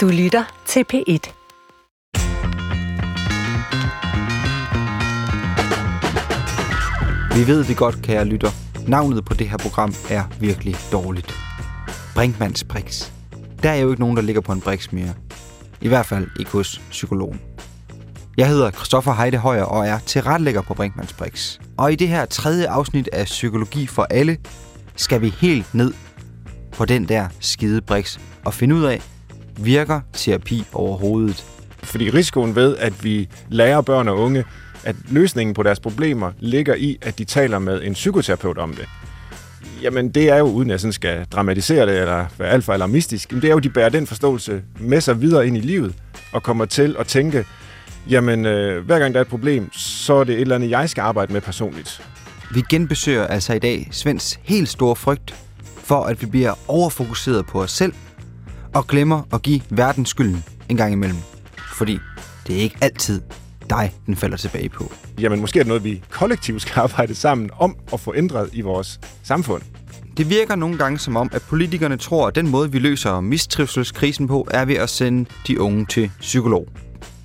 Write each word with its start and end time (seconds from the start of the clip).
Du 0.00 0.08
lytter 0.08 0.62
til 0.66 0.84
P1. 0.92 1.32
Vi 7.36 7.46
ved 7.46 7.64
det 7.64 7.76
godt, 7.76 8.02
kære 8.02 8.24
lytter. 8.24 8.50
Navnet 8.88 9.24
på 9.24 9.34
det 9.34 9.48
her 9.48 9.56
program 9.56 9.94
er 10.10 10.24
virkelig 10.40 10.76
dårligt. 10.92 11.34
Brinkmanns 12.14 12.64
Brix. 12.64 13.10
Der 13.62 13.70
er 13.70 13.76
jo 13.76 13.90
ikke 13.90 14.00
nogen, 14.00 14.16
der 14.16 14.22
ligger 14.22 14.40
på 14.40 14.52
en 14.52 14.60
Brix 14.60 14.92
mere. 14.92 15.14
I 15.80 15.88
hvert 15.88 16.06
fald 16.06 16.28
ikke 16.38 16.50
hos 16.50 16.80
psykologen. 16.90 17.40
Jeg 18.36 18.48
hedder 18.48 18.70
Christoffer 18.70 19.12
Heide 19.12 19.36
Højer 19.36 19.62
og 19.62 19.86
er 19.86 19.98
tilrettelægger 19.98 20.62
på 20.62 20.74
Brinkmanns 20.74 21.12
Brix. 21.12 21.58
Og 21.76 21.92
i 21.92 21.96
det 21.96 22.08
her 22.08 22.24
tredje 22.24 22.68
afsnit 22.68 23.08
af 23.12 23.24
Psykologi 23.24 23.86
for 23.86 24.02
alle, 24.02 24.38
skal 24.96 25.20
vi 25.20 25.28
helt 25.28 25.74
ned 25.74 25.92
på 26.72 26.84
den 26.84 27.08
der 27.08 27.28
skide 27.40 27.80
Brix 27.80 28.18
og 28.44 28.54
finde 28.54 28.74
ud 28.74 28.82
af, 28.82 29.02
virker 29.64 30.00
terapi 30.12 30.64
overhovedet? 30.72 31.44
Fordi 31.82 32.10
risikoen 32.10 32.54
ved, 32.54 32.76
at 32.76 33.04
vi 33.04 33.28
lærer 33.48 33.80
børn 33.80 34.08
og 34.08 34.18
unge, 34.18 34.44
at 34.84 34.96
løsningen 35.10 35.54
på 35.54 35.62
deres 35.62 35.80
problemer 35.80 36.32
ligger 36.38 36.74
i, 36.74 36.98
at 37.02 37.18
de 37.18 37.24
taler 37.24 37.58
med 37.58 37.82
en 37.82 37.92
psykoterapeut 37.92 38.58
om 38.58 38.74
det. 38.74 38.88
Jamen, 39.82 40.08
det 40.08 40.30
er 40.30 40.36
jo, 40.36 40.44
uden 40.44 40.70
at 40.70 40.72
jeg 40.72 40.80
sådan 40.80 40.92
skal 40.92 41.26
dramatisere 41.32 41.86
det, 41.86 42.00
eller 42.00 42.26
være 42.38 42.48
alt 42.48 42.64
for 42.64 42.72
alarmistisk, 42.72 43.30
det 43.30 43.44
er 43.44 43.48
jo, 43.48 43.56
at 43.56 43.64
de 43.64 43.68
bærer 43.68 43.88
den 43.88 44.06
forståelse 44.06 44.62
med 44.78 45.00
sig 45.00 45.20
videre 45.20 45.46
ind 45.46 45.56
i 45.56 45.60
livet, 45.60 45.94
og 46.32 46.42
kommer 46.42 46.64
til 46.64 46.96
at 46.98 47.06
tænke, 47.06 47.46
jamen, 48.10 48.46
øh, 48.46 48.84
hver 48.84 48.98
gang 48.98 49.14
der 49.14 49.20
er 49.20 49.24
et 49.24 49.28
problem, 49.28 49.72
så 49.72 50.14
er 50.14 50.24
det 50.24 50.34
et 50.34 50.40
eller 50.40 50.54
andet, 50.54 50.70
jeg 50.70 50.90
skal 50.90 51.02
arbejde 51.02 51.32
med 51.32 51.40
personligt. 51.40 52.02
Vi 52.54 52.62
genbesøger 52.70 53.26
altså 53.26 53.52
i 53.52 53.58
dag 53.58 53.88
Svends 53.90 54.40
helt 54.42 54.68
store 54.68 54.96
frygt 54.96 55.34
for, 55.76 56.04
at 56.04 56.22
vi 56.22 56.26
bliver 56.26 56.54
overfokuseret 56.68 57.46
på 57.46 57.62
os 57.62 57.70
selv, 57.70 57.92
og 58.74 58.86
glemmer 58.86 59.22
at 59.32 59.42
give 59.42 59.60
verden 59.70 60.06
skylden 60.06 60.44
en 60.68 60.76
gang 60.76 60.92
imellem. 60.92 61.18
Fordi 61.76 61.98
det 62.46 62.56
er 62.56 62.60
ikke 62.60 62.76
altid 62.80 63.20
dig, 63.70 63.94
den 64.06 64.16
falder 64.16 64.36
tilbage 64.36 64.68
på. 64.68 64.92
Jamen, 65.20 65.40
måske 65.40 65.58
er 65.58 65.62
det 65.62 65.68
noget, 65.68 65.84
vi 65.84 66.02
kollektivt 66.10 66.62
skal 66.62 66.80
arbejde 66.84 67.14
sammen 67.14 67.50
om 67.58 67.76
at 67.92 68.00
få 68.00 68.14
ændret 68.16 68.50
i 68.52 68.60
vores 68.60 69.00
samfund. 69.22 69.62
Det 70.16 70.30
virker 70.30 70.54
nogle 70.54 70.78
gange 70.78 70.98
som 70.98 71.16
om, 71.16 71.30
at 71.32 71.42
politikerne 71.42 71.96
tror, 71.96 72.28
at 72.28 72.34
den 72.34 72.48
måde, 72.48 72.72
vi 72.72 72.78
løser 72.78 73.20
mistrivselskrisen 73.20 74.28
på, 74.28 74.48
er 74.50 74.64
ved 74.64 74.74
at 74.74 74.90
sende 74.90 75.30
de 75.46 75.60
unge 75.60 75.86
til 75.86 76.10
psykolog. 76.20 76.68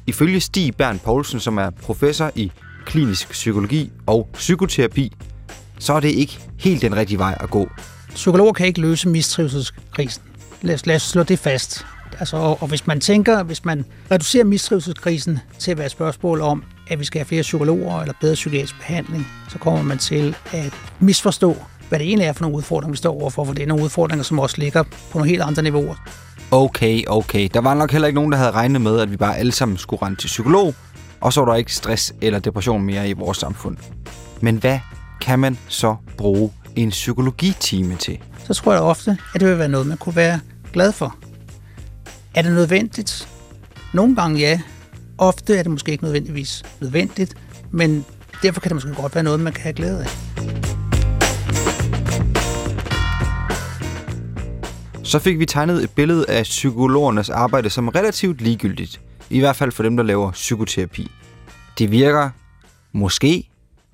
Ifølge 0.08 0.40
Stig 0.40 0.76
Bern 0.76 1.00
Poulsen, 1.00 1.40
som 1.40 1.58
er 1.58 1.70
professor 1.70 2.32
i 2.36 2.52
klinisk 2.86 3.30
psykologi 3.30 3.92
og 4.06 4.30
psykoterapi, 4.34 5.14
så 5.80 5.94
er 5.94 6.00
det 6.00 6.10
ikke 6.10 6.40
helt 6.58 6.82
den 6.82 6.96
rigtige 6.96 7.18
vej 7.18 7.38
at 7.40 7.50
gå. 7.50 7.70
Psykologer 8.10 8.54
kan 8.54 8.68
ikke 8.68 8.82
løse 8.82 9.10
mistrivselskrisen. 9.10 10.24
Lad 10.66 10.76
os, 10.76 10.86
lad 10.86 10.96
os 10.96 11.02
slå 11.02 11.24
det 11.24 11.40
fast. 11.40 11.86
Altså, 12.20 12.38
og, 12.38 12.62
og 12.62 12.68
hvis 12.68 12.88
man 12.88 13.00
tænker, 13.00 13.44
hvis 13.44 13.66
man 13.66 13.86
reducerer 14.12 14.44
mistrivselskrisen 14.44 15.40
til 15.60 15.72
at 15.72 15.78
være 15.78 15.86
et 15.86 15.92
spørgsmål 15.92 16.42
om, 16.42 16.64
at 16.88 17.00
vi 17.00 17.06
skal 17.06 17.20
have 17.20 17.26
flere 17.26 17.42
psykologer 17.42 18.02
eller 18.02 18.14
bedre 18.22 18.34
psykiatrisk 18.34 18.76
behandling, 18.78 19.28
så 19.50 19.58
kommer 19.58 19.82
man 19.82 19.98
til 19.98 20.36
at 20.52 20.74
misforstå, 21.00 21.58
hvad 21.90 22.00
det 22.00 22.08
egentlig 22.08 22.28
er 22.28 22.34
for 22.34 22.42
nogle 22.42 22.58
udfordringer, 22.58 22.92
vi 22.92 22.98
står 22.98 23.22
overfor, 23.22 23.46
for 23.46 23.54
det 23.54 23.64
er 23.64 23.68
nogle 23.68 23.84
udfordringer, 23.84 24.24
som 24.24 24.40
også 24.40 24.56
ligger 24.58 24.84
på 24.84 25.18
nogle 25.18 25.30
helt 25.30 25.42
andre 25.42 25.64
niveauer. 25.64 25.96
Okay, 26.52 27.04
okay. 27.08 27.50
Der 27.54 27.62
var 27.62 27.74
nok 27.74 27.92
heller 27.92 28.08
ikke 28.08 28.16
nogen, 28.16 28.32
der 28.32 28.38
havde 28.38 28.52
regnet 28.52 28.82
med, 28.82 29.00
at 29.00 29.12
vi 29.12 29.18
bare 29.18 29.38
alle 29.38 29.52
sammen 29.52 29.78
skulle 29.78 30.02
rende 30.02 30.20
til 30.20 30.28
psykolog, 30.28 30.76
og 31.22 31.34
så 31.34 31.42
var 31.42 31.52
der 31.52 31.56
ikke 31.56 31.74
stress 31.74 32.14
eller 32.22 32.40
depression 32.40 32.84
mere 32.84 33.10
i 33.10 33.14
vores 33.14 33.38
samfund. 33.38 33.78
Men 34.42 34.56
hvad 34.56 34.80
kan 35.22 35.40
man 35.40 35.58
så 35.68 35.96
bruge 36.18 36.52
en 36.76 36.90
psykologitime 36.90 37.96
til? 37.96 38.18
Så 38.48 38.54
tror 38.54 38.74
jeg 38.74 38.82
ofte, 38.82 39.18
at 39.34 39.42
det 39.42 39.50
vil 39.50 39.60
være 39.60 39.70
noget, 39.70 39.88
man 39.88 39.98
kunne 39.98 40.16
være 40.16 40.40
glad 40.76 40.92
for. 40.92 41.16
Er 42.36 42.42
det 42.42 42.52
nødvendigt? 42.52 43.30
Nogle 43.94 44.16
gange 44.16 44.40
ja. 44.40 44.62
Ofte 45.18 45.58
er 45.58 45.64
det 45.64 45.72
måske 45.72 45.92
ikke 45.92 46.04
nødvendigvis 46.04 46.64
nødvendigt, 46.82 47.36
men 47.72 48.06
derfor 48.42 48.62
kan 48.62 48.70
det 48.70 48.76
måske 48.76 49.02
godt 49.02 49.16
være 49.16 49.24
noget, 49.24 49.40
man 49.40 49.54
kan 49.54 49.64
have 49.64 49.74
glæde 49.74 50.04
af. 50.04 50.10
Så 55.04 55.20
fik 55.20 55.40
vi 55.40 55.46
tegnet 55.46 55.84
et 55.84 55.90
billede 55.90 56.26
af 56.30 56.44
psykologernes 56.44 57.30
arbejde 57.30 57.70
som 57.70 57.88
relativt 57.88 58.42
ligegyldigt. 58.42 59.02
I 59.30 59.40
hvert 59.40 59.56
fald 59.56 59.72
for 59.72 59.84
dem, 59.84 59.98
der 59.98 60.04
laver 60.04 60.32
psykoterapi. 60.32 61.12
Det 61.78 61.92
virker 61.92 62.30
måske 62.94 63.50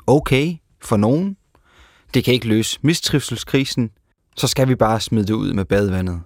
okay 0.08 0.56
for 0.84 0.98
nogen. 0.98 1.38
Det 2.14 2.24
kan 2.24 2.34
ikke 2.34 2.48
løse 2.48 2.80
mistrivselskrisen. 2.82 3.90
Så 4.38 4.48
skal 4.48 4.68
vi 4.68 4.76
bare 4.76 5.00
smide 5.00 5.28
det 5.28 5.34
ud 5.34 5.54
med 5.54 5.66
badevandet. 5.66 6.22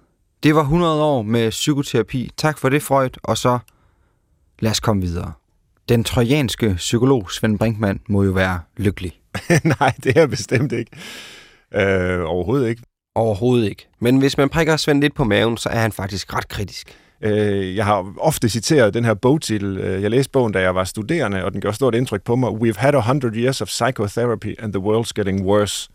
Det 0.46 0.54
var 0.54 0.62
100 0.62 1.02
år 1.02 1.22
med 1.22 1.50
psykoterapi. 1.50 2.30
Tak 2.36 2.58
for 2.58 2.68
det, 2.68 2.82
Freud. 2.82 3.10
Og 3.22 3.38
så 3.38 3.58
lad 4.58 4.70
os 4.70 4.80
komme 4.80 5.02
videre. 5.02 5.32
Den 5.88 6.04
trojanske 6.04 6.74
psykolog 6.76 7.30
Svend 7.30 7.58
Brinkmann 7.58 8.00
må 8.08 8.22
jo 8.22 8.30
være 8.30 8.60
lykkelig. 8.76 9.12
Nej, 9.80 9.94
det 10.04 10.16
er 10.16 10.26
bestemt 10.26 10.72
ikke. 10.72 10.90
Øh, 11.74 12.20
overhovedet 12.24 12.68
ikke. 12.68 12.82
Overhovedet 13.14 13.68
ikke. 13.68 13.88
Men 14.00 14.18
hvis 14.18 14.38
man 14.38 14.48
prikker 14.48 14.76
Svend 14.76 15.00
lidt 15.00 15.14
på 15.14 15.24
maven, 15.24 15.56
så 15.56 15.68
er 15.68 15.78
han 15.78 15.92
faktisk 15.92 16.34
ret 16.34 16.48
kritisk. 16.48 16.96
Øh, 17.20 17.76
jeg 17.76 17.84
har 17.84 18.14
ofte 18.18 18.48
citeret 18.48 18.94
den 18.94 19.04
her 19.04 19.14
bogtitel. 19.14 19.78
Øh, 19.78 20.02
jeg 20.02 20.10
læste 20.10 20.30
bogen, 20.30 20.52
da 20.52 20.60
jeg 20.60 20.74
var 20.74 20.84
studerende, 20.84 21.44
og 21.44 21.52
den 21.52 21.60
gjorde 21.60 21.76
stort 21.76 21.94
indtryk 21.94 22.22
på 22.22 22.36
mig. 22.36 22.50
We've 22.50 22.78
had 22.78 22.94
a 22.94 23.00
hundred 23.00 23.36
years 23.36 23.60
of 23.60 23.68
psychotherapy, 23.68 24.54
and 24.58 24.72
the 24.72 24.82
world's 24.82 25.12
getting 25.16 25.46
worse. 25.46 25.90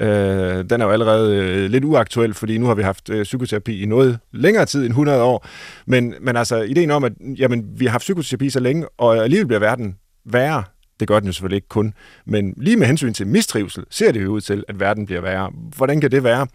Øh, 0.00 0.64
den 0.70 0.80
er 0.80 0.84
jo 0.84 0.90
allerede 0.90 1.36
øh, 1.36 1.70
lidt 1.70 1.84
uaktuel, 1.84 2.34
fordi 2.34 2.58
nu 2.58 2.66
har 2.66 2.74
vi 2.74 2.82
haft 2.82 3.10
øh, 3.10 3.22
psykoterapi 3.22 3.82
i 3.82 3.86
noget 3.86 4.18
længere 4.32 4.66
tid 4.66 4.80
end 4.80 4.90
100 4.90 5.22
år. 5.22 5.46
Men, 5.86 6.14
men 6.20 6.36
altså, 6.36 6.56
ideen 6.62 6.90
om, 6.90 7.04
at 7.04 7.12
jamen, 7.38 7.64
vi 7.76 7.84
har 7.84 7.92
haft 7.92 8.02
psykoterapi 8.02 8.50
så 8.50 8.60
længe, 8.60 8.86
og 8.98 9.16
alligevel 9.16 9.46
bliver 9.46 9.60
verden 9.60 9.96
værre, 10.24 10.64
det 11.00 11.08
gør 11.08 11.18
den 11.18 11.26
jo 11.26 11.32
selvfølgelig 11.32 11.56
ikke 11.56 11.68
kun. 11.68 11.94
Men 12.26 12.54
lige 12.56 12.76
med 12.76 12.86
hensyn 12.86 13.14
til 13.14 13.26
mistrivsel, 13.26 13.84
ser 13.90 14.12
det 14.12 14.22
jo 14.22 14.30
ud 14.30 14.40
til, 14.40 14.64
at 14.68 14.80
verden 14.80 15.06
bliver 15.06 15.20
værre. 15.20 15.50
Hvordan 15.76 16.00
kan 16.00 16.10
det 16.10 16.24
være? 16.24 16.46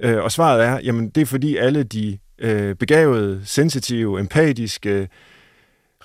Øh, 0.00 0.22
og 0.22 0.32
svaret 0.32 0.64
er, 0.64 0.80
jamen 0.84 1.08
det 1.10 1.20
er 1.20 1.26
fordi 1.26 1.56
alle 1.56 1.82
de 1.82 2.18
øh, 2.38 2.74
begavede, 2.74 3.40
sensitive, 3.44 4.20
empatiske, 4.20 5.08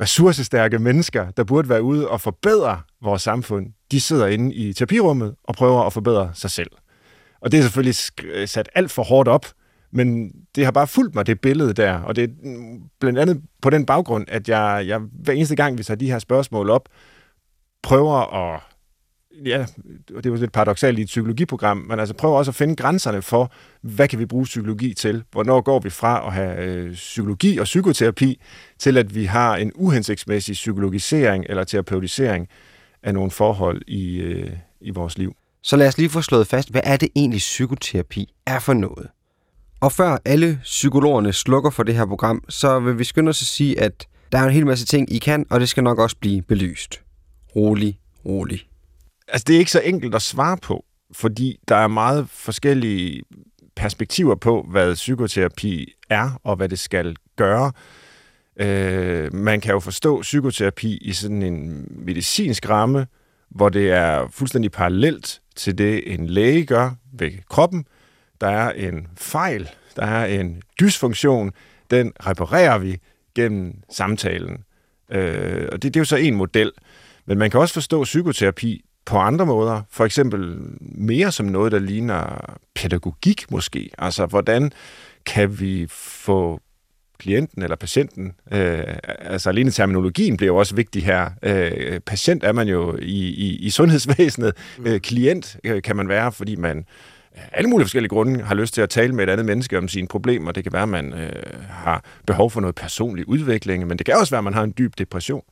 ressourcestærke 0.02 0.80
mennesker, 0.80 1.32
der 1.32 1.44
burde 1.44 1.70
være 1.70 1.84
ude 1.84 2.08
og 2.08 2.22
forbedre 2.22 2.82
vores 3.02 3.22
samfund, 3.22 3.68
de 3.92 4.02
sidder 4.02 4.28
inde 4.28 4.56
i 4.56 4.74
terapirummet 4.74 5.36
og 5.44 5.56
prøver 5.56 5.84
at 5.84 5.94
forbedre 5.94 6.32
sig 6.34 6.52
selv. 6.52 6.72
Og 7.42 7.52
det 7.52 7.58
er 7.58 7.62
selvfølgelig 7.62 7.96
øh, 8.24 8.48
sat 8.48 8.70
alt 8.76 8.92
for 8.92 9.04
hårdt 9.04 9.30
op, 9.30 9.46
men 9.92 10.32
det 10.56 10.66
har 10.66 10.72
bare 10.72 10.88
fulgt 10.88 11.16
mig, 11.16 11.28
det 11.28 11.42
billede 11.42 11.74
der. 11.74 11.94
Og 11.94 12.16
det 12.16 12.24
er 12.24 12.28
blandt 13.00 13.20
andet 13.20 13.42
på 13.62 13.70
den 13.70 13.86
baggrund, 13.86 14.26
at 14.28 14.50
jeg, 14.50 14.84
jeg 14.88 15.00
hver 15.00 15.34
eneste 15.34 15.56
gang, 15.56 15.78
vi 15.78 15.84
tager 15.84 15.98
de 15.98 16.12
her 16.12 16.20
spørgsmål 16.20 16.70
op, 16.70 16.90
prøver 17.84 18.34
at 18.34 18.62
ja, 19.46 19.66
det 20.08 20.26
er 20.26 20.30
jo 20.30 20.36
lidt 20.36 20.52
paradoxalt 20.52 21.00
i 21.00 21.02
et 21.02 21.08
psykologiprogram, 21.08 21.78
men 21.78 22.00
altså 22.00 22.16
prøver 22.16 22.38
også 22.38 22.52
at 22.52 22.56
finde 22.56 22.76
grænserne 22.76 23.22
for, 23.22 23.52
hvad 23.82 24.08
kan 24.08 24.20
vi 24.20 24.26
bruge 24.26 24.44
psykologi 24.44 24.94
til? 24.94 25.24
Hvornår 25.32 25.62
går 25.62 25.80
vi 25.80 25.90
fra 25.90 26.28
at 26.28 26.34
have 26.34 26.64
øh, 26.64 26.94
psykologi 26.94 27.58
og 27.58 27.64
psykoterapi, 27.64 28.42
til 28.80 28.98
at 28.98 29.16
vi 29.16 29.26
har 29.26 29.56
en 29.56 29.72
uhensigtsmæssig 29.76 30.54
psykologisering 30.54 31.46
eller 31.50 31.64
terapeutisering 31.64 32.48
af 33.04 33.14
nogle 33.14 33.32
forhold 33.32 33.82
i, 33.88 34.16
øh, 34.16 34.52
i 34.82 34.90
vores 34.90 35.18
liv. 35.18 35.36
Så 35.62 35.76
lad 35.76 35.88
os 35.88 35.98
lige 35.98 36.10
få 36.10 36.22
slået 36.22 36.48
fast, 36.48 36.72
hvad 36.72 36.82
er 36.84 36.98
det 36.98 37.10
egentlig 37.16 37.38
psykoterapi 37.38 38.34
er 38.46 38.60
for 38.60 38.74
noget? 38.74 39.08
Og 39.82 39.92
før 39.92 40.18
alle 40.26 40.60
psykologerne 40.64 41.34
slukker 41.34 41.70
for 41.70 41.84
det 41.84 41.96
her 41.96 42.06
program, 42.06 42.44
så 42.50 42.80
vil 42.80 43.00
vi 43.00 43.04
skynde 43.04 43.30
os 43.30 43.42
at 43.42 43.48
sige, 43.48 43.82
at 43.82 44.08
der 44.32 44.38
er 44.38 44.44
en 44.44 44.54
hel 44.54 44.66
masse 44.66 44.86
ting, 44.86 45.14
I 45.14 45.18
kan, 45.18 45.46
og 45.50 45.60
det 45.60 45.70
skal 45.70 45.84
nok 45.84 46.00
også 46.00 46.16
blive 46.20 46.42
belyst. 46.42 47.02
Rolig, 47.56 48.00
rolig. 48.26 48.68
Altså, 49.28 49.46
det 49.48 49.56
er 49.56 49.60
ikke 49.60 49.72
så 49.72 49.82
enkelt 49.82 50.16
at 50.16 50.22
svare 50.22 50.58
på, 50.58 50.86
fordi 51.12 51.60
der 51.68 51.76
er 51.76 51.88
meget 51.88 52.30
forskellige 52.30 53.24
perspektiver 53.76 54.36
på, 54.36 54.66
hvad 54.72 54.94
psykoterapi 54.94 55.94
er, 56.10 56.40
og 56.44 56.56
hvad 56.56 56.70
det 56.70 56.80
skal 56.80 57.16
gøre. 57.36 57.72
Øh, 58.60 59.34
man 59.34 59.62
kan 59.62 59.74
jo 59.74 59.80
forstå 59.80 60.22
psykoterapi 60.22 60.98
i 60.98 61.14
sådan 61.14 61.42
en 61.42 61.88
medicinsk 61.92 62.70
ramme, 62.70 63.08
hvor 63.50 63.70
det 63.70 63.92
er 63.92 64.28
fuldstændig 64.32 64.72
parallelt 64.72 65.42
til 65.56 65.78
det, 65.78 66.14
en 66.14 66.28
læge 66.28 66.66
gør 66.66 66.92
ved 67.14 67.32
kroppen. 67.50 67.86
Der 68.42 68.48
er 68.48 68.72
en 68.72 69.08
fejl, 69.18 69.70
der 69.96 70.06
er 70.06 70.26
en 70.26 70.62
dysfunktion, 70.80 71.52
den 71.92 72.12
reparerer 72.28 72.78
vi 72.78 72.98
gennem 73.36 73.74
samtalen. 73.92 74.58
Øh, 75.12 75.68
og 75.72 75.82
det, 75.82 75.84
det 75.84 75.96
er 75.96 76.02
jo 76.02 76.06
så 76.06 76.16
en 76.16 76.36
model. 76.36 76.72
Men 77.26 77.38
man 77.38 77.52
kan 77.52 77.60
også 77.60 77.74
forstå 77.74 78.04
psykoterapi 78.04 78.86
på 79.06 79.18
andre 79.18 79.46
måder. 79.46 79.82
For 79.90 80.06
eksempel 80.06 80.58
mere 80.82 81.32
som 81.32 81.46
noget, 81.46 81.72
der 81.72 81.80
ligner 81.80 82.56
pædagogik 82.76 83.52
måske. 83.52 83.90
Altså, 83.98 84.26
hvordan 84.26 84.72
kan 85.26 85.60
vi 85.60 85.88
få 85.90 86.62
klienten 87.20 87.64
eller 87.64 87.76
patienten, 87.76 88.34
øh, 88.52 88.84
altså 89.20 89.50
alene 89.50 89.72
terminologien 89.72 90.38
bliver 90.38 90.54
jo 90.54 90.58
også 90.58 90.76
vigtig 90.76 91.06
her. 91.06 91.30
Øh, 91.44 92.00
patient 92.00 92.44
er 92.44 92.52
man 92.52 92.68
jo 92.68 92.98
i, 93.02 93.28
i, 93.28 93.56
i 93.56 93.70
sundhedsvæsenet. 93.70 94.54
Mm. 94.78 94.88
Øh, 94.88 95.00
klient 95.00 95.58
øh, 95.64 95.82
kan 95.82 95.96
man 95.96 96.10
være, 96.10 96.32
fordi 96.32 96.56
man 96.56 96.86
alle 97.52 97.70
mulige 97.70 97.86
forskellige 97.86 98.10
grunde 98.10 98.44
har 98.44 98.56
lyst 98.56 98.74
til 98.74 98.82
at 98.82 98.90
tale 98.90 99.16
med 99.16 99.24
et 99.24 99.30
andet 99.30 99.46
menneske 99.46 99.78
om 99.78 99.88
sine 99.88 100.08
problemer. 100.08 100.52
Det 100.52 100.64
kan 100.64 100.74
være, 100.74 100.84
at 100.84 100.90
man 100.90 101.14
øh, 101.14 101.44
har 101.70 102.04
behov 102.28 102.52
for 102.52 102.62
noget 102.62 102.76
personlig 102.76 103.30
udvikling, 103.30 103.88
men 103.88 103.98
det 103.98 104.06
kan 104.06 104.16
også 104.16 104.32
være, 104.32 104.38
at 104.38 104.44
man 104.44 104.54
har 104.54 104.64
en 104.64 104.74
dyb 104.78 104.94
depression. 104.98 105.44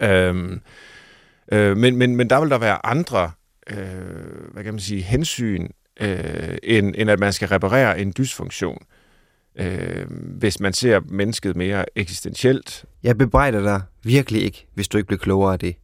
Øhm, 0.00 0.60
øh, 1.52 1.76
men, 1.76 1.96
men, 1.96 2.16
men 2.16 2.30
der 2.30 2.40
vil 2.40 2.50
der 2.50 2.58
være 2.58 2.86
andre 2.86 3.30
øh, 3.70 4.52
hvad 4.52 4.64
kan 4.64 4.74
man 4.74 4.80
sige, 4.80 5.02
hensyn, 5.02 5.68
øh, 6.00 6.58
end, 6.62 6.94
end 6.98 7.10
at 7.10 7.18
man 7.18 7.32
skal 7.32 7.48
reparere 7.48 8.00
en 8.00 8.12
dysfunktion. 8.18 8.78
Øh, 8.82 9.03
øh, 9.56 10.06
hvis 10.10 10.60
man 10.60 10.72
ser 10.72 11.00
mennesket 11.08 11.56
mere 11.56 11.84
eksistentielt. 11.98 12.84
Jeg 13.02 13.18
bebrejder 13.18 13.62
dig 13.62 13.82
virkelig 14.02 14.42
ikke, 14.42 14.66
hvis 14.74 14.88
du 14.88 14.98
ikke 14.98 15.06
bliver 15.06 15.20
klogere 15.20 15.52
af 15.52 15.58
det. 15.58 15.76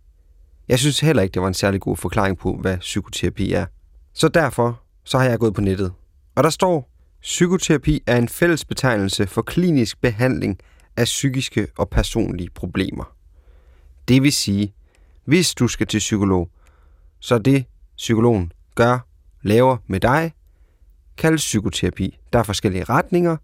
Jeg 0.69 0.78
synes 0.78 1.00
heller 1.00 1.22
ikke, 1.22 1.34
det 1.34 1.43
var 1.43 1.49
en 1.49 1.55
særlig 1.55 1.81
god 1.81 1.96
forklaring 1.96 2.38
på, 2.38 2.56
hvad 2.56 2.78
psykoterapi 2.78 3.52
er. 3.52 3.67
Så 4.14 4.28
derfor 4.28 4.82
så 5.05 5.19
har 5.19 5.25
jeg 5.25 5.38
gået 5.38 5.55
på 5.55 5.61
nettet. 5.61 5.93
Og 6.34 6.44
der 6.44 6.50
står, 6.50 6.90
psykoterapi 7.20 8.02
er 8.06 8.17
en 8.17 8.28
fælles 8.28 8.64
betegnelse 8.64 9.26
for 9.26 9.43
klinisk 9.43 10.00
behandling 10.00 10.58
af 10.96 11.05
psykiske 11.05 11.66
og 11.78 11.88
personlige 11.90 12.50
problemer. 12.50 13.14
Det 14.08 14.23
vil 14.23 14.32
sige, 14.32 14.75
hvis 15.25 15.55
du 15.55 15.69
skal 15.69 15.87
til 15.87 15.99
psykolog, 15.99 16.50
så 17.20 17.38
det 17.38 17.64
psykologen 17.96 18.52
gør, 18.75 18.99
laver 19.43 19.76
med 19.87 20.00
dig, 20.00 20.32
kaldes 21.16 21.43
psykoterapi. 21.43 22.19
Der 22.32 22.38
er 22.38 22.43
forskellige 22.43 22.84
retninger, 22.84 23.37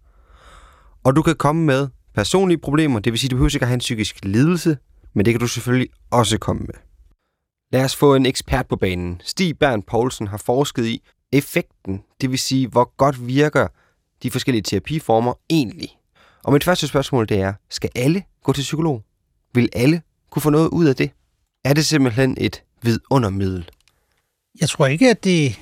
og 1.07 1.15
du 1.15 1.21
kan 1.21 1.35
komme 1.35 1.65
med 1.65 1.87
personlige 2.15 2.57
problemer, 2.57 2.99
det 2.99 3.13
vil 3.13 3.19
sige, 3.19 3.29
du 3.29 3.35
behøver 3.35 3.55
ikke 3.55 3.63
at 3.63 3.67
have 3.67 3.73
en 3.73 3.79
psykisk 3.79 4.25
lidelse, 4.25 4.77
men 5.13 5.25
det 5.25 5.33
kan 5.33 5.39
du 5.39 5.47
selvfølgelig 5.47 5.89
også 6.11 6.37
komme 6.37 6.59
med. 6.59 6.73
Lad 7.71 7.83
os 7.83 7.95
få 7.95 8.15
en 8.15 8.25
ekspert 8.25 8.67
på 8.67 8.75
banen. 8.75 9.21
Stig 9.23 9.59
Bernd 9.59 9.83
Poulsen 9.83 10.27
har 10.27 10.37
forsket 10.37 10.85
i 10.85 11.01
effekten, 11.31 12.03
det 12.21 12.31
vil 12.31 12.39
sige, 12.39 12.67
hvor 12.67 12.95
godt 12.97 13.27
virker 13.27 13.67
de 14.23 14.31
forskellige 14.31 14.61
terapiformer 14.61 15.33
egentlig. 15.49 15.89
Og 16.43 16.53
mit 16.53 16.63
første 16.63 16.87
spørgsmål 16.87 17.29
det 17.29 17.39
er, 17.39 17.53
skal 17.69 17.89
alle 17.95 18.23
gå 18.43 18.53
til 18.53 18.61
psykolog? 18.61 19.03
Vil 19.53 19.69
alle 19.73 20.01
kunne 20.31 20.41
få 20.41 20.49
noget 20.49 20.69
ud 20.69 20.85
af 20.85 20.95
det? 20.95 21.11
Er 21.65 21.73
det 21.73 21.85
simpelthen 21.85 22.37
et 22.39 22.63
vidundermiddel? 22.81 23.69
Jeg 24.59 24.69
tror 24.69 24.85
ikke, 24.87 25.09
at 25.09 25.23
det 25.23 25.59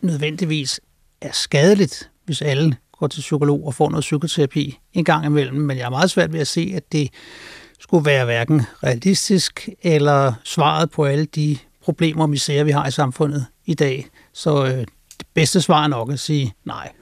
nødvendigvis 0.00 0.80
er 1.20 1.32
skadeligt, 1.32 2.10
hvis 2.24 2.42
alle 2.42 2.76
går 2.98 3.06
til 3.06 3.20
psykolog 3.20 3.66
og 3.66 3.74
får 3.74 3.90
noget 3.90 4.02
psykoterapi 4.02 4.78
en 4.92 5.04
gang 5.04 5.26
imellem, 5.26 5.56
men 5.56 5.76
jeg 5.76 5.84
er 5.84 5.90
meget 5.90 6.10
svært 6.10 6.32
ved 6.32 6.40
at 6.40 6.46
se, 6.46 6.72
at 6.76 6.92
det 6.92 7.10
skulle 7.80 8.04
være 8.04 8.24
hverken 8.24 8.62
realistisk 8.82 9.68
eller 9.82 10.32
svaret 10.44 10.90
på 10.90 11.04
alle 11.04 11.24
de 11.24 11.58
problemer, 11.82 12.26
vi 12.26 12.36
ser, 12.36 12.64
vi 12.64 12.70
har 12.70 12.86
i 12.86 12.90
samfundet 12.90 13.46
i 13.66 13.74
dag. 13.74 14.06
Så 14.32 14.64
øh, 14.64 14.70
det 15.18 15.26
bedste 15.34 15.60
svar 15.60 15.84
er 15.84 15.88
nok 15.88 16.12
at 16.12 16.20
sige 16.20 16.54
nej. 16.64 16.92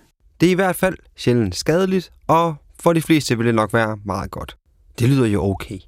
Det 0.41 0.47
er 0.47 0.51
i 0.51 0.55
hvert 0.55 0.77
fald 0.77 0.97
sjældent 1.17 1.57
skadeligt, 1.57 2.13
og 2.27 2.55
for 2.81 2.93
de 2.93 3.03
fleste 3.03 3.37
vil 3.37 3.47
det 3.47 3.55
nok 3.55 3.73
være 3.73 3.99
meget 4.05 4.31
godt. 4.31 4.57
Det 4.99 5.09
lyder 5.09 5.27
jo 5.27 5.45
okay. 5.45 5.79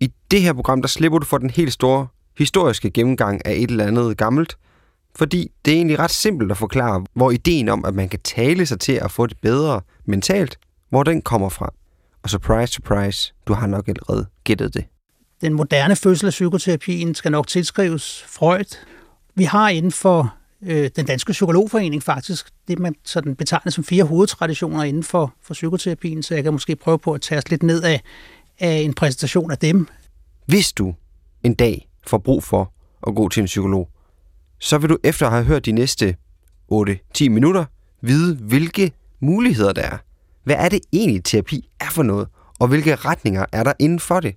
I 0.00 0.12
det 0.30 0.42
her 0.42 0.52
program, 0.52 0.82
der 0.82 0.88
slipper 0.88 1.18
du 1.18 1.24
for 1.24 1.38
den 1.38 1.50
helt 1.50 1.72
store 1.72 2.06
historiske 2.38 2.90
gennemgang 2.90 3.46
af 3.46 3.52
et 3.52 3.70
eller 3.70 3.86
andet 3.86 4.16
gammelt, 4.16 4.56
fordi 5.16 5.50
det 5.64 5.72
er 5.72 5.76
egentlig 5.76 5.98
ret 5.98 6.10
simpelt 6.10 6.50
at 6.50 6.56
forklare, 6.56 7.04
hvor 7.14 7.30
ideen 7.30 7.68
om, 7.68 7.84
at 7.84 7.94
man 7.94 8.08
kan 8.08 8.20
tale 8.20 8.66
sig 8.66 8.80
til 8.80 8.92
at 8.92 9.10
få 9.10 9.26
det 9.26 9.36
bedre 9.42 9.80
mentalt, 10.04 10.58
hvor 10.90 11.02
den 11.02 11.22
kommer 11.22 11.48
fra. 11.48 11.72
Og 12.22 12.30
surprise, 12.30 12.72
surprise, 12.72 13.34
du 13.46 13.52
har 13.52 13.66
nok 13.66 13.88
allerede 13.88 14.26
gættet 14.44 14.74
det. 14.74 14.84
Den 15.40 15.52
moderne 15.52 15.96
fødsel 15.96 16.26
af 16.26 16.30
psykoterapien 16.30 17.14
skal 17.14 17.32
nok 17.32 17.46
tilskrives 17.46 18.24
Freud. 18.28 18.76
Vi 19.34 19.44
har 19.44 19.68
inden 19.68 19.92
for 19.92 20.34
øh, 20.62 20.90
den 20.96 21.06
danske 21.06 21.32
psykologforening 21.32 22.02
faktisk 22.02 22.50
det, 22.68 22.78
man 22.78 22.94
sådan 23.04 23.36
betegner 23.36 23.70
som 23.70 23.84
fire 23.84 24.04
hovedtraditioner 24.04 24.82
inden 24.82 25.02
for, 25.02 25.34
for 25.42 25.54
psykoterapien, 25.54 26.22
så 26.22 26.34
jeg 26.34 26.44
kan 26.44 26.52
måske 26.52 26.76
prøve 26.76 26.98
på 26.98 27.12
at 27.12 27.20
tage 27.20 27.42
lidt 27.50 27.62
ned 27.62 27.82
af, 27.82 28.00
af 28.58 28.74
en 28.74 28.94
præsentation 28.94 29.50
af 29.50 29.58
dem. 29.58 29.88
Hvis 30.46 30.72
du 30.72 30.94
en 31.42 31.54
dag 31.54 31.88
får 32.06 32.18
brug 32.18 32.44
for 32.44 32.72
at 33.06 33.14
gå 33.14 33.28
til 33.28 33.40
en 33.40 33.46
psykolog, 33.46 33.88
så 34.58 34.78
vil 34.78 34.90
du 34.90 34.98
efter 35.04 35.26
at 35.26 35.32
have 35.32 35.44
hørt 35.44 35.66
de 35.66 35.72
næste 35.72 36.16
8-10 36.72 37.28
minutter 37.28 37.64
vide, 38.00 38.36
hvilke 38.36 38.92
muligheder 39.20 39.72
der 39.72 39.82
er. 39.82 39.98
Hvad 40.44 40.56
er 40.58 40.68
det 40.68 40.80
egentlig, 40.92 41.24
terapi 41.24 41.70
er 41.80 41.90
for 41.90 42.02
noget, 42.02 42.28
og 42.58 42.68
hvilke 42.68 42.94
retninger 42.94 43.46
er 43.52 43.64
der 43.64 43.72
inden 43.78 44.00
for 44.00 44.20
det? 44.20 44.34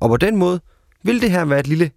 Og 0.00 0.08
på 0.08 0.16
den 0.16 0.36
måde 0.36 0.60
vil 1.02 1.20
det 1.20 1.30
her 1.30 1.44
være 1.44 1.60
et 1.60 1.66
lille 1.66 1.90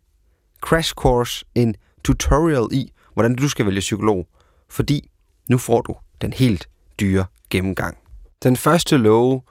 crash 0.62 0.94
course, 0.94 1.46
en 1.56 1.76
tutorial 2.04 2.68
i, 2.72 2.92
hvordan 3.14 3.36
du 3.36 3.50
skal 3.50 3.66
vælge 3.66 3.80
psykolog, 3.80 4.28
fordi 4.70 5.10
nu 5.50 5.58
får 5.58 5.82
du 5.82 5.96
den 6.22 6.34
helt 6.34 6.70
dyre 7.00 7.26
gennemgang. 7.50 7.98
Den 8.44 8.58
første 8.58 8.98
love, 8.98 9.42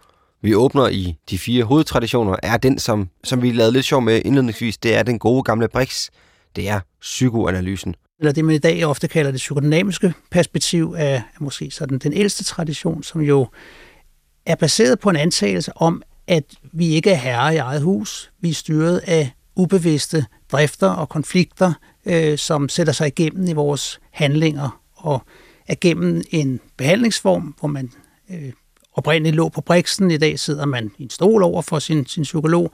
vi 0.42 0.54
åbner 0.54 0.88
i 0.88 1.16
de 1.30 1.38
fire 1.38 1.64
hovedtraditioner, 1.64 2.36
er 2.42 2.56
den, 2.56 2.78
som, 2.78 3.08
som 3.24 3.42
vi 3.42 3.52
lavede 3.52 3.72
lidt 3.72 3.86
sjov 3.86 4.02
med 4.02 4.22
indledningsvis. 4.24 4.78
Det 4.78 4.94
er 4.94 5.02
den 5.02 5.18
gode 5.18 5.42
gamle 5.42 5.68
Brix. 5.68 6.08
Det 6.56 6.68
er 6.68 6.80
psykoanalysen. 7.00 7.94
Eller 8.22 8.32
det, 8.32 8.44
man 8.44 8.54
i 8.54 8.58
dag 8.58 8.84
ofte 8.84 9.08
kalder 9.08 9.30
det 9.30 9.38
psykodynamiske 9.38 10.14
perspektiv, 10.30 10.94
er, 10.98 11.14
er 11.14 11.20
måske 11.40 11.70
sådan 11.70 11.98
den 11.98 12.12
ældste 12.12 12.44
tradition, 12.44 13.02
som 13.02 13.20
jo 13.20 13.46
er 14.46 14.54
baseret 14.54 14.98
på 14.98 15.10
en 15.10 15.16
antagelse 15.16 15.72
om, 15.76 16.02
at 16.26 16.44
vi 16.72 16.86
ikke 16.88 17.10
er 17.10 17.14
herre 17.14 17.54
i 17.54 17.56
eget 17.56 17.82
hus. 17.82 18.32
Vi 18.40 18.50
er 18.50 18.54
styret 18.54 18.98
af 18.98 19.30
ubevidste 19.56 20.26
drifter 20.52 20.88
og 20.88 21.08
konflikter, 21.08 21.72
øh, 22.06 22.38
som 22.38 22.68
sætter 22.68 22.92
sig 22.92 23.06
igennem 23.06 23.48
i 23.48 23.52
vores 23.52 24.00
handlinger 24.10 24.80
og 24.96 25.22
er 25.68 25.74
gennem 25.80 26.22
en 26.30 26.60
behandlingsform, 26.76 27.54
hvor 27.60 27.68
man 27.68 27.90
øh, 28.30 28.52
oprindeligt 28.92 29.36
lå 29.36 29.48
på 29.48 29.60
briksen, 29.60 30.10
i 30.10 30.18
dag 30.18 30.38
sidder 30.38 30.66
man 30.66 30.90
i 30.98 31.02
en 31.02 31.10
stol 31.10 31.42
over 31.42 31.62
for 31.62 31.78
sin, 31.78 32.06
sin 32.06 32.22
psykolog, 32.22 32.72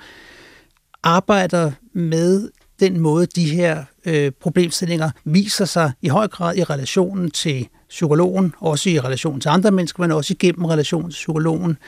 arbejder 1.03 1.73
med 1.93 2.51
den 2.81 3.01
måde, 3.01 3.27
de 3.27 3.45
her 3.51 3.85
øh, 4.05 4.33
problemstillinger 4.41 5.11
viser 5.25 5.65
sig 5.65 5.93
i 6.03 6.09
høj 6.09 6.29
grad 6.29 6.57
i 6.57 6.65
relationen 6.65 7.31
til 7.31 7.69
psykologen, 7.89 8.55
også 8.61 8.91
i 8.91 9.01
relation 9.01 9.41
til 9.41 9.49
andre 9.49 9.71
mennesker, 9.71 10.03
men 10.03 10.13
også 10.13 10.35
igennem 10.35 10.65
relationen 10.65 11.11
til 11.11 11.17
psykologen. 11.17 11.79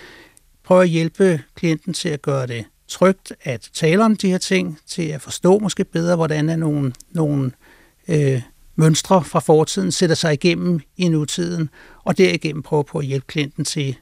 Prøver 0.64 0.82
at 0.82 0.88
hjælpe 0.88 1.42
klienten 1.54 1.92
til 1.92 2.08
at 2.08 2.22
gøre 2.22 2.46
det 2.46 2.64
trygt 2.88 3.32
at 3.42 3.70
tale 3.74 4.04
om 4.04 4.16
de 4.16 4.30
her 4.30 4.38
ting, 4.38 4.78
til 4.86 5.02
at 5.02 5.20
forstå 5.20 5.58
måske 5.58 5.84
bedre, 5.84 6.16
hvordan 6.16 6.48
er 6.48 6.56
nogle, 6.56 6.92
nogle 7.10 7.52
øh, 8.08 8.42
mønstre 8.76 9.24
fra 9.24 9.40
fortiden 9.40 9.92
sætter 9.92 10.16
sig 10.16 10.32
igennem 10.32 10.80
i 10.96 11.08
nutiden, 11.08 11.68
og 12.04 12.18
derigennem 12.18 12.62
prøve 12.62 12.84
på 12.84 12.98
at 12.98 13.06
hjælpe 13.06 13.26
klienten 13.26 13.64
til 13.64 13.96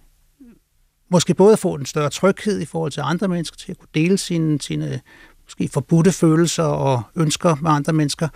måske 1.11 1.35
både 1.35 1.53
at 1.53 1.59
få 1.59 1.75
en 1.75 1.87
større 1.87 2.11
tryghed 2.11 2.61
i 2.61 2.65
forhold 2.65 2.93
til 2.93 3.03
andre 3.05 3.29
mennesker, 3.29 3.57
til 3.57 3.71
at 3.73 3.79
kunne 3.79 3.89
dele 3.95 4.19
sine, 4.19 4.61
sine 4.61 5.01
måske 5.49 5.69
forbudte 5.73 6.13
følelser 6.13 6.63
og 6.63 7.03
ønsker 7.17 7.57
med 7.61 7.71
andre 7.71 7.93
mennesker, 7.93 8.29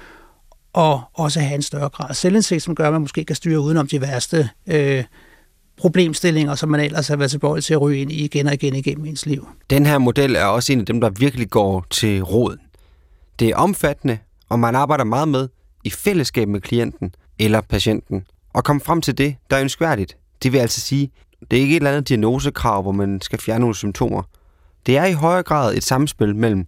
og 0.73 1.00
også 1.14 1.40
have 1.40 1.54
en 1.54 1.62
større 1.62 1.88
grad 1.88 2.07
af 2.09 2.16
selvindsigt, 2.16 2.62
som 2.62 2.75
gør, 2.75 2.87
at 2.87 2.92
man 2.92 3.00
måske 3.00 3.25
kan 3.25 3.37
styre 3.37 3.61
udenom 3.61 3.87
de 3.87 4.00
værste 4.00 4.49
øh, 4.66 5.04
problemstillinger, 5.76 6.54
som 6.54 6.69
man 6.69 6.81
ellers 6.81 7.09
har 7.09 7.16
været 7.16 7.31
tilbøjelig 7.31 7.64
til 7.64 7.75
at 7.75 7.81
ryge 7.81 8.00
ind 8.00 8.12
i 8.12 8.25
igen 8.25 8.47
og 8.47 8.54
igen 8.54 8.75
igennem 8.75 9.07
ens 9.07 9.26
liv. 9.26 9.49
Den 9.71 9.87
her 9.87 9.99
model 9.99 10.37
er 10.37 10.45
også 10.45 10.73
en 10.73 10.81
af 10.81 10.87
dem, 10.87 11.00
der 11.00 11.11
virkelig 11.11 11.50
går 11.50 11.87
til 11.90 12.23
roden. 12.23 12.59
Det 13.38 13.49
er 13.49 13.57
omfattende, 13.57 14.19
og 14.49 14.59
man 14.59 14.75
arbejder 14.75 15.04
meget 15.04 15.28
med 15.28 15.49
i 15.85 15.90
fællesskab 15.90 16.49
med 16.49 16.61
klienten 16.61 17.14
eller 17.38 17.61
patienten. 17.61 18.25
Og 18.54 18.64
komme 18.64 18.81
frem 18.81 19.00
til 19.00 19.19
det, 19.19 19.37
der 19.50 19.57
er 19.57 19.62
ønskværdigt. 19.62 20.16
Det 20.42 20.52
vil 20.52 20.59
altså 20.59 20.81
sige, 20.81 21.11
det 21.50 21.57
er 21.57 21.61
ikke 21.61 21.73
et 21.73 21.76
eller 21.76 21.90
andet 21.90 22.09
diagnosekrav, 22.09 22.83
hvor 22.83 22.92
man 22.92 23.21
skal 23.21 23.38
fjerne 23.38 23.61
nogle 23.61 23.75
symptomer. 23.75 24.23
Det 24.87 24.97
er 24.97 25.04
i 25.04 25.12
højere 25.12 25.42
grad 25.42 25.75
et 25.75 25.85
samspil 25.85 26.37
mellem 26.37 26.66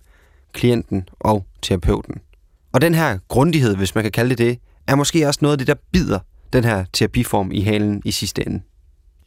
klienten 0.54 1.08
og 1.20 1.46
terapeuten. 1.62 2.14
Og 2.72 2.80
den 2.80 2.94
her 2.94 3.18
grundighed, 3.28 3.76
hvis 3.76 3.94
man 3.94 4.04
kan 4.04 4.12
kalde 4.12 4.30
det 4.30 4.38
det, 4.38 4.58
er 4.86 4.94
måske 4.94 5.26
også 5.26 5.38
noget 5.42 5.52
af 5.52 5.58
det, 5.58 5.66
der 5.66 5.74
bider 5.92 6.18
den 6.52 6.64
her 6.64 6.84
terapiform 6.92 7.52
i 7.52 7.60
halen 7.60 8.02
i 8.04 8.10
sidste 8.10 8.46
ende. 8.46 8.60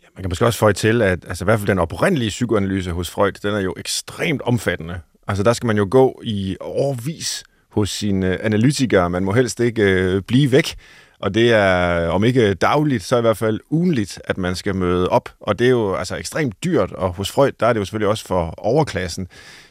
Ja, 0.04 0.08
man 0.16 0.24
kan 0.24 0.30
måske 0.30 0.46
også 0.46 0.60
føje 0.60 0.74
til, 0.74 1.02
at 1.02 1.26
altså, 1.28 1.44
i 1.44 1.46
hvert 1.46 1.60
fald 1.60 1.68
den 1.68 1.80
oprindelige 1.80 2.30
psykoanalyse 2.30 2.92
hos 2.92 3.10
Freud, 3.10 3.32
den 3.32 3.54
er 3.54 3.60
jo 3.60 3.74
ekstremt 3.78 4.42
omfattende. 4.42 5.00
Altså 5.28 5.44
der 5.44 5.54
skal 5.54 5.68
man 5.68 5.78
jo 5.78 5.88
gå 5.92 6.22
i 6.24 6.58
årvis 6.62 7.44
hos 7.72 7.90
sine 7.90 8.42
analytikere. 8.42 9.10
Man 9.10 9.24
må 9.24 9.34
helst 9.34 9.60
ikke 9.60 9.82
øh, 9.82 10.22
blive 10.22 10.52
væk. 10.52 10.76
Og 11.20 11.34
det 11.34 11.54
er, 11.54 12.08
om 12.08 12.24
ikke 12.24 12.54
dagligt, 12.54 13.04
så 13.04 13.18
i 13.18 13.22
hvert 13.22 13.38
fald 13.38 13.60
ugenligt, 13.70 14.22
at 14.24 14.38
man 14.38 14.56
skal 14.56 14.76
møde 14.76 15.10
op. 15.10 15.30
Og 15.40 15.60
det 15.60 15.68
er 15.68 15.72
jo 15.72 15.96
altså 15.96 16.16
ekstremt 16.16 16.64
dyrt, 16.64 16.92
og 16.92 17.14
hos 17.14 17.32
Freud, 17.32 17.52
der 17.60 17.68
er 17.68 17.74
det 17.74 17.80
jo 17.80 17.86
selvfølgelig 17.86 18.10
også 18.10 18.26
for 18.26 18.54
overklassen 18.58 19.28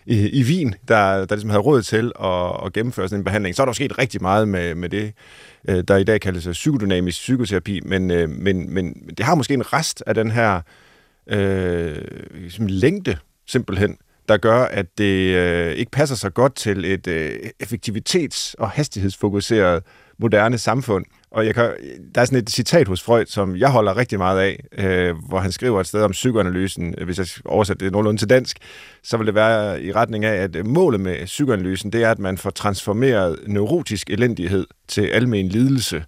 i, 0.07 0.29
i 0.41 0.43
Wien, 0.43 0.75
der, 0.89 1.25
der 1.25 1.35
ligesom 1.35 1.51
havde 1.51 1.63
råd 1.63 1.83
til 1.83 2.13
at, 2.25 2.67
at 2.67 2.73
gennemføre 2.73 3.09
sådan 3.09 3.21
en 3.21 3.25
behandling. 3.25 3.55
Så 3.57 3.63
er 3.63 3.67
der 3.67 3.73
sket 3.73 3.99
rigtig 3.99 4.23
meget 4.23 4.49
med, 4.49 4.75
med 4.75 4.89
det, 4.89 5.13
øh, 5.69 5.85
der 5.89 5.97
i 5.97 6.05
dag 6.05 6.21
kaldes 6.21 6.47
øh, 6.47 6.53
psykodynamisk 6.53 7.19
psykoterapi, 7.19 7.81
men, 7.85 8.11
øh, 8.11 8.29
men, 8.29 8.75
men 8.75 8.95
det 9.19 9.27
har 9.27 9.35
måske 9.35 9.55
en 9.55 9.73
rest 9.73 10.03
af 10.07 10.15
den 10.15 10.31
her 10.31 10.61
øh, 11.27 11.97
ligesom 12.35 12.67
længde, 12.67 13.17
simpelthen, 13.47 13.97
der 14.29 14.37
gør, 14.37 14.63
at 14.63 14.87
det 14.99 15.35
øh, 15.35 15.73
ikke 15.73 15.91
passer 15.91 16.17
så 16.17 16.31
godt 16.31 16.55
til 16.55 16.85
et 16.85 17.07
øh, 17.07 17.39
effektivitets- 17.63 18.55
og 18.59 18.71
hastighedsfokuseret 18.71 19.83
moderne 20.19 20.59
samfund. 20.59 21.05
Og 21.31 21.47
jeg 21.47 21.55
kan, 21.55 21.75
der 22.15 22.21
er 22.21 22.25
sådan 22.25 22.39
et 22.39 22.51
citat 22.51 22.89
hos 22.89 23.03
Freud, 23.03 23.27
som 23.27 23.57
jeg 23.57 23.71
holder 23.71 23.97
rigtig 23.97 24.19
meget 24.19 24.41
af, 24.41 24.65
øh, 24.79 25.15
hvor 25.29 25.39
han 25.39 25.53
skriver 25.53 25.81
et 25.81 25.87
sted 25.87 26.03
om 26.03 26.11
psykoanalysen. 26.11 26.95
Øh, 26.99 27.05
hvis 27.05 27.19
jeg 27.19 27.27
oversætter 27.45 27.87
det 27.87 27.93
nogenlunde 27.93 28.21
til 28.21 28.31
dansk, 28.31 28.59
så 29.03 29.17
vil 29.17 29.27
det 29.27 29.35
være 29.35 29.83
i 29.83 29.93
retning 29.93 30.25
af, 30.25 30.35
at 30.35 30.57
øh, 30.57 30.67
målet 30.67 31.01
med 31.01 31.25
psykoanalysen, 31.25 31.93
det 31.93 32.03
er, 32.03 32.11
at 32.11 32.19
man 32.19 32.39
får 32.39 32.51
transformeret 32.51 33.39
neurotisk 33.47 34.11
elendighed 34.11 34.67
til 34.89 35.03
almen 35.03 35.49
lidelse. 35.49 36.05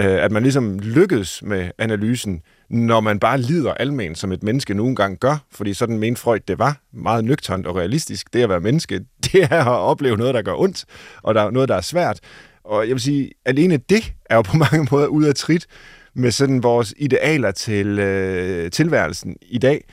Øh, 0.00 0.24
at 0.24 0.32
man 0.32 0.42
ligesom 0.42 0.78
lykkes 0.78 1.42
med 1.42 1.70
analysen, 1.78 2.42
når 2.70 3.00
man 3.00 3.18
bare 3.18 3.38
lider 3.38 3.74
almen, 3.74 4.14
som 4.14 4.32
et 4.32 4.42
menneske 4.42 4.74
nogle 4.74 4.96
gange 4.96 5.16
gør, 5.16 5.44
fordi 5.52 5.74
sådan 5.74 5.98
mente 5.98 6.20
Freud, 6.20 6.40
det 6.48 6.58
var 6.58 6.80
meget 6.92 7.24
nøgternt 7.24 7.66
og 7.66 7.76
realistisk. 7.76 8.32
Det 8.32 8.42
at 8.42 8.48
være 8.48 8.60
menneske, 8.60 9.00
det 9.24 9.42
er 9.42 9.64
at 9.64 9.78
opleve 9.78 10.16
noget, 10.16 10.34
der 10.34 10.42
gør 10.42 10.54
ondt, 10.54 10.84
og 11.22 11.34
der 11.34 11.42
er 11.42 11.50
noget, 11.50 11.68
der 11.68 11.74
er 11.74 11.80
svært. 11.80 12.20
Og 12.68 12.88
jeg 12.88 12.94
vil 12.94 13.02
sige, 13.02 13.30
alene 13.44 13.76
det 13.76 14.14
er 14.30 14.36
jo 14.36 14.42
på 14.42 14.56
mange 14.70 14.88
måder 14.90 15.06
ud 15.06 15.24
af 15.24 15.34
trit 15.34 15.66
med 16.14 16.30
sådan 16.30 16.62
vores 16.62 16.94
idealer 16.96 17.50
til 17.50 17.98
øh, 17.98 18.70
tilværelsen 18.70 19.36
i 19.42 19.58
dag, 19.58 19.84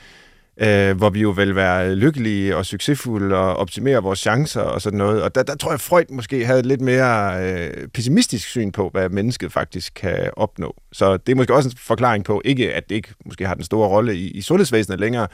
øh, 0.58 0.98
hvor 0.98 1.10
vi 1.10 1.22
jo 1.22 1.30
vil 1.30 1.56
være 1.56 1.96
lykkelige 1.96 2.58
og 2.58 2.66
succesfulde 2.66 3.36
og 3.36 3.56
optimere 3.56 4.04
vores 4.04 4.20
chancer 4.20 4.62
og 4.62 4.82
sådan 4.82 4.98
noget. 4.98 5.22
Og 5.22 5.36
der, 5.36 5.44
der 5.44 5.56
tror 5.56 5.72
jeg, 5.72 5.80
Freud 5.80 6.04
måske 6.10 6.46
havde 6.46 6.60
et 6.60 6.66
lidt 6.66 6.82
mere 6.82 7.44
øh, 7.50 7.88
pessimistisk 7.88 8.48
syn 8.48 8.72
på, 8.72 8.90
hvad 8.90 9.10
mennesket 9.10 9.52
faktisk 9.52 9.94
kan 9.94 10.30
opnå. 10.38 10.76
Så 10.92 11.18
det 11.18 11.32
er 11.32 11.36
måske 11.36 11.54
også 11.54 11.70
en 11.70 11.78
forklaring 11.78 12.26
på, 12.26 12.42
ikke 12.46 12.74
at 12.74 12.90
det 12.90 12.96
ikke 12.96 13.14
måske 13.26 13.48
har 13.48 13.54
den 13.54 13.64
store 13.64 13.90
rolle 13.90 14.16
i, 14.16 14.32
i 14.32 14.42
sundhedsvæsenet 14.42 15.00
længere, 15.00 15.28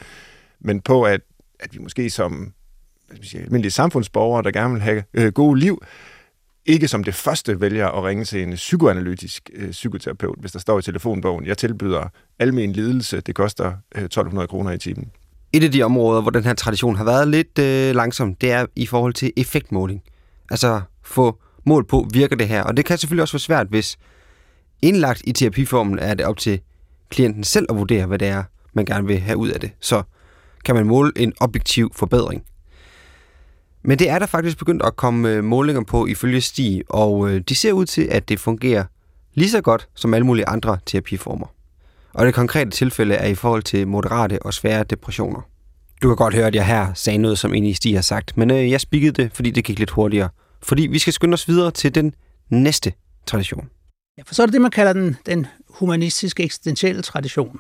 men 0.60 0.82
på, 0.82 1.04
at, 1.04 1.22
at 1.60 1.74
vi 1.74 1.80
måske 1.80 2.10
som 2.10 2.54
sige, 3.22 3.44
almindelige 3.44 3.72
samfundsborgere, 3.72 4.44
der 4.44 4.52
gerne 4.52 4.74
vil 4.74 4.82
have 4.82 5.04
øh, 5.14 5.32
gode 5.32 5.60
liv, 5.60 5.82
ikke 6.72 6.88
som 6.88 7.04
det 7.04 7.16
første 7.16 7.62
vælger 7.62 7.88
at 7.88 8.04
ringe 8.04 8.26
til 8.26 8.44
en 8.44 8.54
psykoanalytisk 8.54 9.50
øh, 9.54 9.72
psykoterapeut, 9.72 10.38
hvis 10.40 10.52
der 10.52 10.60
står 10.60 10.80
i 10.80 10.82
telefonbogen, 10.82 11.46
jeg 11.46 11.58
tilbyder 11.58 12.04
almen 12.40 12.74
lidelse, 12.74 13.22
det 13.22 13.36
koster 13.36 13.74
øh, 13.96 14.04
1200 14.04 14.48
kroner 14.48 14.72
i 14.72 14.78
timen. 14.78 15.12
Et 15.54 15.64
af 15.64 15.72
de 15.72 15.84
områder, 15.84 16.22
hvor 16.22 16.32
den 16.32 16.44
her 16.44 16.54
tradition 16.54 16.96
har 16.96 17.04
været 17.04 17.28
lidt 17.28 17.60
øh, 17.60 17.96
langsom, 17.96 18.36
det 18.36 18.52
er 18.52 18.66
i 18.76 18.86
forhold 18.86 19.14
til 19.14 19.32
effektmåling. 19.38 20.02
Altså 20.52 20.82
få 21.04 21.40
mål 21.66 21.88
på, 21.88 22.08
virker 22.14 22.36
det 22.36 22.48
her? 22.48 22.64
Og 22.64 22.78
det 22.78 22.86
kan 22.86 22.98
selvfølgelig 22.98 23.22
også 23.22 23.34
være 23.34 23.40
svært, 23.40 23.68
hvis 23.68 23.98
indlagt 24.82 25.22
i 25.28 25.32
terapiformen 25.32 26.00
er 26.00 26.14
det 26.14 26.26
op 26.26 26.38
til 26.38 26.60
klienten 27.10 27.44
selv 27.44 27.66
at 27.70 27.76
vurdere, 27.76 28.06
hvad 28.06 28.20
det 28.20 28.28
er, 28.28 28.44
man 28.74 28.86
gerne 28.86 29.08
vil 29.08 29.20
have 29.20 29.38
ud 29.38 29.50
af 29.50 29.60
det. 29.60 29.72
Så 29.80 30.04
kan 30.66 30.76
man 30.76 30.86
måle 30.86 31.12
en 31.16 31.34
objektiv 31.40 31.92
forbedring. 31.96 32.44
Men 33.84 34.00
det 34.00 34.10
er 34.10 34.20
der 34.20 34.26
faktisk 34.26 34.58
begyndt 34.58 34.84
at 34.84 34.96
komme 34.96 35.30
øh, 35.30 35.44
målinger 35.44 35.84
på 35.84 36.06
ifølge 36.06 36.42
Sti, 36.42 36.82
og 36.90 37.30
øh, 37.30 37.42
de 37.50 37.56
ser 37.56 37.72
ud 37.72 37.86
til, 37.86 38.02
at 38.02 38.30
det 38.30 38.40
fungerer 38.40 38.84
lige 39.34 39.50
så 39.50 39.62
godt 39.62 39.88
som 39.96 40.14
alle 40.14 40.26
mulige 40.26 40.48
andre 40.48 40.78
terapiformer. 40.86 41.48
Og 42.14 42.26
det 42.26 42.34
konkrete 42.34 42.70
tilfælde 42.70 43.16
er 43.16 43.28
i 43.28 43.36
forhold 43.36 43.64
til 43.64 43.88
moderate 43.88 44.42
og 44.42 44.54
svære 44.54 44.84
depressioner. 44.84 45.42
Du 46.02 46.08
kan 46.08 46.16
godt 46.16 46.34
høre, 46.34 46.48
at 46.48 46.56
jeg 46.56 46.66
her 46.66 46.94
sagde 46.94 47.18
noget, 47.18 47.40
som 47.40 47.54
egentlig 47.54 47.76
Stig 47.76 47.96
har 47.96 48.02
sagt, 48.02 48.38
men 48.38 48.52
øh, 48.52 48.72
jeg 48.72 48.82
spikkede 48.82 49.24
det, 49.24 49.32
fordi 49.34 49.52
det 49.52 49.64
gik 49.64 49.80
lidt 49.80 49.90
hurtigere. 49.90 50.30
Fordi 50.64 50.88
vi 50.88 51.00
skal 51.00 51.14
skynde 51.14 51.34
os 51.34 51.48
videre 51.48 51.72
til 51.72 51.96
den 51.96 52.14
næste 52.50 52.94
tradition. 53.26 53.70
Ja, 54.18 54.24
for 54.26 54.34
så 54.34 54.42
er 54.42 54.46
det 54.46 54.54
det, 54.54 54.62
man 54.62 54.72
kalder 54.72 54.94
den, 54.94 55.18
den 55.26 55.48
humanistiske 55.70 56.44
eksistentielle 56.44 57.02
tradition 57.02 57.60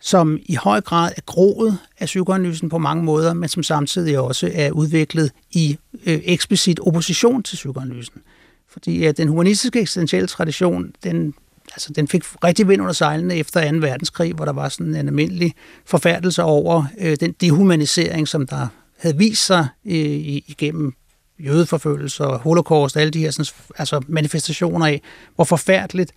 som 0.00 0.38
i 0.46 0.54
høj 0.54 0.80
grad 0.80 1.12
er 1.16 1.20
groet 1.26 1.78
af 1.98 2.06
psykoanalysen 2.06 2.68
på 2.68 2.78
mange 2.78 3.04
måder, 3.04 3.34
men 3.34 3.48
som 3.48 3.62
samtidig 3.62 4.18
også 4.18 4.50
er 4.54 4.70
udviklet 4.70 5.32
i 5.50 5.78
øh, 6.06 6.20
eksplicit 6.24 6.80
opposition 6.80 7.42
til 7.42 7.56
psykoanalysen. 7.56 8.22
Fordi 8.68 9.04
at 9.04 9.16
den 9.16 9.28
humanistiske 9.28 9.80
eksistentielle 9.80 10.26
tradition, 10.26 10.92
den, 11.04 11.34
altså, 11.72 11.92
den 11.92 12.08
fik 12.08 12.24
rigtig 12.44 12.68
vind 12.68 12.82
under 12.82 12.92
sejlene 12.92 13.36
efter 13.36 13.72
2. 13.72 13.76
verdenskrig, 13.76 14.32
hvor 14.32 14.44
der 14.44 14.52
var 14.52 14.68
sådan 14.68 14.94
en 14.94 15.06
almindelig 15.06 15.54
forfærdelse 15.84 16.42
over 16.42 16.84
øh, 16.98 17.16
den 17.20 17.32
dehumanisering, 17.32 18.28
som 18.28 18.46
der 18.46 18.66
havde 18.98 19.16
vist 19.16 19.46
sig 19.46 19.68
øh, 19.84 19.94
igennem 19.94 20.92
jødeforfølgelser, 21.38 22.38
holocaust, 22.38 22.96
alle 22.96 23.10
de 23.10 23.20
her 23.20 23.30
sådan, 23.30 23.46
altså 23.78 24.00
manifestationer 24.08 24.86
af, 24.86 25.02
hvor 25.34 25.44
forfærdeligt 25.44 26.12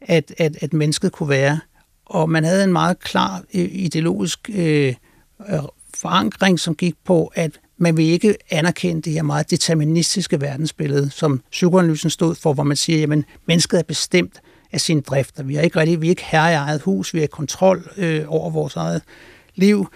at, 0.00 0.34
at, 0.38 0.56
at 0.60 0.72
mennesket 0.72 1.12
kunne 1.12 1.28
være 1.28 1.60
og 2.10 2.30
man 2.30 2.44
havde 2.44 2.64
en 2.64 2.72
meget 2.72 2.98
klar 2.98 3.42
øh, 3.54 3.68
ideologisk 3.72 4.50
øh, 4.54 4.94
øh, 5.48 5.58
forankring, 5.94 6.60
som 6.60 6.74
gik 6.74 6.94
på, 7.04 7.32
at 7.34 7.60
man 7.78 7.96
vil 7.96 8.04
ikke 8.04 8.36
anerkende 8.50 9.02
det 9.02 9.12
her 9.12 9.22
meget 9.22 9.50
deterministiske 9.50 10.40
verdensbillede, 10.40 11.10
som 11.10 11.42
psykoanalysen 11.50 12.10
stod 12.10 12.34
for, 12.34 12.52
hvor 12.52 12.62
man 12.62 12.76
siger, 12.76 13.12
at 13.12 13.24
mennesket 13.46 13.78
er 13.78 13.82
bestemt 13.82 14.40
af 14.72 14.80
sin 14.80 15.00
drifter. 15.00 15.42
Vi 15.42 15.56
er 15.56 15.60
ikke 15.60 15.78
rigtig, 15.78 16.00
vi 16.00 16.06
er 16.06 16.10
ikke 16.10 16.24
herre 16.24 16.52
i 16.52 16.54
eget 16.54 16.80
hus, 16.80 17.14
vi 17.14 17.20
har 17.20 17.26
kontrol 17.26 17.90
øh, 17.96 18.24
over 18.28 18.50
vores 18.50 18.76
eget 18.76 19.02
liv. 19.54 19.86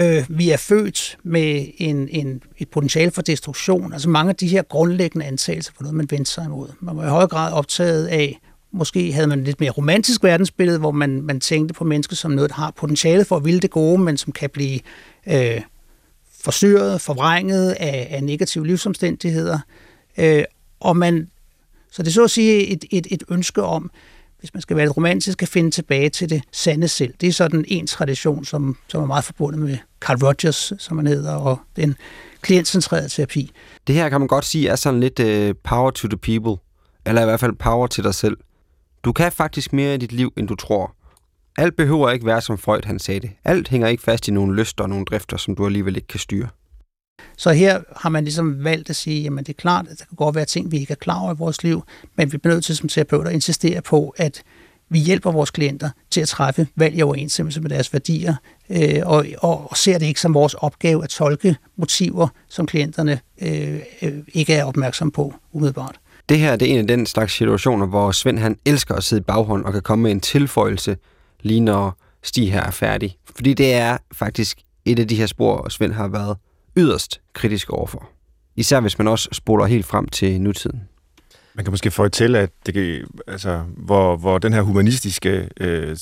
Øh, 0.00 0.24
vi 0.28 0.50
er 0.50 0.56
født 0.56 1.18
med 1.22 1.66
en, 1.78 2.08
en, 2.08 2.42
et 2.58 2.68
potentiale 2.68 3.10
for 3.10 3.22
destruktion. 3.22 3.92
Altså 3.92 4.08
mange 4.08 4.30
af 4.30 4.36
de 4.36 4.48
her 4.48 4.62
grundlæggende 4.62 5.26
antagelser 5.26 5.72
for 5.76 5.82
noget, 5.82 5.96
man 5.96 6.10
vendte 6.10 6.30
sig 6.30 6.44
imod. 6.44 6.68
Man 6.80 6.96
var 6.96 7.04
i 7.04 7.08
høj 7.08 7.26
grad 7.26 7.52
optaget 7.52 8.06
af 8.06 8.40
Måske 8.76 9.12
havde 9.12 9.26
man 9.26 9.38
et 9.38 9.44
lidt 9.44 9.60
mere 9.60 9.70
romantisk 9.70 10.22
verdensbillede, 10.22 10.78
hvor 10.78 10.90
man, 10.90 11.22
man 11.22 11.40
tænkte 11.40 11.74
på 11.74 11.84
mennesker 11.84 12.16
som 12.16 12.30
noget, 12.30 12.50
der 12.50 12.56
har 12.56 12.70
potentiale 12.70 13.24
for 13.24 13.36
at 13.36 13.44
ville 13.44 13.60
det 13.60 13.70
gode, 13.70 13.98
men 13.98 14.16
som 14.16 14.32
kan 14.32 14.50
blive 14.50 14.80
øh, 15.26 15.60
forstyrret, 16.44 17.00
forvrænget 17.00 17.70
af, 17.70 18.08
af 18.10 18.24
negative 18.24 18.66
livsomstændigheder. 18.66 19.58
Øh, 20.18 20.44
og 20.80 20.96
man, 20.96 21.28
så 21.92 22.02
det 22.02 22.08
er 22.08 22.12
så 22.12 22.24
at 22.24 22.30
sige 22.30 22.66
et, 22.66 22.84
et, 22.90 23.06
et 23.10 23.22
ønske 23.28 23.62
om, 23.62 23.90
hvis 24.38 24.54
man 24.54 24.60
skal 24.60 24.76
være 24.76 24.86
lidt 24.86 24.96
romantisk, 24.96 25.42
at 25.42 25.48
finde 25.48 25.70
tilbage 25.70 26.08
til 26.08 26.30
det 26.30 26.42
sande 26.52 26.88
selv. 26.88 27.14
Det 27.20 27.28
er 27.28 27.32
sådan 27.32 27.64
en 27.68 27.86
tradition, 27.86 28.44
som, 28.44 28.76
som 28.88 29.02
er 29.02 29.06
meget 29.06 29.24
forbundet 29.24 29.60
med 29.60 29.78
Carl 30.00 30.24
Rogers, 30.24 30.72
som 30.78 30.96
han 30.96 31.06
hedder, 31.06 31.34
og 31.34 31.58
den 31.76 31.94
klientcentrerede 32.40 33.08
terapi. 33.08 33.50
Det 33.86 33.94
her 33.94 34.08
kan 34.08 34.20
man 34.20 34.28
godt 34.28 34.44
sige 34.44 34.68
er 34.68 34.76
sådan 34.76 35.00
lidt 35.00 35.20
uh, 35.20 35.56
power 35.64 35.90
to 35.90 36.08
the 36.08 36.18
people, 36.18 36.62
eller 37.06 37.22
i 37.22 37.24
hvert 37.24 37.40
fald 37.40 37.52
power 37.52 37.86
til 37.86 38.04
dig 38.04 38.14
selv. 38.14 38.36
Du 39.04 39.12
kan 39.12 39.32
faktisk 39.32 39.72
mere 39.72 39.94
i 39.94 39.96
dit 39.96 40.12
liv, 40.12 40.32
end 40.36 40.48
du 40.48 40.54
tror. 40.54 40.94
Alt 41.58 41.76
behøver 41.76 42.10
ikke 42.10 42.26
være, 42.26 42.40
som 42.40 42.58
Freud 42.58 42.80
han 42.84 42.98
sagde 42.98 43.20
det. 43.20 43.30
Alt 43.44 43.68
hænger 43.68 43.88
ikke 43.88 44.02
fast 44.02 44.28
i 44.28 44.30
nogle 44.30 44.56
lyster 44.56 44.84
og 44.84 44.90
nogle 44.90 45.04
drifter, 45.04 45.36
som 45.36 45.54
du 45.54 45.66
alligevel 45.66 45.96
ikke 45.96 46.08
kan 46.08 46.20
styre. 46.20 46.48
Så 47.36 47.52
her 47.52 47.80
har 47.96 48.08
man 48.08 48.24
ligesom 48.24 48.64
valgt 48.64 48.90
at 48.90 48.96
sige, 48.96 49.22
jamen 49.22 49.44
det 49.44 49.48
er 49.48 49.60
klart, 49.60 49.86
at 49.88 49.98
der 49.98 50.04
kan 50.04 50.16
godt 50.16 50.34
være 50.34 50.44
ting, 50.44 50.72
vi 50.72 50.78
ikke 50.78 50.90
er 50.90 50.96
klar 50.96 51.20
over 51.20 51.34
i 51.34 51.36
vores 51.38 51.62
liv, 51.62 51.82
men 52.16 52.32
vi 52.32 52.38
bliver 52.38 52.54
nødt 52.54 52.64
til 52.64 52.76
som 52.76 52.88
terapeuter 52.88 53.28
at 53.28 53.34
insistere 53.34 53.82
på, 53.82 54.14
at 54.16 54.42
vi 54.88 54.98
hjælper 54.98 55.32
vores 55.32 55.50
klienter 55.50 55.90
til 56.10 56.20
at 56.20 56.28
træffe 56.28 56.66
valg 56.76 56.98
i 56.98 57.02
overensstemmelse 57.02 57.60
med 57.60 57.70
deres 57.70 57.92
værdier, 57.92 58.34
øh, 58.70 59.00
og, 59.04 59.26
og, 59.38 59.70
og 59.70 59.76
ser 59.76 59.98
det 59.98 60.06
ikke 60.06 60.20
som 60.20 60.34
vores 60.34 60.54
opgave 60.54 61.04
at 61.04 61.10
tolke 61.10 61.56
motiver, 61.76 62.28
som 62.48 62.66
klienterne 62.66 63.20
øh, 63.42 63.80
øh 64.02 64.12
ikke 64.28 64.54
er 64.54 64.64
opmærksomme 64.64 65.12
på 65.12 65.34
umiddelbart. 65.52 66.00
Det 66.28 66.38
her 66.38 66.56
det 66.56 66.68
er 66.68 66.72
en 66.72 66.78
af 66.78 66.86
den 66.86 67.06
slags 67.06 67.32
situationer, 67.32 67.86
hvor 67.86 68.12
Svend 68.12 68.38
han 68.38 68.58
elsker 68.64 68.94
at 68.94 69.04
sidde 69.04 69.20
i 69.20 69.24
baghånd 69.24 69.64
og 69.64 69.72
kan 69.72 69.82
komme 69.82 70.02
med 70.02 70.10
en 70.10 70.20
tilføjelse, 70.20 70.96
lige 71.40 71.60
når 71.60 71.98
Stig 72.22 72.52
her 72.52 72.62
er 72.62 72.70
færdig. 72.70 73.16
Fordi 73.36 73.54
det 73.54 73.74
er 73.74 73.98
faktisk 74.12 74.58
et 74.84 74.98
af 74.98 75.08
de 75.08 75.14
her 75.14 75.26
spor, 75.26 75.68
Svend 75.68 75.92
har 75.92 76.08
været 76.08 76.36
yderst 76.76 77.20
kritisk 77.32 77.70
overfor. 77.70 78.08
Især 78.56 78.80
hvis 78.80 78.98
man 78.98 79.08
også 79.08 79.28
spoler 79.32 79.66
helt 79.66 79.86
frem 79.86 80.08
til 80.08 80.40
nutiden. 80.40 80.82
Man 81.54 81.64
kan 81.64 81.72
måske 81.72 81.90
få 81.90 82.08
til, 82.08 82.36
at 82.36 82.50
det, 82.66 83.04
altså, 83.26 83.62
hvor, 83.76 84.16
hvor 84.16 84.38
den 84.38 84.52
her 84.52 84.62
humanistiske 84.62 85.48
øh, 85.60 85.96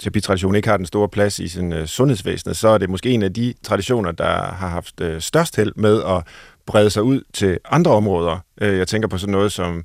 terapitradition 0.00 0.54
ikke 0.54 0.68
har 0.68 0.76
den 0.76 0.86
store 0.86 1.08
plads 1.08 1.38
i 1.38 1.48
sin 1.48 1.72
øh, 1.72 1.86
sundhedsvæsen, 1.86 2.54
så 2.54 2.68
er 2.68 2.78
det 2.78 2.90
måske 2.90 3.10
en 3.10 3.22
af 3.22 3.32
de 3.32 3.54
traditioner, 3.62 4.12
der 4.12 4.52
har 4.52 4.68
haft 4.68 5.00
øh, 5.00 5.20
størst 5.20 5.56
held 5.56 5.72
med 5.76 6.02
at 6.02 6.22
brede 6.66 6.90
sig 6.90 7.02
ud 7.02 7.22
til 7.32 7.58
andre 7.70 7.90
områder. 7.90 8.38
Øh, 8.60 8.78
jeg 8.78 8.88
tænker 8.88 9.08
på 9.08 9.18
sådan 9.18 9.32
noget 9.32 9.52
som 9.52 9.84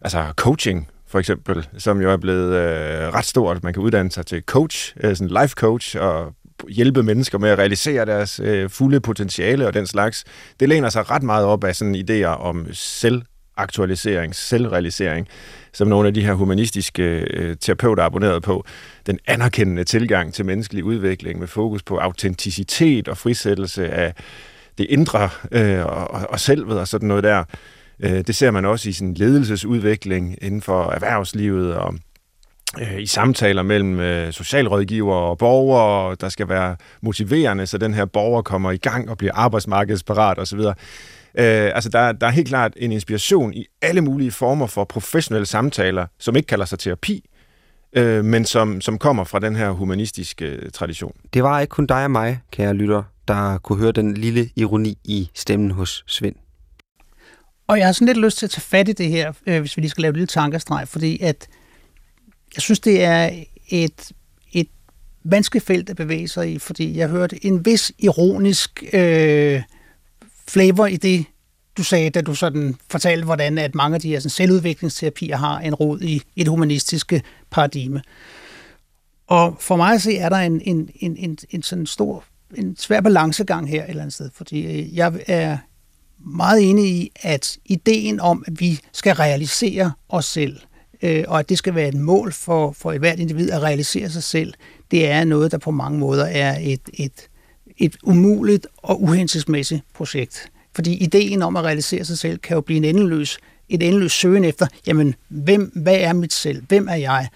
altså 0.00 0.32
coaching, 0.36 0.88
for 1.06 1.18
eksempel, 1.18 1.68
som 1.78 2.00
jo 2.00 2.10
er 2.10 2.16
blevet 2.16 2.54
øh, 2.54 3.14
ret 3.14 3.24
stort. 3.24 3.62
Man 3.62 3.72
kan 3.72 3.82
uddanne 3.82 4.10
sig 4.10 4.26
til 4.26 4.42
coach, 4.42 4.94
øh, 5.00 5.16
sådan 5.16 5.42
life 5.42 5.54
coach, 5.54 5.96
og 6.00 6.34
hjælpe 6.68 7.02
mennesker 7.02 7.38
med 7.38 7.50
at 7.50 7.58
realisere 7.58 8.06
deres 8.06 8.40
øh, 8.40 8.70
fulde 8.70 9.00
potentiale 9.00 9.66
og 9.66 9.74
den 9.74 9.86
slags. 9.86 10.24
Det 10.60 10.68
læner 10.68 10.88
sig 10.88 11.10
ret 11.10 11.22
meget 11.22 11.46
op 11.46 11.64
af 11.64 11.76
sådan 11.76 11.94
idéer 11.94 12.26
om 12.26 12.66
selvaktualisering, 12.72 14.34
selvrealisering, 14.34 15.28
som 15.72 15.88
nogle 15.88 16.08
af 16.08 16.14
de 16.14 16.24
her 16.24 16.34
humanistiske 16.34 17.02
øh, 17.02 17.56
terapeuter 17.56 18.02
er 18.02 18.06
abonneret 18.06 18.42
på. 18.42 18.64
Den 19.06 19.18
anerkendende 19.26 19.84
tilgang 19.84 20.34
til 20.34 20.44
menneskelig 20.44 20.84
udvikling 20.84 21.38
med 21.38 21.46
fokus 21.46 21.82
på 21.82 21.96
autenticitet 21.96 23.08
og 23.08 23.18
frisættelse 23.18 23.88
af 23.88 24.14
det 24.78 24.86
indre 24.88 25.28
øh, 25.52 25.84
og, 25.84 26.08
og 26.08 26.40
selvet 26.40 26.78
og 26.80 26.88
sådan 26.88 27.08
noget 27.08 27.24
der. 27.24 27.44
Øh, 28.00 28.24
det 28.26 28.36
ser 28.36 28.50
man 28.50 28.64
også 28.64 28.88
i 28.88 28.92
sin 28.92 29.14
ledelsesudvikling 29.14 30.36
inden 30.42 30.62
for 30.62 30.90
erhvervslivet 30.90 31.74
og 31.74 31.94
øh, 32.80 33.00
i 33.00 33.06
samtaler 33.06 33.62
mellem 33.62 34.00
øh, 34.00 34.32
socialrådgiver 34.32 35.14
og 35.14 35.38
borgere, 35.38 36.16
der 36.20 36.28
skal 36.28 36.48
være 36.48 36.76
motiverende, 37.02 37.66
så 37.66 37.78
den 37.78 37.94
her 37.94 38.04
borger 38.04 38.42
kommer 38.42 38.70
i 38.70 38.76
gang 38.76 39.10
og 39.10 39.18
bliver 39.18 39.32
arbejdsmarkedsparat 39.34 40.38
osv. 40.38 40.58
Øh, 40.58 40.74
altså, 41.74 41.88
der, 41.88 42.12
der 42.12 42.26
er 42.26 42.30
helt 42.30 42.48
klart 42.48 42.72
en 42.76 42.92
inspiration 42.92 43.54
i 43.54 43.66
alle 43.82 44.00
mulige 44.00 44.30
former 44.30 44.66
for 44.66 44.84
professionelle 44.84 45.46
samtaler, 45.46 46.06
som 46.18 46.36
ikke 46.36 46.46
kalder 46.46 46.64
sig 46.64 46.78
terapi, 46.78 47.24
øh, 47.96 48.24
men 48.24 48.44
som, 48.44 48.80
som 48.80 48.98
kommer 48.98 49.24
fra 49.24 49.38
den 49.38 49.56
her 49.56 49.70
humanistiske 49.70 50.46
øh, 50.46 50.70
tradition. 50.70 51.12
Det 51.34 51.42
var 51.42 51.60
ikke 51.60 51.70
kun 51.70 51.86
dig 51.86 52.04
og 52.04 52.10
mig, 52.10 52.40
kære 52.52 52.74
lytter, 52.74 53.02
der 53.28 53.58
kunne 53.58 53.78
høre 53.78 53.92
den 53.92 54.14
lille 54.14 54.50
ironi 54.56 54.98
i 55.04 55.30
stemmen 55.34 55.70
hos 55.70 56.04
Svend. 56.06 56.34
Og 57.66 57.78
jeg 57.78 57.86
har 57.86 57.92
sådan 57.92 58.06
lidt 58.06 58.18
lyst 58.18 58.38
til 58.38 58.46
at 58.46 58.50
tage 58.50 58.62
fat 58.62 58.88
i 58.88 58.92
det 58.92 59.08
her, 59.08 59.32
øh, 59.46 59.60
hvis 59.60 59.76
vi 59.76 59.82
lige 59.82 59.90
skal 59.90 60.02
lave 60.02 60.10
et 60.10 60.16
lille 60.16 60.26
tankestreg, 60.26 60.88
fordi 60.88 61.20
at 61.20 61.48
jeg 62.54 62.62
synes, 62.62 62.80
det 62.80 63.04
er 63.04 63.30
et, 63.68 64.12
et 64.52 64.68
vanskeligt 65.24 65.66
felt 65.66 65.90
at 65.90 65.96
bevæge 65.96 66.28
sig 66.28 66.52
i, 66.52 66.58
fordi 66.58 66.96
jeg 66.96 67.08
hørte 67.08 67.46
en 67.46 67.64
vis 67.64 67.92
ironisk 67.98 68.84
øh, 68.92 69.62
flavor 70.48 70.86
i 70.86 70.96
det, 70.96 71.24
du 71.76 71.84
sagde, 71.84 72.10
da 72.10 72.20
du 72.20 72.34
sådan 72.34 72.74
fortalte, 72.90 73.24
hvordan 73.24 73.58
at 73.58 73.74
mange 73.74 73.94
af 73.94 74.00
de 74.00 74.08
her 74.08 74.20
sådan, 74.20 74.30
selvudviklingsterapier 74.30 75.36
har 75.36 75.58
en 75.58 75.74
rod 75.74 76.00
i, 76.00 76.22
et 76.36 76.48
humanistiske 76.48 77.22
paradigme. 77.50 78.02
Og 79.26 79.56
for 79.60 79.76
mig 79.76 79.94
at 79.94 80.02
se, 80.02 80.16
er 80.16 80.28
der 80.28 80.36
en, 80.36 80.60
en, 80.60 80.90
en, 80.94 81.16
en, 81.16 81.38
en 81.50 81.62
sådan 81.62 81.86
stor, 81.86 82.24
en 82.58 82.76
svær 82.76 83.00
balancegang 83.00 83.68
her 83.68 83.84
et 83.84 83.90
eller 83.90 84.02
andet 84.02 84.14
sted, 84.14 84.30
fordi 84.34 84.66
øh, 84.66 84.96
jeg 84.96 85.12
er 85.26 85.58
meget 86.26 86.70
enig 86.70 86.84
i, 86.84 87.10
at 87.22 87.58
ideen 87.64 88.20
om, 88.20 88.44
at 88.46 88.60
vi 88.60 88.80
skal 88.92 89.14
realisere 89.14 89.92
os 90.08 90.24
selv, 90.24 90.60
øh, 91.02 91.24
og 91.28 91.38
at 91.38 91.48
det 91.48 91.58
skal 91.58 91.74
være 91.74 91.88
et 91.88 91.94
mål 91.94 92.32
for, 92.32 92.72
for 92.72 92.92
et 92.92 92.98
hvert 92.98 93.18
individ 93.18 93.50
at 93.50 93.62
realisere 93.62 94.10
sig 94.10 94.22
selv, 94.22 94.54
det 94.90 95.10
er 95.10 95.24
noget, 95.24 95.52
der 95.52 95.58
på 95.58 95.70
mange 95.70 95.98
måder 95.98 96.24
er 96.24 96.58
et, 96.60 96.80
et, 96.94 97.28
et 97.78 97.96
umuligt 98.02 98.66
og 98.76 99.02
uhensigtsmæssigt 99.02 99.82
projekt. 99.94 100.50
Fordi 100.74 100.94
ideen 100.94 101.42
om 101.42 101.56
at 101.56 101.64
realisere 101.64 102.04
sig 102.04 102.18
selv 102.18 102.38
kan 102.38 102.54
jo 102.54 102.60
blive 102.60 102.76
en 102.76 102.84
endeløs, 102.84 103.38
et 103.68 103.82
endeløs 103.82 104.12
søgen 104.12 104.44
efter, 104.44 104.66
jamen, 104.86 105.14
hvem, 105.28 105.72
hvad 105.74 105.96
er 105.96 106.12
mit 106.12 106.32
selv? 106.32 106.62
Hvem 106.68 106.88
er 106.88 106.94
jeg? 106.94 107.28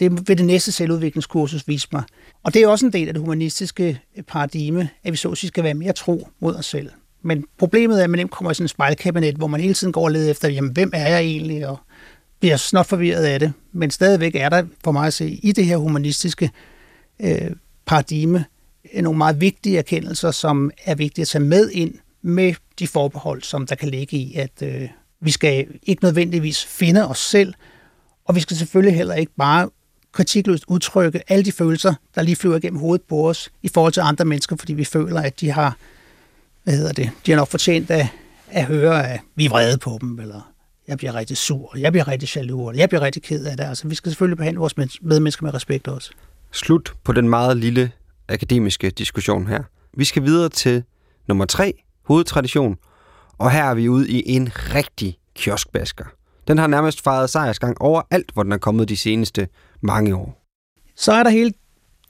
Det 0.00 0.28
vil 0.28 0.38
det 0.38 0.46
næste 0.46 0.72
selvudviklingskursus 0.72 1.68
vise 1.68 1.88
mig. 1.92 2.02
Og 2.42 2.54
det 2.54 2.62
er 2.62 2.68
også 2.68 2.86
en 2.86 2.92
del 2.92 3.08
af 3.08 3.14
det 3.14 3.20
humanistiske 3.20 4.00
øh, 4.16 4.22
paradigme, 4.22 4.88
at 5.04 5.12
vi 5.12 5.16
så 5.16 5.28
at 5.28 5.38
sige 5.38 5.48
skal 5.48 5.64
være 5.64 5.74
mere 5.74 5.92
tro 5.92 6.28
mod 6.40 6.54
os 6.54 6.66
selv. 6.66 6.90
Men 7.22 7.44
problemet 7.58 7.98
er, 8.00 8.04
at 8.04 8.10
man 8.10 8.18
nemt 8.18 8.30
kommer 8.30 8.50
i 8.50 8.54
sådan 8.54 8.64
en 8.64 8.68
spejlkabinet, 8.68 9.34
hvor 9.34 9.46
man 9.46 9.60
hele 9.60 9.74
tiden 9.74 9.92
går 9.92 10.04
og 10.04 10.10
leder 10.10 10.30
efter, 10.30 10.48
jamen, 10.48 10.72
hvem 10.72 10.90
er 10.94 11.08
jeg 11.08 11.20
egentlig, 11.20 11.66
og 11.66 11.78
bliver 12.40 12.56
snot 12.56 12.86
forvirret 12.86 13.24
af 13.24 13.40
det. 13.40 13.52
Men 13.72 13.90
stadigvæk 13.90 14.34
er 14.34 14.48
der, 14.48 14.64
for 14.84 14.92
mig 14.92 15.06
at 15.06 15.14
se, 15.14 15.40
i 15.42 15.52
det 15.52 15.64
her 15.64 15.76
humanistiske 15.76 16.50
øh, 17.20 17.50
paradigme, 17.86 18.44
øh, 18.94 19.02
nogle 19.02 19.18
meget 19.18 19.40
vigtige 19.40 19.78
erkendelser, 19.78 20.30
som 20.30 20.70
er 20.84 20.94
vigtige 20.94 21.22
at 21.22 21.28
tage 21.28 21.44
med 21.44 21.70
ind 21.70 21.94
med 22.22 22.54
de 22.78 22.86
forbehold, 22.86 23.42
som 23.42 23.66
der 23.66 23.74
kan 23.74 23.88
ligge 23.88 24.16
i, 24.16 24.34
at 24.34 24.62
øh, 24.62 24.88
vi 25.20 25.30
skal 25.30 25.66
ikke 25.82 26.04
nødvendigvis 26.04 26.64
finde 26.64 27.08
os 27.08 27.18
selv, 27.18 27.54
og 28.24 28.34
vi 28.34 28.40
skal 28.40 28.56
selvfølgelig 28.56 28.96
heller 28.96 29.14
ikke 29.14 29.32
bare 29.38 29.70
kritikløst 30.12 30.64
udtrykke 30.68 31.22
alle 31.28 31.44
de 31.44 31.52
følelser, 31.52 31.94
der 32.14 32.22
lige 32.22 32.36
flyver 32.36 32.56
igennem 32.56 32.80
hovedet 32.80 33.02
på 33.08 33.28
os 33.28 33.50
i 33.62 33.68
forhold 33.68 33.92
til 33.92 34.00
andre 34.00 34.24
mennesker, 34.24 34.56
fordi 34.56 34.72
vi 34.72 34.84
føler, 34.84 35.20
at 35.20 35.40
de 35.40 35.50
har, 35.50 35.76
hvad 36.64 36.76
hedder 36.76 36.92
det, 36.92 37.10
de 37.26 37.30
har 37.30 37.36
nok 37.36 37.48
fortjent 37.48 37.90
at, 37.90 38.06
at 38.50 38.64
høre, 38.64 39.12
at 39.12 39.20
vi 39.34 39.44
er 39.44 39.50
vrede 39.50 39.78
på 39.78 39.98
dem, 40.00 40.20
eller 40.20 40.52
jeg 40.88 40.98
bliver 40.98 41.14
rigtig 41.14 41.36
sur, 41.36 41.74
jeg 41.78 41.92
bliver 41.92 42.08
rigtig 42.08 42.36
jaloux, 42.36 42.70
eller 42.70 42.82
jeg 42.82 42.88
bliver 42.88 43.02
rigtig 43.02 43.22
ked 43.22 43.44
af 43.44 43.56
det. 43.56 43.64
Altså, 43.64 43.88
vi 43.88 43.94
skal 43.94 44.12
selvfølgelig 44.12 44.36
behandle 44.36 44.58
vores 44.58 44.76
medmennesker 44.76 45.44
med 45.44 45.54
respekt 45.54 45.88
også. 45.88 46.10
Slut 46.52 46.92
på 47.04 47.12
den 47.12 47.28
meget 47.28 47.56
lille 47.56 47.92
akademiske 48.28 48.90
diskussion 48.90 49.46
her. 49.46 49.62
Vi 49.96 50.04
skal 50.04 50.22
videre 50.22 50.48
til 50.48 50.84
nummer 51.28 51.44
tre, 51.44 51.82
hovedtradition, 52.02 52.76
og 53.38 53.50
her 53.50 53.64
er 53.64 53.74
vi 53.74 53.88
ude 53.88 54.10
i 54.10 54.22
en 54.26 54.50
rigtig 54.74 55.18
kioskbasker. 55.34 56.04
Den 56.48 56.58
har 56.58 56.66
nærmest 56.66 57.02
fejret 57.02 57.30
sejrsgang 57.30 57.80
overalt, 57.80 58.30
hvor 58.32 58.42
den 58.42 58.52
er 58.52 58.58
kommet 58.58 58.88
de 58.88 58.96
seneste 58.96 59.48
mange 59.80 60.16
år. 60.16 60.42
Så 60.96 61.12
er 61.12 61.22
der 61.22 61.30
hele 61.30 61.52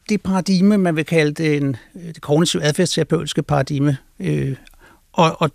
det 0.08 0.22
paradigme, 0.22 0.78
man 0.78 0.96
vil 0.96 1.04
kalde 1.04 1.32
den, 1.32 1.62
en, 1.62 1.76
det 1.94 2.20
kognitive 2.20 2.62
adfærdsterapeutiske 2.62 3.42
paradigme. 3.42 3.96
Øh, 4.20 4.56
og, 5.12 5.36
og 5.42 5.50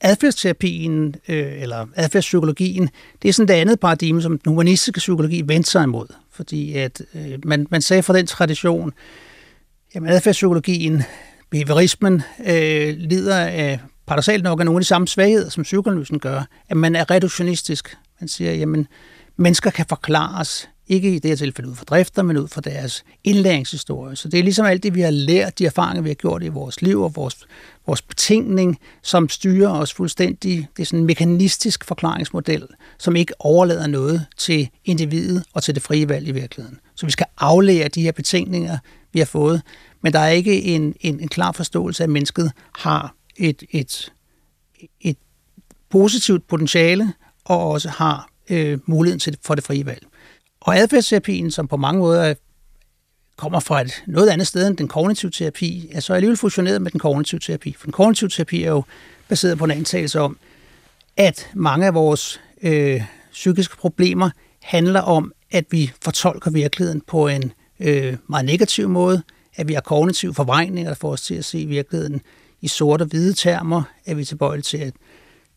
adfærdsterapien, 0.00 1.14
øh, 1.28 1.62
eller 1.62 1.86
adfærdspsykologien, 1.94 2.90
det 3.22 3.28
er 3.28 3.32
sådan 3.32 3.48
det 3.48 3.54
andet 3.54 3.80
paradigme, 3.80 4.22
som 4.22 4.38
den 4.38 4.50
humanistiske 4.50 4.98
psykologi 4.98 5.42
vendte 5.46 5.70
sig 5.70 5.82
imod. 5.84 6.06
Fordi 6.30 6.74
at 6.74 7.02
øh, 7.14 7.38
man, 7.44 7.66
man 7.70 7.82
sagde 7.82 8.02
fra 8.02 8.16
den 8.16 8.26
tradition, 8.26 8.92
jamen 9.94 10.10
adfærdspsykologien, 10.10 11.02
behaviorismen, 11.50 12.22
øh, 12.46 12.94
lider 12.96 13.38
af 13.38 13.80
paradoxalt 14.06 14.42
nok 14.42 14.60
af 14.60 14.66
nogle 14.66 14.78
af 14.78 14.80
de 14.80 14.86
samme 14.86 15.08
svagheder, 15.08 15.48
som 15.48 15.62
psykoanalysen 15.62 16.18
gør, 16.18 16.42
at 16.68 16.76
man 16.76 16.96
er 16.96 17.10
reduktionistisk. 17.10 17.96
Man 18.20 18.28
siger, 18.28 18.52
jamen, 18.52 18.86
mennesker 19.36 19.70
kan 19.70 19.86
forklares 19.88 20.68
ikke 20.88 21.14
i 21.14 21.18
det 21.18 21.30
her 21.30 21.36
tilfælde 21.36 21.70
ud 21.70 21.74
fra 21.74 21.84
drifter, 21.84 22.22
men 22.22 22.36
ud 22.36 22.48
fra 22.48 22.60
deres 22.60 23.04
indlæringshistorie. 23.24 24.16
Så 24.16 24.28
det 24.28 24.40
er 24.40 24.44
ligesom 24.44 24.66
alt 24.66 24.82
det, 24.82 24.94
vi 24.94 25.00
har 25.00 25.10
lært, 25.10 25.58
de 25.58 25.66
erfaringer, 25.66 26.02
vi 26.02 26.08
har 26.08 26.14
gjort 26.14 26.42
i 26.42 26.48
vores 26.48 26.82
liv 26.82 27.02
og 27.02 27.16
vores, 27.16 27.46
vores 27.86 28.02
betingning, 28.02 28.78
som 29.02 29.28
styrer 29.28 29.70
os 29.70 29.92
fuldstændig. 29.92 30.68
Det 30.76 30.82
er 30.82 30.86
sådan 30.86 30.98
en 30.98 31.06
mekanistisk 31.06 31.84
forklaringsmodel, 31.84 32.66
som 32.98 33.16
ikke 33.16 33.34
overlader 33.38 33.86
noget 33.86 34.26
til 34.36 34.68
individet 34.84 35.44
og 35.52 35.62
til 35.62 35.74
det 35.74 35.82
frie 35.82 36.08
valg 36.08 36.28
i 36.28 36.32
virkeligheden. 36.32 36.78
Så 36.94 37.06
vi 37.06 37.12
skal 37.12 37.26
aflære 37.38 37.88
de 37.88 38.02
her 38.02 38.12
betingninger, 38.12 38.78
vi 39.12 39.18
har 39.18 39.26
fået, 39.26 39.62
men 40.02 40.12
der 40.12 40.18
er 40.18 40.28
ikke 40.28 40.62
en, 40.62 40.94
en, 41.00 41.20
en 41.20 41.28
klar 41.28 41.52
forståelse 41.52 42.02
af, 42.02 42.06
at 42.06 42.10
mennesket 42.10 42.52
har 42.74 43.14
et, 43.36 43.62
et, 43.70 44.12
et 45.00 45.16
positivt 45.90 46.48
potentiale 46.48 47.12
og 47.48 47.70
også 47.70 47.88
har 47.88 48.28
øh, 48.50 48.78
muligheden 48.86 49.20
til, 49.20 49.36
for 49.44 49.54
det 49.54 49.64
frie 49.64 49.86
valg. 49.86 50.06
Og 50.60 50.76
adfærdsterapien, 50.76 51.50
som 51.50 51.68
på 51.68 51.76
mange 51.76 51.98
måder 51.98 52.34
kommer 53.36 53.60
fra 53.60 53.80
et 53.80 54.02
noget 54.06 54.28
andet 54.28 54.46
sted 54.46 54.66
end 54.66 54.76
den 54.76 54.88
kognitive 54.88 55.30
terapi, 55.30 55.88
er 55.92 56.00
så 56.00 56.14
alligevel 56.14 56.36
fusioneret 56.36 56.82
med 56.82 56.90
den 56.90 57.00
kognitive 57.00 57.40
terapi. 57.40 57.74
For 57.78 57.84
den 57.84 57.92
kognitive 57.92 58.30
terapi 58.30 58.62
er 58.62 58.70
jo 58.70 58.82
baseret 59.28 59.58
på 59.58 59.64
en 59.64 59.70
antagelse 59.70 60.20
om, 60.20 60.38
at 61.16 61.50
mange 61.54 61.86
af 61.86 61.94
vores 61.94 62.40
øh, 62.62 63.02
psykiske 63.32 63.76
problemer 63.76 64.30
handler 64.62 65.00
om, 65.00 65.32
at 65.50 65.64
vi 65.70 65.92
fortolker 66.02 66.50
virkeligheden 66.50 67.00
på 67.00 67.28
en 67.28 67.52
øh, 67.80 68.16
meget 68.28 68.46
negativ 68.46 68.88
måde, 68.88 69.22
at 69.56 69.68
vi 69.68 69.74
har 69.74 69.80
kognitive 69.80 70.34
forvrængninger, 70.34 70.90
der 70.90 70.96
får 70.96 71.12
os 71.12 71.22
til 71.22 71.34
at 71.34 71.44
se 71.44 71.66
virkeligheden 71.66 72.20
i 72.60 72.68
sorte 72.68 73.02
og 73.02 73.06
hvide 73.06 73.32
termer, 73.32 73.82
at 74.06 74.16
vi 74.16 74.22
er 74.22 74.26
tilbøjelige 74.26 74.62
til 74.62 74.78
at 74.78 74.94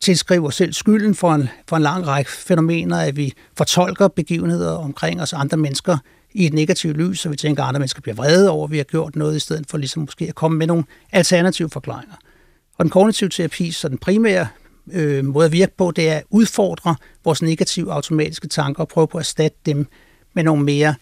tilskriver 0.01 0.49
selv 0.49 0.73
skylden 0.73 1.15
for 1.15 1.33
en, 1.33 1.49
for 1.67 1.75
en 1.75 1.83
lang 1.83 2.07
række 2.07 2.31
fænomener, 2.31 2.97
at 2.97 3.15
vi 3.15 3.33
fortolker 3.57 4.07
begivenheder 4.07 4.71
omkring 4.71 5.21
os 5.21 5.33
andre 5.33 5.57
mennesker 5.57 5.97
i 6.33 6.45
et 6.45 6.53
negativt 6.53 6.97
lys, 6.97 7.19
så 7.19 7.29
vi 7.29 7.35
tænker, 7.35 7.63
at 7.63 7.67
andre 7.67 7.79
mennesker 7.79 8.01
bliver 8.01 8.15
vrede 8.15 8.49
over, 8.49 8.65
at 8.65 8.71
vi 8.71 8.77
har 8.77 8.83
gjort 8.83 9.15
noget, 9.15 9.35
i 9.35 9.39
stedet 9.39 9.65
for 9.69 9.77
ligesom 9.77 10.01
måske 10.01 10.27
at 10.27 10.35
komme 10.35 10.57
med 10.57 10.67
nogle 10.67 10.83
alternative 11.11 11.69
forklaringer. 11.69 12.15
Og 12.77 12.85
den 12.85 12.89
kognitive 12.89 13.29
terapi, 13.29 13.71
så 13.71 13.89
den 13.89 13.97
primære 13.97 14.47
øh, 14.91 15.25
måde 15.25 15.45
at 15.45 15.51
virke 15.51 15.73
på, 15.77 15.91
det 15.91 16.09
er 16.09 16.15
at 16.15 16.23
udfordre 16.29 16.95
vores 17.23 17.41
negative 17.41 17.93
automatiske 17.93 18.47
tanker 18.47 18.81
og 18.81 18.87
prøve 18.87 19.07
på 19.07 19.17
at 19.17 19.21
erstatte 19.21 19.57
dem 19.65 19.87
med 20.33 20.43
nogle 20.43 20.63
mere 20.63 20.95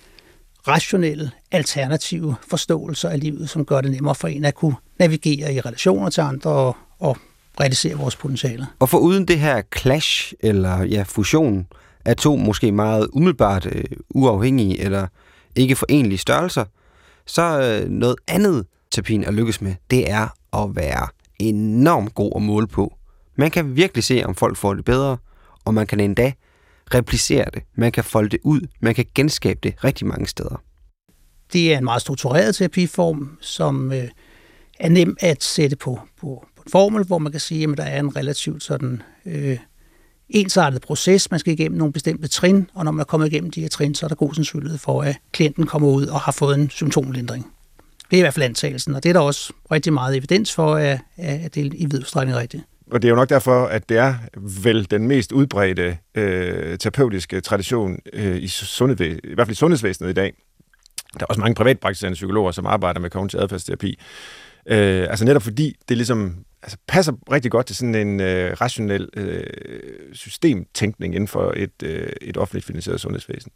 rationelle, 0.68 1.32
alternative 1.52 2.36
forståelser 2.48 3.10
af 3.10 3.20
livet, 3.20 3.50
som 3.50 3.66
gør 3.66 3.82
det 3.82 3.92
nemmere 3.92 4.16
for 4.16 4.28
en 4.28 4.46
at 4.46 4.56
kunne 4.56 4.76
navigere 5.00 5.54
i 5.54 5.62
relationer 5.62 6.10
til 6.10 6.22
andre 6.22 6.50
og, 6.50 6.78
og 7.00 7.18
realisere 7.60 7.96
vores 7.96 8.16
potentialer. 8.16 8.66
Og 8.80 8.90
for 8.90 8.98
uden 8.98 9.28
det 9.28 9.40
her 9.40 9.62
clash 9.78 10.34
eller 10.40 10.84
ja, 10.84 11.04
fusion 11.08 11.68
af 12.06 12.16
to 12.16 12.36
måske 12.36 12.72
meget 12.72 13.08
umiddelbart 13.14 13.66
øh, 13.66 13.84
uafhængige 14.10 14.82
eller 14.82 15.08
ikke 15.56 15.76
forenlige 15.76 16.18
størrelser, 16.18 16.66
så 17.26 17.62
øh, 17.62 17.90
noget 17.90 18.16
andet 18.28 18.66
terapien 18.92 19.24
at 19.24 19.34
lykkes 19.34 19.62
med, 19.62 19.76
det 19.92 20.12
er 20.12 20.28
at 20.54 20.76
være 20.76 21.08
enormt 21.40 22.16
god 22.16 22.32
at 22.36 22.42
måle 22.42 22.68
på. 22.68 22.96
Man 23.36 23.52
kan 23.52 23.76
virkelig 23.76 24.04
se, 24.04 24.24
om 24.26 24.36
folk 24.36 24.58
får 24.58 24.74
det 24.74 24.86
bedre, 24.86 25.18
og 25.66 25.74
man 25.74 25.88
kan 25.88 26.00
endda 26.00 26.32
replicere 26.94 27.46
det. 27.54 27.64
Man 27.76 27.92
kan 27.92 28.04
folde 28.04 28.30
det 28.30 28.40
ud. 28.44 28.62
Man 28.80 28.96
kan 28.96 29.06
genskabe 29.16 29.60
det 29.64 29.84
rigtig 29.84 30.08
mange 30.08 30.28
steder. 30.28 30.62
Det 31.54 31.74
er 31.74 31.78
en 31.78 31.84
meget 31.84 32.02
struktureret 32.02 32.56
terapiform, 32.56 33.38
som 33.42 33.92
øh, 33.92 34.10
er 34.80 34.90
nem 34.90 35.18
at 35.20 35.44
sætte 35.44 35.76
på, 35.76 36.00
på, 36.22 36.46
formel, 36.72 37.04
hvor 37.04 37.18
man 37.18 37.32
kan 37.32 37.42
sige, 37.42 37.72
at 37.72 37.78
der 37.78 37.84
er 37.84 38.00
en 38.00 38.16
relativt 38.16 38.64
sådan 38.64 39.02
øh, 39.26 39.58
ensartet 40.30 40.82
proces. 40.82 41.32
Man 41.32 41.40
skal 41.40 41.54
igennem 41.54 41.78
nogle 41.78 41.94
bestemte 41.94 42.28
trin, 42.28 42.70
og 42.74 42.86
når 42.86 42.92
man 42.92 43.00
er 43.00 43.06
kommet 43.06 43.28
igennem 43.28 43.52
de 43.52 43.62
her 43.62 43.70
trin, 43.70 43.96
så 43.96 44.06
er 44.06 44.08
der 44.08 44.16
god 44.16 44.34
sandsynlighed 44.34 44.78
for, 44.78 45.02
at 45.02 45.16
klienten 45.32 45.66
kommer 45.66 45.88
ud 45.88 46.06
og 46.06 46.20
har 46.20 46.32
fået 46.32 46.60
en 46.60 46.70
symptomlindring. 46.70 47.48
Det 48.12 48.18
er 48.18 48.18
i 48.18 48.22
hvert 48.22 48.34
fald 48.34 48.46
antagelsen, 48.46 48.96
og 48.96 49.04
det 49.04 49.10
er 49.10 49.14
der 49.14 49.20
også 49.20 49.54
rigtig 49.72 49.94
meget 49.94 50.18
evidens 50.18 50.54
for, 50.54 50.76
at, 50.76 51.00
at 51.18 51.56
det 51.56 51.66
er 51.66 51.70
i 51.74 51.86
vid 51.86 52.00
udstrækning 52.00 52.38
rigtigt. 52.38 52.64
Og 52.92 53.02
det 53.02 53.08
er 53.08 53.10
jo 53.10 53.16
nok 53.16 53.30
derfor, 53.30 53.66
at 53.66 53.90
det 53.90 53.98
er 53.98 54.16
vel 54.64 54.92
den 54.92 55.08
mest 55.08 55.32
udbredte 55.32 55.98
øh, 56.16 56.78
terapeutiske 56.78 57.42
tradition 57.42 58.00
øh, 58.14 58.38
i, 58.38 58.46
sundhedsvæ- 58.48 59.20
i 59.24 59.34
hvert 59.34 59.48
fald 59.48 59.56
i 59.56 59.56
sundhedsvæsenet 59.56 60.10
i 60.10 60.14
dag. 60.14 60.34
Der 61.14 61.20
er 61.20 61.26
også 61.26 61.42
mange 61.42 61.56
privatpraktiserende 61.56 62.16
psykologer, 62.16 62.52
som 62.52 62.66
arbejder 62.66 63.00
med 63.00 63.10
kognitiv 63.10 63.40
adfærdsterapi. 63.40 64.00
Øh, 64.70 65.08
altså 65.10 65.26
netop 65.26 65.42
fordi 65.42 65.76
det 65.90 65.98
ligesom 65.98 66.46
altså, 66.64 66.78
passer 66.88 67.14
rigtig 67.32 67.52
godt 67.52 67.66
til 67.66 67.76
sådan 67.76 67.96
en 67.96 68.20
øh, 68.20 68.58
rationel 68.62 69.10
øh, 69.14 69.44
systemtænkning 70.14 71.16
inden 71.16 71.28
for 71.28 71.54
et, 71.56 71.84
øh, 71.84 72.10
et 72.22 72.38
offentligt 72.38 72.66
finansieret 72.66 73.02
sundhedsvæsen. 73.02 73.52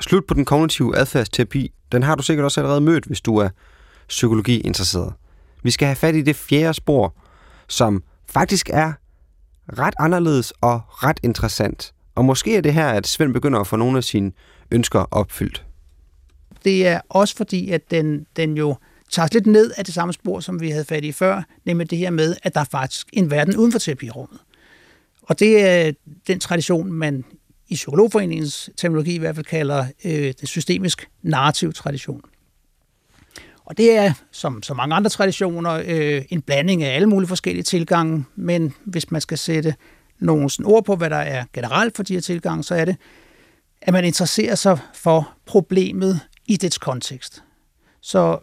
Slut 0.00 0.26
på 0.26 0.34
den 0.34 0.44
kognitive 0.44 0.96
adfærdsterapi, 0.96 1.72
den 1.92 2.02
har 2.02 2.14
du 2.14 2.22
sikkert 2.22 2.44
også 2.44 2.60
allerede 2.60 2.80
mødt, 2.80 3.04
hvis 3.04 3.20
du 3.20 3.36
er 3.36 3.48
psykologi 4.08 4.60
interesseret. 4.60 5.12
Vi 5.62 5.70
skal 5.70 5.86
have 5.86 5.96
fat 5.96 6.14
i 6.14 6.22
det 6.22 6.36
fjerde 6.36 6.74
spor, 6.74 7.14
som 7.68 8.02
faktisk 8.26 8.70
er 8.72 8.92
ret 9.78 9.94
anderledes 9.98 10.52
og 10.60 10.80
ret 10.88 11.20
interessant. 11.22 11.94
Og 12.14 12.24
måske 12.24 12.56
er 12.56 12.60
det 12.60 12.74
her, 12.74 12.88
at 12.88 13.06
Svend 13.06 13.32
begynder 13.32 13.60
at 13.60 13.66
få 13.66 13.76
nogle 13.76 13.96
af 13.96 14.04
sine 14.04 14.32
ønsker 14.70 15.06
opfyldt. 15.10 15.66
Det 16.64 16.86
er 16.86 17.00
også 17.08 17.36
fordi, 17.36 17.70
at 17.70 17.90
den, 17.90 18.26
den 18.36 18.56
jo 18.56 18.76
tager 19.10 19.26
os 19.26 19.34
lidt 19.34 19.46
ned 19.46 19.70
af 19.76 19.84
det 19.84 19.94
samme 19.94 20.12
spor, 20.12 20.40
som 20.40 20.60
vi 20.60 20.70
havde 20.70 20.84
fat 20.84 21.04
i 21.04 21.12
før, 21.12 21.42
nemlig 21.64 21.90
det 21.90 21.98
her 21.98 22.10
med, 22.10 22.36
at 22.42 22.54
der 22.54 22.60
er 22.60 22.64
faktisk 22.64 23.08
en 23.12 23.30
verden 23.30 23.56
uden 23.56 23.72
for 23.72 23.78
terapirummet. 23.78 24.40
Og 25.22 25.38
det 25.38 25.60
er 25.68 25.86
øh, 25.86 25.92
den 26.26 26.40
tradition, 26.40 26.92
man 26.92 27.24
i 27.68 27.74
Psykologforeningens 27.74 28.70
terminologi 28.76 29.14
i 29.14 29.18
hvert 29.18 29.34
fald 29.34 29.46
kalder 29.46 29.86
øh, 30.04 30.34
den 30.40 30.46
systemisk 30.46 31.08
narrativ 31.22 31.72
tradition. 31.72 32.20
Og 33.64 33.78
det 33.78 33.96
er, 33.96 34.12
som 34.32 34.62
så 34.62 34.74
mange 34.74 34.94
andre 34.94 35.10
traditioner, 35.10 35.82
øh, 35.86 36.22
en 36.28 36.42
blanding 36.42 36.82
af 36.82 36.94
alle 36.94 37.08
mulige 37.08 37.28
forskellige 37.28 37.62
tilgange, 37.62 38.24
men 38.36 38.74
hvis 38.84 39.10
man 39.10 39.20
skal 39.20 39.38
sætte 39.38 39.74
nogle 40.18 40.50
sådan 40.50 40.66
ord 40.66 40.84
på, 40.84 40.96
hvad 40.96 41.10
der 41.10 41.16
er 41.16 41.44
generelt 41.52 41.96
for 41.96 42.02
de 42.02 42.14
her 42.14 42.20
tilgange, 42.20 42.64
så 42.64 42.74
er 42.74 42.84
det, 42.84 42.96
at 43.82 43.92
man 43.92 44.04
interesserer 44.04 44.54
sig 44.54 44.78
for 44.94 45.32
problemet 45.46 46.20
i 46.46 46.56
dets 46.56 46.78
kontekst. 46.78 47.42
Så 48.00 48.38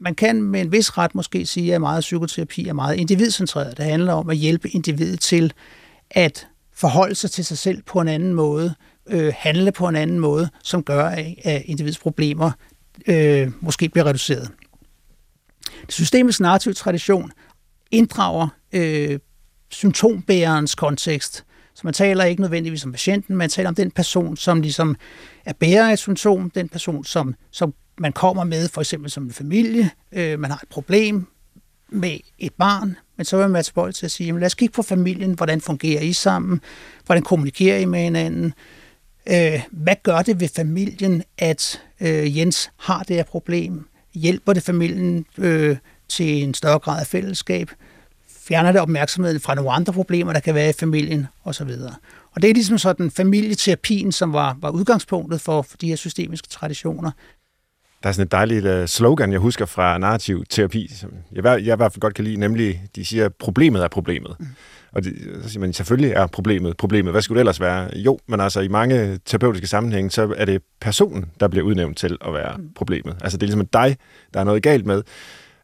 man 0.00 0.14
kan 0.14 0.42
med 0.42 0.60
en 0.60 0.72
vis 0.72 0.98
ret 0.98 1.14
måske 1.14 1.46
sige, 1.46 1.74
at 1.74 1.80
meget 1.80 2.00
psykoterapi 2.00 2.68
er 2.68 2.72
meget 2.72 2.96
individcentreret. 2.96 3.76
Det 3.76 3.84
handler 3.84 4.12
om 4.12 4.30
at 4.30 4.36
hjælpe 4.36 4.68
individet 4.68 5.20
til 5.20 5.52
at 6.10 6.46
forholde 6.72 7.14
sig 7.14 7.30
til 7.30 7.44
sig 7.44 7.58
selv 7.58 7.82
på 7.82 8.00
en 8.00 8.08
anden 8.08 8.34
måde, 8.34 8.74
øh, 9.06 9.32
handle 9.36 9.72
på 9.72 9.88
en 9.88 9.96
anden 9.96 10.20
måde, 10.20 10.48
som 10.62 10.82
gør, 10.82 11.04
at 11.44 11.62
individets 11.64 11.98
problemer 11.98 12.50
øh, 13.06 13.50
måske 13.60 13.88
bliver 13.88 14.06
reduceret. 14.06 14.50
Det 15.86 16.40
narrativ 16.40 16.74
tradition 16.74 17.30
inddrager 17.90 18.48
øh, 18.72 19.18
symptombærerens 19.70 20.74
kontekst. 20.74 21.44
Så 21.74 21.80
man 21.84 21.94
taler 21.94 22.24
ikke 22.24 22.42
nødvendigvis 22.42 22.84
om 22.84 22.92
patienten, 22.92 23.36
man 23.36 23.50
taler 23.50 23.68
om 23.68 23.74
den 23.74 23.90
person, 23.90 24.36
som 24.36 24.60
ligesom 24.60 24.96
er 25.44 25.52
bærer 25.52 25.88
af 25.88 25.92
et 25.92 25.98
symptom, 25.98 26.50
den 26.50 26.68
person, 26.68 27.04
som, 27.04 27.34
som 27.50 27.74
man 28.00 28.12
kommer 28.12 28.44
med, 28.44 28.68
for 28.68 28.80
eksempel 28.80 29.10
som 29.10 29.24
en 29.24 29.32
familie, 29.32 29.90
øh, 30.12 30.38
man 30.38 30.50
har 30.50 30.58
et 30.62 30.68
problem 30.68 31.26
med 31.88 32.18
et 32.38 32.52
barn, 32.58 32.96
men 33.16 33.24
så 33.24 33.36
vil 33.36 33.44
man 33.44 33.52
være 33.52 33.62
tilbøjelig 33.62 33.94
til 33.94 34.06
at 34.06 34.10
sige, 34.10 34.26
jamen, 34.26 34.40
lad 34.40 34.46
os 34.46 34.54
kigge 34.54 34.72
på 34.72 34.82
familien, 34.82 35.32
hvordan 35.32 35.60
fungerer 35.60 36.02
I 36.02 36.12
sammen, 36.12 36.60
hvordan 37.06 37.22
kommunikerer 37.22 37.78
I 37.78 37.84
med 37.84 38.00
hinanden, 38.00 38.54
øh, 39.26 39.62
hvad 39.70 39.94
gør 40.02 40.22
det 40.22 40.40
ved 40.40 40.48
familien, 40.56 41.22
at 41.38 41.82
øh, 42.00 42.38
Jens 42.38 42.70
har 42.76 43.02
det 43.02 43.16
her 43.16 43.24
problem, 43.24 43.88
hjælper 44.14 44.52
det 44.52 44.62
familien 44.62 45.26
øh, 45.38 45.76
til 46.08 46.42
en 46.42 46.54
større 46.54 46.78
grad 46.78 47.00
af 47.00 47.06
fællesskab, 47.06 47.70
fjerner 48.48 48.72
det 48.72 48.80
opmærksomheden 48.80 49.40
fra 49.40 49.54
nogle 49.54 49.70
andre 49.70 49.92
problemer, 49.92 50.32
der 50.32 50.40
kan 50.40 50.54
være 50.54 50.70
i 50.70 50.72
familien? 50.72 51.26
Osv. 51.44 51.70
Og 52.32 52.42
det 52.42 52.50
er 52.50 52.54
ligesom 52.54 52.78
sådan 52.78 53.10
familieterapien, 53.10 54.12
som 54.12 54.32
var, 54.32 54.56
var 54.60 54.70
udgangspunktet 54.70 55.40
for, 55.40 55.62
for 55.62 55.76
de 55.76 55.88
her 55.88 55.96
systemiske 55.96 56.48
traditioner. 56.48 57.10
Der 58.02 58.08
er 58.08 58.12
sådan 58.12 58.26
et 58.26 58.32
dejligt 58.32 58.66
uh, 58.66 58.86
slogan, 58.86 59.32
jeg 59.32 59.40
husker 59.40 59.66
fra 59.66 59.98
narrativ 59.98 60.44
terapi, 60.50 60.90
som 60.94 61.10
jeg, 61.32 61.44
jeg 61.44 61.58
i 61.58 61.76
hvert 61.76 61.92
fald 61.92 62.00
godt 62.00 62.14
kan 62.14 62.24
lide, 62.24 62.36
nemlig, 62.36 62.82
de 62.96 63.04
siger, 63.04 63.28
problemet 63.28 63.84
er 63.84 63.88
problemet. 63.88 64.36
Mm. 64.40 64.46
Og 64.92 65.04
det, 65.04 65.14
så 65.42 65.48
siger 65.48 65.60
man, 65.60 65.72
selvfølgelig 65.72 66.12
er 66.12 66.26
problemet 66.26 66.76
problemet. 66.76 67.12
Hvad 67.12 67.22
skulle 67.22 67.36
det 67.36 67.40
ellers 67.40 67.60
være? 67.60 67.90
Jo, 67.96 68.18
men 68.28 68.40
altså 68.40 68.60
i 68.60 68.68
mange 68.68 69.18
terapeutiske 69.24 69.66
sammenhænge, 69.66 70.10
så 70.10 70.34
er 70.36 70.44
det 70.44 70.62
personen, 70.80 71.24
der 71.40 71.48
bliver 71.48 71.66
udnævnt 71.66 71.98
til 71.98 72.16
at 72.26 72.32
være 72.32 72.56
mm. 72.58 72.68
problemet. 72.76 73.16
Altså 73.20 73.38
det 73.38 73.42
er 73.42 73.46
ligesom 73.46 73.66
dig, 73.66 73.96
der 74.34 74.40
er 74.40 74.44
noget 74.44 74.62
galt 74.62 74.86
med. 74.86 75.02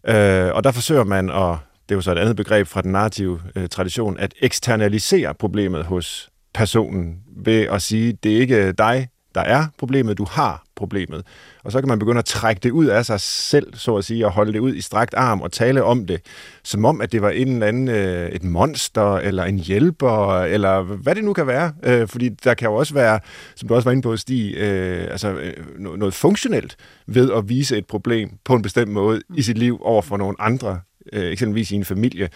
Uh, 0.08 0.56
og 0.56 0.64
der 0.64 0.72
forsøger 0.72 1.04
man 1.04 1.30
at, 1.30 1.56
det 1.88 1.94
er 1.94 1.96
jo 1.96 2.00
så 2.00 2.12
et 2.12 2.18
andet 2.18 2.36
begreb 2.36 2.66
fra 2.66 2.82
den 2.82 2.92
narrative 2.92 3.40
uh, 3.56 3.66
tradition, 3.66 4.18
at 4.18 4.34
eksternalisere 4.42 5.34
problemet 5.34 5.84
hos 5.84 6.30
personen 6.54 7.16
ved 7.44 7.60
at 7.60 7.82
sige, 7.82 8.12
det 8.12 8.36
er 8.36 8.40
ikke 8.40 8.72
dig, 8.72 9.08
der 9.34 9.40
er 9.40 9.66
problemet, 9.78 10.18
du 10.18 10.26
har 10.30 10.64
problemet. 10.76 11.26
Og 11.64 11.72
så 11.72 11.80
kan 11.80 11.88
man 11.88 11.98
begynde 11.98 12.18
at 12.18 12.24
trække 12.24 12.60
det 12.60 12.70
ud 12.70 12.86
af 12.86 13.06
sig 13.06 13.20
selv, 13.20 13.74
så 13.74 13.96
at 13.96 14.04
sige, 14.04 14.26
og 14.26 14.32
holde 14.32 14.52
det 14.52 14.58
ud 14.58 14.74
i 14.74 14.80
strakt 14.80 15.14
arm 15.14 15.40
og 15.40 15.52
tale 15.52 15.84
om 15.84 16.06
det, 16.06 16.20
som 16.64 16.84
om, 16.84 17.00
at 17.00 17.12
det 17.12 17.22
var 17.22 17.30
en 17.30 17.48
eller 17.48 17.66
anden, 17.66 17.88
øh, 17.88 18.28
et 18.28 18.44
monster, 18.44 19.16
eller 19.16 19.44
en 19.44 19.58
hjælper, 19.58 20.42
eller 20.42 20.82
hvad 20.82 21.14
det 21.14 21.24
nu 21.24 21.32
kan 21.32 21.46
være. 21.46 21.72
Øh, 21.82 22.08
fordi 22.08 22.28
der 22.28 22.54
kan 22.54 22.68
jo 22.68 22.74
også 22.74 22.94
være, 22.94 23.20
som 23.56 23.68
du 23.68 23.74
også 23.74 23.88
var 23.88 23.92
inde 23.92 24.02
på, 24.02 24.16
Stig, 24.16 24.56
øh, 24.56 25.06
altså 25.10 25.28
øh, 25.30 25.52
noget 25.78 26.14
funktionelt 26.14 26.76
ved 27.06 27.32
at 27.32 27.48
vise 27.48 27.78
et 27.78 27.86
problem 27.86 28.30
på 28.44 28.54
en 28.54 28.62
bestemt 28.62 28.92
måde 28.92 29.20
i 29.34 29.42
sit 29.42 29.58
liv 29.58 29.80
over 29.82 30.02
for 30.02 30.16
nogle 30.16 30.36
andre, 30.38 30.80
øh, 31.12 31.32
eksempelvis 31.32 31.70
i 31.70 31.74
en 31.74 31.84
familie. 31.84 32.28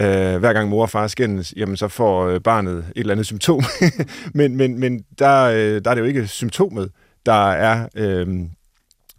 Øh, 0.00 0.36
hver 0.36 0.52
gang 0.52 0.68
mor 0.68 0.82
og 0.82 0.90
far 0.90 1.06
skændes, 1.06 1.54
jamen 1.56 1.76
så 1.76 1.88
får 1.88 2.26
øh, 2.26 2.40
barnet 2.40 2.78
et 2.78 3.00
eller 3.00 3.12
andet 3.12 3.26
symptom. 3.26 3.62
men 4.34 4.56
men, 4.56 4.80
men 4.80 5.04
der, 5.18 5.44
øh, 5.44 5.84
der 5.84 5.90
er 5.90 5.94
det 5.94 6.00
jo 6.00 6.06
ikke 6.06 6.26
symptomet, 6.26 6.90
der 7.26 7.50
er 7.50 7.88
øh, 7.96 8.26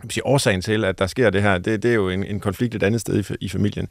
sige, 0.09 0.25
årsagen 0.25 0.62
til, 0.62 0.86
at 0.86 0.99
der 0.99 1.07
sker 1.07 1.29
det 1.29 1.41
her. 1.41 1.57
Det, 1.57 1.83
det 1.83 1.91
er 1.91 1.95
jo 1.95 2.09
en, 2.09 2.23
en 2.23 2.39
konflikt 2.39 2.75
et 2.75 2.83
andet 2.83 3.01
sted 3.01 3.29
i, 3.29 3.36
i 3.41 3.49
familien. 3.49 3.88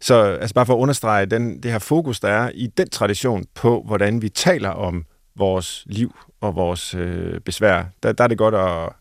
Så 0.00 0.22
altså 0.22 0.54
bare 0.54 0.66
for 0.66 0.74
at 0.74 0.78
understrege 0.78 1.26
den, 1.26 1.62
det 1.62 1.70
her 1.70 1.78
fokus, 1.78 2.20
der 2.20 2.28
er 2.28 2.50
i 2.54 2.66
den 2.66 2.90
tradition 2.90 3.44
på, 3.54 3.82
hvordan 3.86 4.22
vi 4.22 4.28
taler 4.28 4.68
om 4.70 5.04
vores 5.36 5.84
liv 5.86 6.16
og 6.40 6.56
vores 6.56 6.94
øh, 6.94 7.40
besvær, 7.40 7.84
der, 8.02 8.12
der 8.12 8.24
er 8.24 8.28
det 8.28 8.38
godt 8.38 8.54
at, 8.54 8.92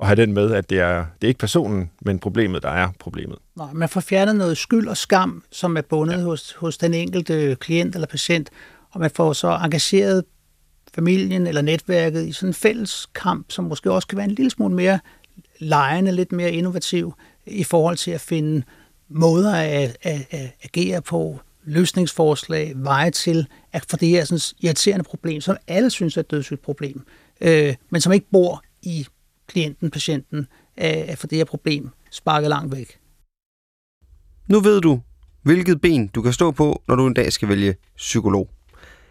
at 0.00 0.06
have 0.06 0.16
den 0.16 0.32
med, 0.32 0.52
at 0.52 0.70
det 0.70 0.78
er, 0.78 0.96
det 0.96 1.26
er 1.26 1.28
ikke 1.28 1.38
personen, 1.38 1.90
men 2.00 2.18
problemet, 2.18 2.62
der 2.62 2.68
er 2.68 2.88
problemet. 2.98 3.38
Nej, 3.56 3.72
man 3.72 3.88
får 3.88 4.00
fjernet 4.00 4.36
noget 4.36 4.56
skyld 4.56 4.88
og 4.88 4.96
skam, 4.96 5.44
som 5.50 5.76
er 5.76 5.80
bundet 5.80 6.18
ja. 6.18 6.22
hos, 6.22 6.52
hos 6.52 6.78
den 6.78 6.94
enkelte 6.94 7.56
klient 7.60 7.94
eller 7.94 8.06
patient, 8.06 8.50
og 8.90 9.00
man 9.00 9.10
får 9.10 9.32
så 9.32 9.48
engageret 9.48 10.24
familien 10.94 11.46
eller 11.46 11.62
netværket 11.62 12.26
i 12.26 12.32
sådan 12.32 12.50
en 12.50 12.54
fælles 12.54 13.06
kamp, 13.14 13.46
som 13.50 13.64
måske 13.64 13.92
også 13.92 14.08
kan 14.08 14.18
være 14.18 14.28
en 14.28 14.34
lille 14.34 14.50
smule 14.50 14.74
mere 14.74 14.98
lejende, 15.58 16.12
lidt 16.12 16.32
mere 16.32 16.52
innovativ 16.52 17.14
i 17.46 17.64
forhold 17.64 17.96
til 17.96 18.10
at 18.10 18.20
finde 18.20 18.62
måder 19.08 19.54
at, 19.54 19.96
at, 20.02 20.26
at 20.30 20.54
agere 20.64 21.02
på, 21.02 21.40
løsningsforslag, 21.64 22.72
veje 22.76 23.10
til 23.10 23.46
at 23.72 23.84
få 23.88 23.96
det 23.96 24.08
her 24.08 24.24
sådan 24.24 24.40
irriterende 24.60 25.04
problem, 25.04 25.40
som 25.40 25.56
alle 25.68 25.90
synes 25.90 26.16
er 26.16 26.20
et 26.20 26.30
dødssygt 26.30 26.62
problem, 26.62 27.06
øh, 27.40 27.74
men 27.90 28.00
som 28.00 28.12
ikke 28.12 28.26
bor 28.32 28.62
i 28.82 29.06
klienten, 29.46 29.90
patienten, 29.90 30.46
at 30.76 31.18
få 31.18 31.26
det 31.26 31.38
her 31.38 31.44
problem 31.44 31.90
sparket 32.10 32.48
langt 32.48 32.76
væk. 32.76 32.98
Nu 34.48 34.60
ved 34.60 34.80
du, 34.80 35.00
hvilket 35.42 35.80
ben 35.80 36.06
du 36.06 36.22
kan 36.22 36.32
stå 36.32 36.50
på, 36.50 36.82
når 36.88 36.96
du 36.96 37.06
en 37.06 37.14
dag 37.14 37.32
skal 37.32 37.48
vælge 37.48 37.74
psykolog 37.96 38.50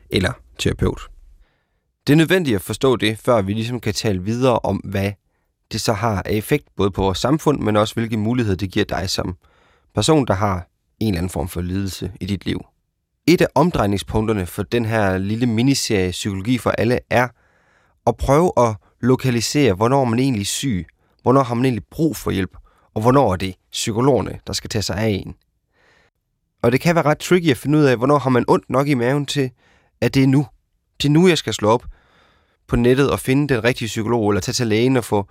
eller 0.10 0.32
terapeut. 0.60 1.02
Det 2.08 2.14
er 2.14 2.18
nødvendigt 2.18 2.56
at 2.56 2.62
forstå 2.62 2.96
det, 2.96 3.18
før 3.18 3.42
vi 3.42 3.54
ligesom 3.54 3.80
kan 3.80 3.94
tale 3.94 4.24
videre 4.24 4.60
om, 4.60 4.78
hvad 4.78 5.12
det 5.72 5.82
så 5.82 5.94
har 5.94 6.22
af 6.26 6.34
effekt, 6.34 6.68
både 6.76 6.92
på 6.92 7.02
vores 7.02 7.18
samfund, 7.18 7.60
men 7.60 7.76
også 7.76 7.94
hvilke 7.94 8.18
muligheder 8.18 8.58
det 8.58 8.72
giver 8.72 8.86
dig 8.86 9.10
som 9.10 9.38
person, 9.96 10.28
der 10.28 10.34
har 10.34 10.70
en 11.00 11.08
eller 11.08 11.18
anden 11.18 11.30
form 11.30 11.48
for 11.48 11.62
lidelse 11.62 12.12
i 12.22 12.26
dit 12.26 12.46
liv. 12.46 12.66
Et 13.28 13.42
af 13.42 13.48
omdrejningspunkterne 13.56 14.46
for 14.46 14.64
den 14.64 14.86
her 14.86 15.18
lille 15.18 15.46
miniserie 15.46 16.12
Psykologi 16.12 16.58
for 16.58 16.70
alle 16.70 17.00
er 17.10 17.28
at 18.08 18.18
prøve 18.18 18.52
at 18.58 18.76
lokalisere, 19.04 19.74
hvornår 19.74 20.06
man 20.06 20.20
egentlig 20.20 20.42
er 20.42 20.46
syg, 20.46 20.88
hvornår 21.22 21.44
har 21.44 21.56
man 21.56 21.66
egentlig 21.66 21.86
brug 21.92 22.18
for 22.18 22.32
hjælp, 22.32 22.58
og 22.94 23.02
hvornår 23.02 23.34
er 23.34 23.36
det 23.36 23.56
psykologerne, 23.72 24.40
der 24.48 24.54
skal 24.54 24.70
tage 24.70 24.82
sig 24.82 24.98
af 24.98 25.08
en. 25.08 25.36
Og 26.62 26.72
det 26.72 26.82
kan 26.82 26.96
være 26.96 27.06
ret 27.06 27.18
tricky 27.18 27.50
at 27.50 27.58
finde 27.58 27.78
ud 27.78 27.84
af, 27.84 27.98
hvornår 27.98 28.18
har 28.18 28.30
man 28.30 28.46
ondt 28.48 28.70
nok 28.70 28.88
i 28.88 28.94
maven 28.94 29.26
til, 29.26 29.52
at 30.02 30.14
det 30.14 30.24
er 30.24 30.28
nu. 30.28 30.48
Det 31.02 31.08
er 31.08 31.12
nu, 31.12 31.28
jeg 31.28 31.38
skal 31.38 31.54
slå 31.54 31.70
op 31.70 31.86
på 32.68 32.76
nettet 32.76 33.12
og 33.12 33.20
finde 33.20 33.54
den 33.54 33.64
rigtige 33.64 33.88
psykolog, 33.88 34.30
eller 34.30 34.42
tage 34.42 34.54
til 34.54 34.68
lægen 34.68 34.98
og 34.98 35.04
få 35.04 35.28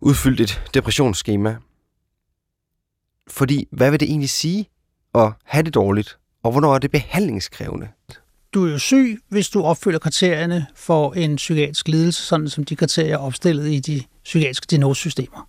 udfyldt 0.00 0.40
et 0.40 0.62
depressionsskema. 0.74 1.56
Fordi, 3.28 3.68
hvad 3.72 3.90
vil 3.90 4.00
det 4.00 4.08
egentlig 4.08 4.30
sige 4.30 4.68
at 5.14 5.32
have 5.44 5.62
det 5.62 5.74
dårligt, 5.74 6.18
og 6.42 6.52
hvornår 6.52 6.74
er 6.74 6.78
det 6.78 6.90
behandlingskrævende? 6.90 7.88
Du 8.54 8.66
er 8.66 8.70
jo 8.70 8.78
syg, 8.78 9.18
hvis 9.28 9.48
du 9.48 9.62
opfylder 9.62 9.98
kriterierne 9.98 10.66
for 10.74 11.12
en 11.12 11.36
psykiatrisk 11.36 11.88
lidelse, 11.88 12.22
sådan 12.22 12.48
som 12.48 12.64
de 12.64 12.76
kriterier 12.76 13.14
er 13.14 13.18
opstillet 13.18 13.72
i 13.72 13.80
de 13.80 14.02
psykiatriske 14.24 14.66
diagnosesystemer. 14.70 15.48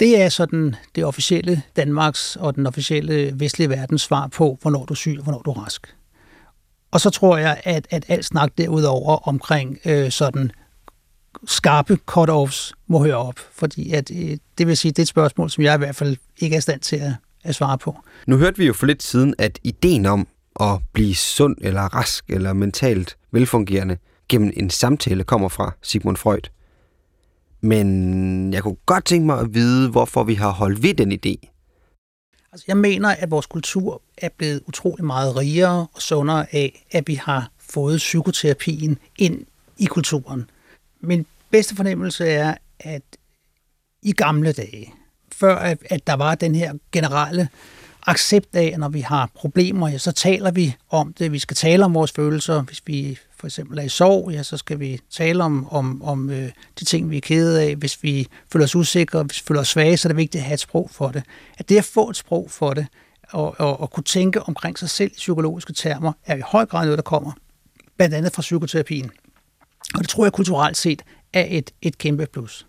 Det 0.00 0.20
er 0.20 0.28
sådan 0.28 0.76
det 0.94 1.04
officielle 1.04 1.62
Danmarks 1.76 2.36
og 2.36 2.54
den 2.54 2.66
officielle 2.66 3.40
vestlige 3.40 3.68
verdens 3.68 4.02
svar 4.02 4.26
på, 4.26 4.58
hvornår 4.62 4.84
du 4.84 4.92
er 4.92 4.96
syg 4.96 5.14
og 5.18 5.22
hvornår 5.22 5.42
du 5.42 5.50
er 5.50 5.64
rask. 5.64 5.94
Og 6.90 7.00
så 7.00 7.10
tror 7.10 7.36
jeg, 7.36 7.60
at, 7.64 7.86
at 7.90 8.04
alt 8.08 8.24
snak 8.24 8.52
derudover 8.58 9.28
omkring 9.28 9.78
øh, 9.84 10.10
sådan 10.10 10.52
skarpe 11.46 11.98
cut-offs 12.10 12.72
må 12.86 13.04
høre 13.04 13.16
op, 13.16 13.38
fordi 13.52 13.92
at, 13.92 14.10
øh, 14.10 14.36
det 14.58 14.66
vil 14.66 14.76
sige, 14.76 14.92
det 14.92 14.98
er 14.98 15.02
et 15.02 15.08
spørgsmål, 15.08 15.50
som 15.50 15.64
jeg 15.64 15.74
i 15.74 15.78
hvert 15.78 15.96
fald 15.96 16.16
ikke 16.38 16.54
er 16.54 16.58
i 16.58 16.60
stand 16.60 16.80
til 16.80 16.96
at, 16.96 17.12
at 17.44 17.54
svare 17.54 17.78
på. 17.78 17.96
Nu 18.26 18.36
hørte 18.36 18.58
vi 18.58 18.66
jo 18.66 18.72
for 18.72 18.86
lidt 18.86 19.02
siden, 19.02 19.34
at 19.38 19.58
ideen 19.62 20.06
om 20.06 20.26
at 20.60 20.80
blive 20.92 21.14
sund 21.14 21.56
eller 21.60 21.82
rask 21.82 22.24
eller 22.28 22.52
mentalt 22.52 23.16
velfungerende 23.30 23.96
gennem 24.28 24.52
en 24.56 24.70
samtale 24.70 25.24
kommer 25.24 25.48
fra 25.48 25.72
Sigmund 25.82 26.16
Freud. 26.16 26.50
Men 27.60 28.52
jeg 28.52 28.62
kunne 28.62 28.76
godt 28.86 29.04
tænke 29.04 29.26
mig 29.26 29.38
at 29.38 29.54
vide, 29.54 29.90
hvorfor 29.90 30.24
vi 30.24 30.34
har 30.34 30.50
holdt 30.50 30.82
ved 30.82 30.94
den 30.94 31.12
idé. 31.12 31.50
Altså, 32.52 32.64
jeg 32.68 32.76
mener, 32.76 33.08
at 33.08 33.30
vores 33.30 33.46
kultur 33.46 34.02
er 34.18 34.28
blevet 34.36 34.62
utrolig 34.66 35.04
meget 35.04 35.36
rigere 35.36 35.86
og 35.94 36.02
sundere 36.02 36.54
af, 36.54 36.86
at 36.90 37.08
vi 37.08 37.14
har 37.14 37.50
fået 37.58 37.96
psykoterapien 37.96 38.98
ind 39.18 39.46
i 39.78 39.84
kulturen. 39.84 40.50
Min 41.00 41.26
bedste 41.50 41.76
fornemmelse 41.76 42.26
er, 42.26 42.54
at 42.80 43.02
i 44.02 44.12
gamle 44.12 44.52
dage, 44.52 44.92
før 45.32 45.56
at, 45.56 45.78
at 45.84 46.06
der 46.06 46.14
var 46.14 46.34
den 46.34 46.54
her 46.54 46.74
generelle 46.92 47.48
accept 48.06 48.56
af, 48.56 48.70
at 48.74 48.80
når 48.80 48.88
vi 48.88 49.00
har 49.00 49.30
problemer, 49.34 49.88
ja, 49.88 49.98
så 49.98 50.12
taler 50.12 50.50
vi 50.50 50.76
om 50.90 51.12
det. 51.12 51.32
Vi 51.32 51.38
skal 51.38 51.56
tale 51.56 51.84
om 51.84 51.94
vores 51.94 52.12
følelser. 52.12 52.62
Hvis 52.62 52.82
vi 52.86 53.18
for 53.38 53.46
eksempel 53.46 53.78
er 53.78 53.82
i 53.82 53.88
sorg, 53.88 54.30
ja, 54.32 54.42
så 54.42 54.56
skal 54.56 54.80
vi 54.80 55.00
tale 55.10 55.44
om, 55.44 55.72
om, 55.72 56.02
om 56.02 56.30
øh, 56.30 56.50
de 56.80 56.84
ting, 56.84 57.10
vi 57.10 57.16
er 57.16 57.20
kede 57.20 57.62
af. 57.62 57.76
Hvis 57.76 58.02
vi 58.02 58.26
føler 58.52 58.64
os 58.64 58.76
usikre, 58.76 59.22
hvis 59.22 59.42
vi 59.42 59.44
føler 59.46 59.60
os 59.60 59.68
svage, 59.68 59.96
så 59.96 60.08
er 60.08 60.10
det 60.10 60.16
vigtigt 60.16 60.40
at 60.40 60.44
have 60.44 60.54
et 60.54 60.60
sprog 60.60 60.90
for 60.92 61.08
det. 61.08 61.22
At 61.58 61.68
det 61.68 61.78
at 61.78 61.84
få 61.84 62.10
et 62.10 62.16
sprog 62.16 62.50
for 62.50 62.74
det, 62.74 62.86
og, 63.30 63.54
og, 63.58 63.80
og 63.80 63.90
kunne 63.90 64.04
tænke 64.04 64.42
omkring 64.42 64.78
sig 64.78 64.90
selv 64.90 65.10
i 65.10 65.16
psykologiske 65.16 65.72
termer, 65.72 66.12
er 66.26 66.36
i 66.36 66.42
høj 66.46 66.66
grad 66.66 66.84
noget, 66.84 66.98
der 66.98 67.02
kommer 67.02 67.32
blandt 67.96 68.14
andet 68.14 68.32
fra 68.32 68.40
psykoterapien. 68.40 69.10
Og 69.94 70.00
det 70.00 70.08
tror 70.08 70.24
jeg 70.24 70.32
kulturelt 70.32 70.76
set 70.76 71.02
er 71.32 71.46
et, 71.48 71.70
et 71.82 71.98
kæmpe 71.98 72.26
plus. 72.26 72.66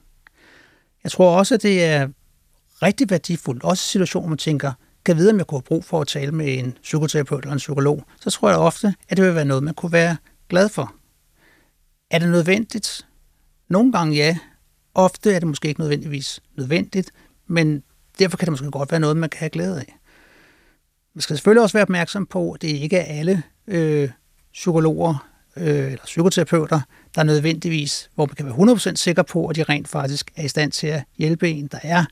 Jeg 1.03 1.11
tror 1.11 1.37
også, 1.37 1.55
at 1.55 1.61
det 1.61 1.83
er 1.83 2.07
rigtig 2.83 3.09
værdifuldt, 3.09 3.63
også 3.63 3.81
i 3.81 3.87
situationer, 3.91 4.23
hvor 4.23 4.29
man 4.29 4.37
tænker, 4.37 4.71
kan 5.05 5.17
vide, 5.17 5.31
om 5.31 5.37
jeg 5.37 5.47
kunne 5.47 5.57
have 5.57 5.63
brug 5.63 5.85
for 5.85 6.01
at 6.01 6.07
tale 6.07 6.31
med 6.31 6.59
en 6.59 6.77
psykoterapeut 6.81 7.43
eller 7.43 7.53
en 7.53 7.57
psykolog, 7.57 8.03
så 8.19 8.29
tror 8.29 8.49
jeg 8.49 8.57
ofte, 8.57 8.95
at 9.09 9.17
det 9.17 9.25
vil 9.25 9.35
være 9.35 9.45
noget, 9.45 9.63
man 9.63 9.73
kunne 9.73 9.91
være 9.91 10.17
glad 10.49 10.69
for. 10.69 10.95
Er 12.11 12.19
det 12.19 12.29
nødvendigt? 12.29 13.07
Nogle 13.69 13.91
gange 13.91 14.15
ja. 14.15 14.37
Ofte 14.95 15.33
er 15.33 15.39
det 15.39 15.47
måske 15.47 15.67
ikke 15.67 15.79
nødvendigvis 15.81 16.39
nødvendigt, 16.57 17.11
men 17.47 17.83
derfor 18.19 18.37
kan 18.37 18.45
det 18.45 18.51
måske 18.51 18.71
godt 18.71 18.91
være 18.91 18.99
noget, 18.99 19.17
man 19.17 19.29
kan 19.29 19.39
have 19.39 19.49
glæde 19.49 19.79
af. 19.79 19.97
Man 21.13 21.21
skal 21.21 21.35
selvfølgelig 21.35 21.63
også 21.63 21.73
være 21.73 21.81
opmærksom 21.81 22.25
på, 22.25 22.51
at 22.51 22.61
det 22.61 22.67
ikke 22.67 22.97
er 22.97 23.19
alle 23.19 23.43
øh, 23.67 24.09
psykologer 24.53 25.27
øh, 25.57 25.85
eller 25.85 26.05
psykoterapeuter, 26.05 26.81
der 27.15 27.21
er 27.21 27.25
nødvendigvis, 27.25 28.09
hvor 28.15 28.25
man 28.25 28.35
kan 28.35 28.45
være 28.45 28.75
100% 28.75 28.95
sikker 28.95 29.23
på, 29.23 29.47
at 29.47 29.55
de 29.55 29.63
rent 29.63 29.87
faktisk 29.87 30.31
er 30.35 30.43
i 30.43 30.47
stand 30.47 30.71
til 30.71 30.87
at 30.87 31.03
hjælpe 31.17 31.49
en. 31.49 31.67
Der 31.67 31.79
er 31.83 32.05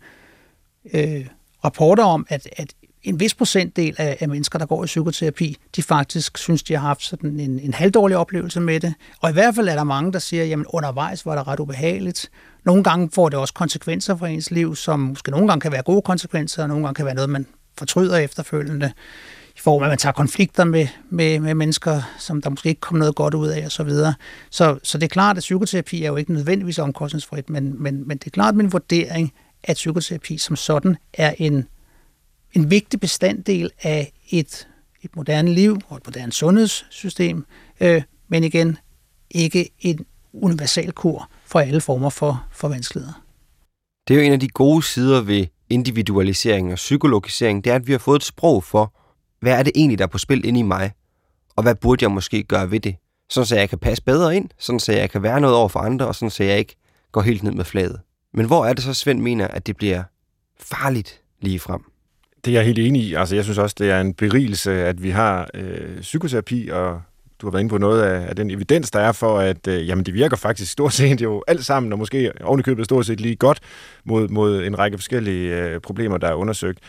øh, 0.93 1.27
rapporter 1.63 2.03
om, 2.03 2.25
at, 2.29 2.49
at 2.57 2.73
en 3.03 3.19
vis 3.19 3.35
procentdel 3.35 3.95
af, 3.97 4.17
af 4.19 4.29
mennesker, 4.29 4.59
der 4.59 4.65
går 4.65 4.83
i 4.83 4.85
psykoterapi, 4.85 5.57
de 5.75 5.83
faktisk 5.83 6.37
synes, 6.37 6.63
de 6.63 6.73
har 6.73 6.81
haft 6.81 7.03
sådan 7.03 7.39
en, 7.39 7.59
en 7.59 7.73
halvdårlig 7.73 8.17
oplevelse 8.17 8.59
med 8.59 8.79
det. 8.79 8.93
Og 9.21 9.29
i 9.29 9.33
hvert 9.33 9.55
fald 9.55 9.69
er 9.69 9.75
der 9.75 9.83
mange, 9.83 10.13
der 10.13 10.19
siger, 10.19 10.45
jamen 10.45 10.65
undervejs 10.69 11.25
var 11.25 11.35
det 11.35 11.47
ret 11.47 11.59
ubehageligt. 11.59 12.29
Nogle 12.65 12.83
gange 12.83 13.09
får 13.13 13.29
det 13.29 13.39
også 13.39 13.53
konsekvenser 13.53 14.15
for 14.15 14.25
ens 14.25 14.51
liv, 14.51 14.75
som 14.75 14.99
måske 14.99 15.31
nogle 15.31 15.47
gange 15.47 15.61
kan 15.61 15.71
være 15.71 15.83
gode 15.83 16.01
konsekvenser, 16.01 16.63
og 16.63 16.69
nogle 16.69 16.85
gange 16.85 16.95
kan 16.95 17.05
være 17.05 17.15
noget, 17.15 17.29
man 17.29 17.45
fortryder 17.77 18.17
efterfølgende 18.17 18.91
i 19.55 19.59
form 19.59 19.81
af, 19.81 19.85
at 19.85 19.91
man 19.91 19.97
tager 19.97 20.13
konflikter 20.13 20.63
med, 20.63 20.87
med, 21.09 21.39
med 21.39 21.53
mennesker, 21.53 22.01
som 22.19 22.41
der 22.41 22.49
måske 22.49 22.69
ikke 22.69 22.81
kommer 22.81 22.99
noget 22.99 23.15
godt 23.15 23.33
ud 23.33 23.47
af 23.47 23.65
osv. 23.65 23.69
Så, 23.69 23.83
videre. 23.83 24.13
så, 24.49 24.79
så 24.83 24.97
det 24.97 25.03
er 25.03 25.09
klart, 25.09 25.37
at 25.37 25.41
psykoterapi 25.41 26.03
er 26.03 26.07
jo 26.07 26.15
ikke 26.15 26.33
nødvendigvis 26.33 26.79
omkostningsfrit, 26.79 27.49
men, 27.49 27.83
men, 27.83 28.07
men 28.07 28.17
det 28.17 28.25
er 28.25 28.31
klart 28.31 28.55
min 28.55 28.71
vurdering, 28.71 29.33
at 29.63 29.73
psykoterapi 29.73 30.37
som 30.37 30.55
sådan 30.55 30.97
er 31.13 31.33
en 31.37 31.67
en 32.53 32.71
vigtig 32.71 32.99
bestanddel 32.99 33.71
af 33.83 34.13
et, 34.29 34.67
et 35.01 35.15
moderne 35.15 35.53
liv 35.53 35.79
og 35.87 35.97
et 35.97 36.03
moderne 36.05 36.31
sundhedssystem, 36.31 37.45
øh, 37.79 38.01
men 38.27 38.43
igen 38.43 38.77
ikke 39.31 39.69
en 39.79 40.05
universal 40.33 40.91
kur 40.91 41.29
for 41.45 41.59
alle 41.59 41.81
former 41.81 42.09
for, 42.09 42.45
for 42.51 42.67
vanskeligheder. 42.67 43.23
Det 44.07 44.13
er 44.13 44.19
jo 44.19 44.25
en 44.25 44.33
af 44.33 44.39
de 44.39 44.47
gode 44.47 44.83
sider 44.83 45.21
ved 45.21 45.45
individualisering 45.69 46.71
og 46.71 46.75
psykologisering, 46.75 47.63
det 47.63 47.71
er, 47.71 47.75
at 47.75 47.87
vi 47.87 47.91
har 47.91 47.99
fået 47.99 48.19
et 48.19 48.25
sprog 48.25 48.63
for, 48.63 48.93
hvad 49.39 49.53
er 49.53 49.63
det 49.63 49.71
egentlig, 49.75 49.97
der 49.97 50.03
er 50.03 50.07
på 50.07 50.17
spil 50.17 50.45
inde 50.45 50.59
i 50.59 50.63
mig, 50.63 50.91
og 51.55 51.63
hvad 51.63 51.75
burde 51.75 52.03
jeg 52.03 52.11
måske 52.11 52.43
gøre 52.43 52.71
ved 52.71 52.79
det, 52.79 52.95
sådan 53.29 53.45
så 53.45 53.55
jeg 53.55 53.69
kan 53.69 53.79
passe 53.79 54.03
bedre 54.03 54.35
ind, 54.35 54.49
sådan 54.57 54.79
så 54.79 54.91
jeg 54.91 55.09
kan 55.09 55.23
være 55.23 55.41
noget 55.41 55.55
over 55.55 55.69
for 55.69 55.79
andre, 55.79 56.07
og 56.07 56.15
sådan 56.15 56.29
så 56.29 56.43
jeg 56.43 56.59
ikke 56.59 56.75
går 57.11 57.21
helt 57.21 57.43
ned 57.43 57.51
med 57.51 57.65
flaget. 57.65 57.99
Men 58.33 58.45
hvor 58.45 58.65
er 58.65 58.73
det 58.73 58.83
så, 58.83 58.93
Svend 58.93 59.21
mener, 59.21 59.47
at 59.47 59.67
det 59.67 59.77
bliver 59.77 60.03
farligt 60.59 61.21
lige 61.41 61.59
frem? 61.59 61.88
Det 62.45 62.51
er 62.51 62.55
jeg 62.55 62.65
helt 62.65 62.79
enig 62.79 63.01
i. 63.01 63.13
Altså, 63.13 63.35
jeg 63.35 63.43
synes 63.43 63.57
også, 63.57 63.75
det 63.79 63.91
er 63.91 64.01
en 64.01 64.13
berigelse, 64.13 64.71
at 64.71 65.03
vi 65.03 65.09
har 65.09 65.49
øh, 65.53 66.01
psykoterapi, 66.01 66.69
og 66.71 67.01
du 67.41 67.47
har 67.47 67.51
været 67.51 67.61
inde 67.61 67.69
på 67.69 67.77
noget 67.77 68.01
af, 68.01 68.29
af 68.29 68.35
den 68.35 68.51
evidens, 68.51 68.91
der 68.91 68.99
er 68.99 69.11
for, 69.11 69.39
at 69.39 69.67
øh, 69.67 69.87
jamen, 69.87 70.05
det 70.05 70.13
virker 70.13 70.37
faktisk 70.37 70.71
stort 70.71 70.93
set 70.93 71.21
jo 71.21 71.43
alt 71.47 71.65
sammen, 71.65 71.93
og 71.93 71.99
måske 71.99 72.31
ovenikøbet 72.43 72.85
stort 72.85 73.05
set 73.05 73.21
lige 73.21 73.35
godt 73.35 73.59
mod, 74.05 74.27
mod 74.27 74.63
en 74.63 74.79
række 74.79 74.97
forskellige 74.97 75.55
øh, 75.55 75.81
problemer, 75.81 76.17
der 76.17 76.27
er 76.27 76.33
undersøgt. 76.33 76.79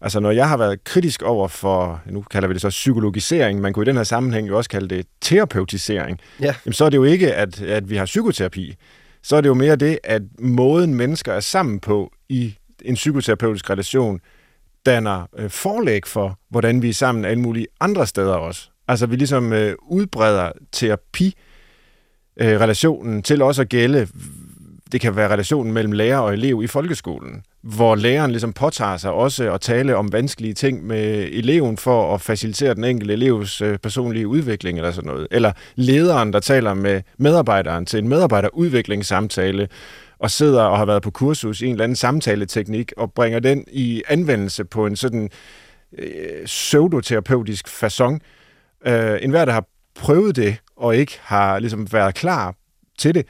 Altså, 0.00 0.20
når 0.20 0.30
jeg 0.30 0.48
har 0.48 0.56
været 0.56 0.84
kritisk 0.84 1.22
over 1.22 1.48
for, 1.48 2.02
nu 2.06 2.22
kalder 2.30 2.48
vi 2.48 2.54
det 2.54 2.62
så 2.62 2.68
psykologisering, 2.68 3.60
man 3.60 3.72
kunne 3.72 3.82
i 3.84 3.86
den 3.88 3.96
her 3.96 4.04
sammenhæng 4.04 4.48
jo 4.48 4.56
også 4.56 4.70
kalde 4.70 4.96
det 4.96 5.06
terapeutisering, 5.20 6.20
ja. 6.40 6.54
jamen, 6.66 6.72
så 6.72 6.84
er 6.84 6.90
det 6.90 6.96
jo 6.96 7.04
ikke, 7.04 7.34
at, 7.34 7.62
at 7.62 7.90
vi 7.90 7.96
har 7.96 8.04
psykoterapi. 8.04 8.74
Så 9.22 9.36
er 9.36 9.40
det 9.40 9.48
jo 9.48 9.54
mere 9.54 9.76
det, 9.76 9.98
at 10.04 10.22
måden 10.38 10.94
mennesker 10.94 11.32
er 11.32 11.40
sammen 11.40 11.80
på 11.80 12.12
i 12.28 12.54
en 12.84 12.94
psykoterapeutisk 12.94 13.70
relation, 13.70 14.20
danner 14.86 15.26
øh, 15.38 15.50
forlæg 15.50 16.06
for, 16.06 16.38
hvordan 16.50 16.82
vi 16.82 16.88
er 16.88 16.92
sammen 16.92 17.24
alle 17.24 17.40
mulige 17.40 17.66
andre 17.80 18.06
steder 18.06 18.34
også. 18.34 18.68
Altså 18.88 19.06
vi 19.06 19.16
ligesom 19.16 19.52
øh, 19.52 19.74
udbreder 19.88 20.52
terapi 20.72 21.34
øh, 22.40 22.60
relationen 22.60 23.22
til 23.22 23.42
også 23.42 23.62
at 23.62 23.68
gælde, 23.68 24.08
det 24.92 25.00
kan 25.00 25.16
være 25.16 25.32
relationen 25.32 25.72
mellem 25.72 25.92
lærer 25.92 26.18
og 26.18 26.32
elev 26.32 26.60
i 26.64 26.66
folkeskolen, 26.66 27.42
hvor 27.62 27.94
læreren 27.94 28.30
ligesom 28.30 28.52
påtager 28.52 28.96
sig 28.96 29.12
også 29.12 29.52
at 29.52 29.60
tale 29.60 29.96
om 29.96 30.12
vanskelige 30.12 30.54
ting 30.54 30.86
med 30.86 31.28
eleven 31.32 31.76
for 31.76 32.14
at 32.14 32.20
facilitere 32.20 32.74
den 32.74 32.84
enkelte 32.84 33.14
elevs 33.14 33.60
øh, 33.60 33.78
personlige 33.78 34.28
udvikling 34.28 34.78
eller 34.78 34.90
sådan 34.90 35.08
noget. 35.08 35.28
Eller 35.30 35.52
lederen, 35.74 36.32
der 36.32 36.40
taler 36.40 36.74
med 36.74 37.02
medarbejderen 37.18 37.86
til 37.86 37.98
en 37.98 38.08
medarbejderudviklingssamtale, 38.08 39.68
og 40.18 40.30
sidder 40.30 40.62
og 40.62 40.78
har 40.78 40.84
været 40.84 41.02
på 41.02 41.10
kursus 41.10 41.60
i 41.60 41.66
en 41.66 41.72
eller 41.72 41.84
anden 41.84 41.96
samtaleteknik 41.96 42.92
og 42.96 43.12
bringer 43.12 43.40
den 43.40 43.64
i 43.72 44.02
anvendelse 44.08 44.64
på 44.64 44.86
en 44.86 44.96
sådan 44.96 45.30
øh, 45.98 46.44
pseudoterapeutisk 46.44 47.68
façon. 47.68 48.18
Øh, 48.86 49.18
en 49.22 49.30
hver, 49.30 49.44
der 49.44 49.52
har 49.52 49.64
prøvet 49.94 50.36
det 50.36 50.56
og 50.76 50.96
ikke 50.96 51.18
har 51.22 51.58
ligesom 51.58 51.92
været 51.92 52.14
klar 52.14 52.54
til 52.98 53.14
det, 53.14 53.26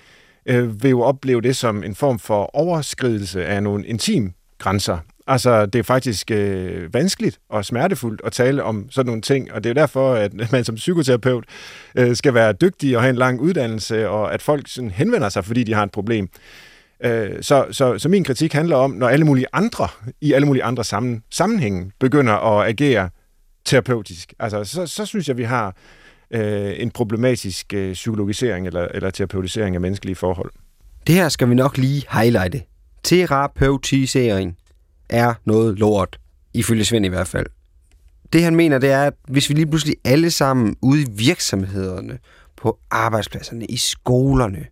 øh, 0.47 0.83
vil 0.83 0.91
jo 0.91 1.03
opleve 1.03 1.41
det 1.41 1.57
som 1.57 1.83
en 1.83 1.95
form 1.95 2.19
for 2.19 2.57
overskridelse 2.57 3.47
af 3.47 3.63
nogle 3.63 3.87
intim 3.87 4.33
grænser. 4.59 4.99
Altså, 5.27 5.67
det 5.67 5.79
er 5.79 5.83
faktisk 5.83 6.31
øh, 6.31 6.95
vanskeligt 6.95 7.39
og 7.49 7.65
smertefuldt 7.65 8.21
at 8.25 8.33
tale 8.33 8.63
om 8.63 8.91
sådan 8.91 9.07
nogle 9.07 9.23
ting, 9.23 9.53
og 9.53 9.65
det 9.65 9.71
er 9.71 9.75
jo 9.75 9.81
derfor, 9.81 10.15
at 10.15 10.33
man 10.53 10.65
som 10.65 10.75
psykoterapeut 10.75 11.45
øh, 11.95 12.17
skal 12.17 12.35
være 12.35 12.53
dygtig 12.53 12.97
og 12.97 13.03
have 13.03 13.11
en 13.11 13.17
lang 13.17 13.41
uddannelse, 13.41 14.09
og 14.09 14.35
at 14.35 14.43
folk 14.43 14.69
sådan 14.69 14.91
henvender 14.91 15.29
sig, 15.29 15.45
fordi 15.45 15.65
de 15.65 15.75
har 15.75 15.83
et 15.83 15.91
problem. 15.91 16.29
Øh, 17.05 17.43
så, 17.43 17.67
så, 17.71 17.99
så 17.99 18.09
min 18.09 18.25
kritik 18.25 18.53
handler 18.53 18.77
om, 18.77 18.91
når 18.91 19.09
alle 19.09 19.25
mulige 19.25 19.47
andre, 19.53 19.89
i 20.21 20.33
alle 20.33 20.47
mulige 20.47 20.65
andre 20.65 20.85
sammen, 20.85 21.23
sammenhænge, 21.31 21.91
begynder 22.01 22.33
at 22.33 22.69
agere 22.69 23.11
terapeutisk. 23.65 24.35
Altså, 24.39 24.65
så, 24.65 24.87
så 24.87 25.07
synes 25.07 25.29
jeg, 25.29 25.37
vi 25.37 25.43
har 25.43 25.77
øh, 26.31 26.73
en 26.77 26.91
problematisk 26.91 27.75
øh, 27.75 27.93
psykologisering 27.93 28.67
eller, 28.67 28.89
eller 28.95 29.11
terapeutisering 29.11 29.75
af 29.75 29.81
menneskelige 29.81 30.17
forhold. 30.17 30.51
Det 31.07 31.15
her 31.15 31.29
skal 31.29 31.49
vi 31.51 31.55
nok 31.55 31.77
lige 31.79 32.05
highlighte. 32.11 32.63
Terapeutisering 33.05 34.57
er 35.09 35.35
noget 35.45 35.79
lort, 35.79 36.19
ifølge 36.55 36.85
Svend 36.85 37.07
i 37.07 37.09
hvert 37.09 37.29
fald. 37.29 37.47
Det 38.33 38.43
han 38.43 38.57
mener, 38.57 38.79
det 38.79 38.91
er, 38.91 39.03
at 39.03 39.15
hvis 39.29 39.49
vi 39.49 39.55
lige 39.55 39.67
pludselig 39.67 39.97
alle 40.05 40.31
sammen 40.31 40.77
ude 40.83 41.03
i 41.03 41.07
virksomhederne, 41.11 42.19
på 42.57 42.79
arbejdspladserne, 42.91 43.65
i 43.65 43.77
skolerne, 43.77 44.67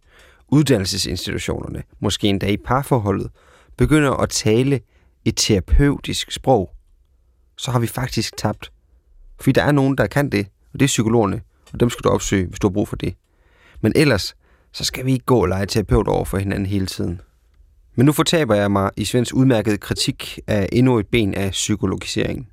uddannelsesinstitutionerne, 0.48 1.82
måske 2.00 2.28
endda 2.28 2.46
i 2.46 2.56
parforholdet, 2.56 3.30
begynder 3.76 4.12
at 4.12 4.28
tale 4.28 4.80
et 5.24 5.36
terapeutisk 5.36 6.32
sprog, 6.32 6.70
så 7.56 7.70
har 7.70 7.78
vi 7.78 7.86
faktisk 7.86 8.36
tabt. 8.36 8.72
Fordi 9.40 9.52
der 9.52 9.62
er 9.62 9.72
nogen, 9.72 9.98
der 9.98 10.06
kan 10.06 10.30
det, 10.30 10.46
og 10.72 10.80
det 10.80 10.82
er 10.82 10.86
psykologerne, 10.86 11.40
og 11.72 11.80
dem 11.80 11.90
skal 11.90 12.04
du 12.04 12.08
opsøge, 12.08 12.46
hvis 12.46 12.58
du 12.58 12.68
har 12.68 12.72
brug 12.72 12.88
for 12.88 12.96
det. 12.96 13.14
Men 13.80 13.92
ellers, 13.96 14.34
så 14.72 14.84
skal 14.84 15.06
vi 15.06 15.12
ikke 15.12 15.24
gå 15.24 15.42
og 15.42 15.48
lege 15.48 15.66
terapeut 15.66 16.08
over 16.08 16.24
for 16.24 16.38
hinanden 16.38 16.66
hele 16.66 16.86
tiden. 16.86 17.20
Men 17.94 18.06
nu 18.06 18.12
fortaber 18.12 18.54
jeg 18.54 18.70
mig 18.70 18.90
i 18.96 19.04
Svends 19.04 19.32
udmærkede 19.32 19.78
kritik 19.78 20.38
af 20.46 20.68
endnu 20.72 20.98
et 20.98 21.06
ben 21.06 21.34
af 21.34 21.50
psykologisering. 21.50 22.48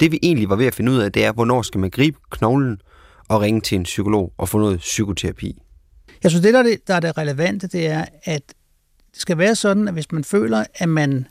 Det 0.00 0.12
vi 0.12 0.18
egentlig 0.22 0.48
var 0.48 0.56
ved 0.56 0.66
at 0.66 0.74
finde 0.74 0.92
ud 0.92 0.98
af, 0.98 1.12
det 1.12 1.24
er, 1.24 1.32
hvornår 1.32 1.62
skal 1.62 1.80
man 1.80 1.90
gribe 1.90 2.18
knoglen 2.30 2.80
og 3.28 3.40
ringe 3.40 3.60
til 3.60 3.76
en 3.76 3.82
psykolog 3.82 4.32
og 4.38 4.48
få 4.48 4.58
noget 4.58 4.78
psykoterapi. 4.78 5.62
Jeg 6.24 6.30
synes, 6.30 6.42
det 6.42 6.54
der, 6.54 6.58
er 6.58 6.62
det, 6.62 6.88
der 6.88 6.94
er 6.94 7.00
det 7.00 7.18
relevante, 7.18 7.66
det 7.66 7.86
er, 7.86 8.04
at 8.24 8.42
det 9.12 9.20
skal 9.20 9.38
være 9.38 9.54
sådan, 9.54 9.88
at 9.88 9.94
hvis 9.94 10.12
man 10.12 10.24
føler, 10.24 10.64
at 10.74 10.88
man 10.88 11.26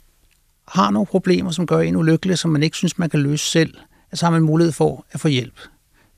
har 0.68 0.90
nogle 0.90 1.06
problemer, 1.06 1.50
som 1.50 1.66
gør 1.66 1.80
en 1.80 1.96
ulykkelig, 1.96 2.38
som 2.38 2.50
man 2.50 2.62
ikke 2.62 2.76
synes, 2.76 2.98
man 2.98 3.10
kan 3.10 3.20
løse 3.20 3.50
selv, 3.50 3.74
så 4.14 4.26
har 4.26 4.30
man 4.30 4.42
mulighed 4.42 4.72
for 4.72 5.06
at 5.10 5.20
få 5.20 5.28
hjælp. 5.28 5.60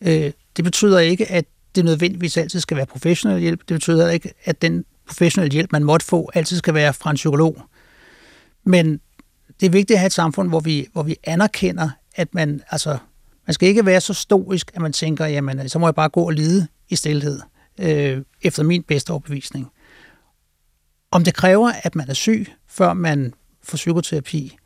Øh, 0.00 0.32
det 0.56 0.64
betyder 0.64 0.98
ikke, 0.98 1.30
at 1.32 1.44
det 1.74 1.84
nødvendigvis 1.84 2.36
altid 2.36 2.60
skal 2.60 2.76
være 2.76 2.86
professionel 2.86 3.40
hjælp. 3.40 3.60
Det 3.60 3.74
betyder 3.74 4.10
ikke, 4.10 4.32
at 4.44 4.62
den 4.62 4.84
professionelle 5.06 5.52
hjælp, 5.52 5.72
man 5.72 5.84
måtte 5.84 6.06
få, 6.06 6.30
altid 6.34 6.56
skal 6.56 6.74
være 6.74 6.92
fra 6.92 7.10
en 7.10 7.16
psykolog. 7.16 7.62
Men 8.64 9.00
det 9.60 9.66
er 9.66 9.70
vigtigt 9.70 9.96
at 9.96 9.98
have 9.98 10.06
et 10.06 10.12
samfund, 10.12 10.48
hvor 10.48 10.60
vi, 10.60 10.86
hvor 10.92 11.02
vi 11.02 11.16
anerkender, 11.24 11.90
at 12.14 12.34
man, 12.34 12.62
altså, 12.70 12.98
man 13.46 13.54
skal 13.54 13.68
ikke 13.68 13.86
være 13.86 14.00
så 14.00 14.14
stoisk, 14.14 14.70
at 14.74 14.82
man 14.82 14.92
tænker, 14.92 15.26
jamen, 15.26 15.68
så 15.68 15.78
må 15.78 15.86
jeg 15.86 15.94
bare 15.94 16.08
gå 16.08 16.22
og 16.22 16.32
lide 16.32 16.66
i 16.88 16.96
stillhed, 16.96 17.40
øh, 17.80 18.22
efter 18.42 18.62
min 18.62 18.82
bedste 18.82 19.10
overbevisning. 19.10 19.70
Om 21.10 21.24
det 21.24 21.34
kræver, 21.34 21.72
at 21.82 21.94
man 21.94 22.08
er 22.08 22.14
syg, 22.14 22.46
før 22.68 22.92
man 22.92 23.34
får 23.62 23.76
psykoterapi, 23.76 24.56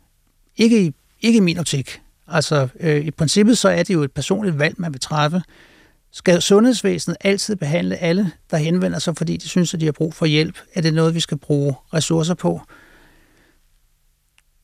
ikke 0.57 0.85
i, 0.85 0.93
ikke 1.21 1.37
i 1.37 1.41
min 1.41 1.57
optik. 1.57 2.01
Altså, 2.27 2.67
øh, 2.79 3.05
i 3.05 3.11
princippet 3.11 3.57
så 3.57 3.69
er 3.69 3.83
det 3.83 3.93
jo 3.93 4.03
et 4.03 4.11
personligt 4.11 4.59
valg, 4.59 4.75
man 4.77 4.93
vil 4.93 5.01
træffe. 5.01 5.41
Skal 6.11 6.41
sundhedsvæsenet 6.41 7.17
altid 7.21 7.55
behandle 7.55 7.97
alle, 7.97 8.31
der 8.51 8.57
henvender 8.57 8.99
sig, 8.99 9.17
fordi 9.17 9.37
de 9.37 9.49
synes, 9.49 9.73
at 9.73 9.79
de 9.79 9.85
har 9.85 9.91
brug 9.91 10.13
for 10.13 10.25
hjælp? 10.25 10.57
Er 10.75 10.81
det 10.81 10.93
noget, 10.93 11.15
vi 11.15 11.19
skal 11.19 11.37
bruge 11.37 11.75
ressourcer 11.93 12.33
på? 12.33 12.61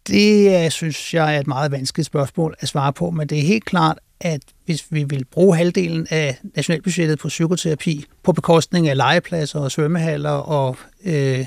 Det 0.07 0.73
synes 0.73 1.13
jeg 1.13 1.35
er 1.35 1.39
et 1.39 1.47
meget 1.47 1.71
vanskeligt 1.71 2.05
spørgsmål 2.05 2.55
at 2.59 2.67
svare 2.67 2.93
på, 2.93 3.11
men 3.11 3.27
det 3.27 3.37
er 3.37 3.43
helt 3.43 3.65
klart, 3.65 3.99
at 4.19 4.41
hvis 4.65 4.85
vi 4.89 5.03
vil 5.03 5.25
bruge 5.25 5.57
halvdelen 5.57 6.07
af 6.09 6.37
nationalbudgettet 6.55 7.19
på 7.19 7.27
psykoterapi 7.27 8.05
på 8.23 8.31
bekostning 8.31 8.89
af 8.89 8.97
legepladser 8.97 9.59
og 9.59 9.71
svømmehaller 9.71 10.29
og 10.29 10.77
øh, 11.05 11.45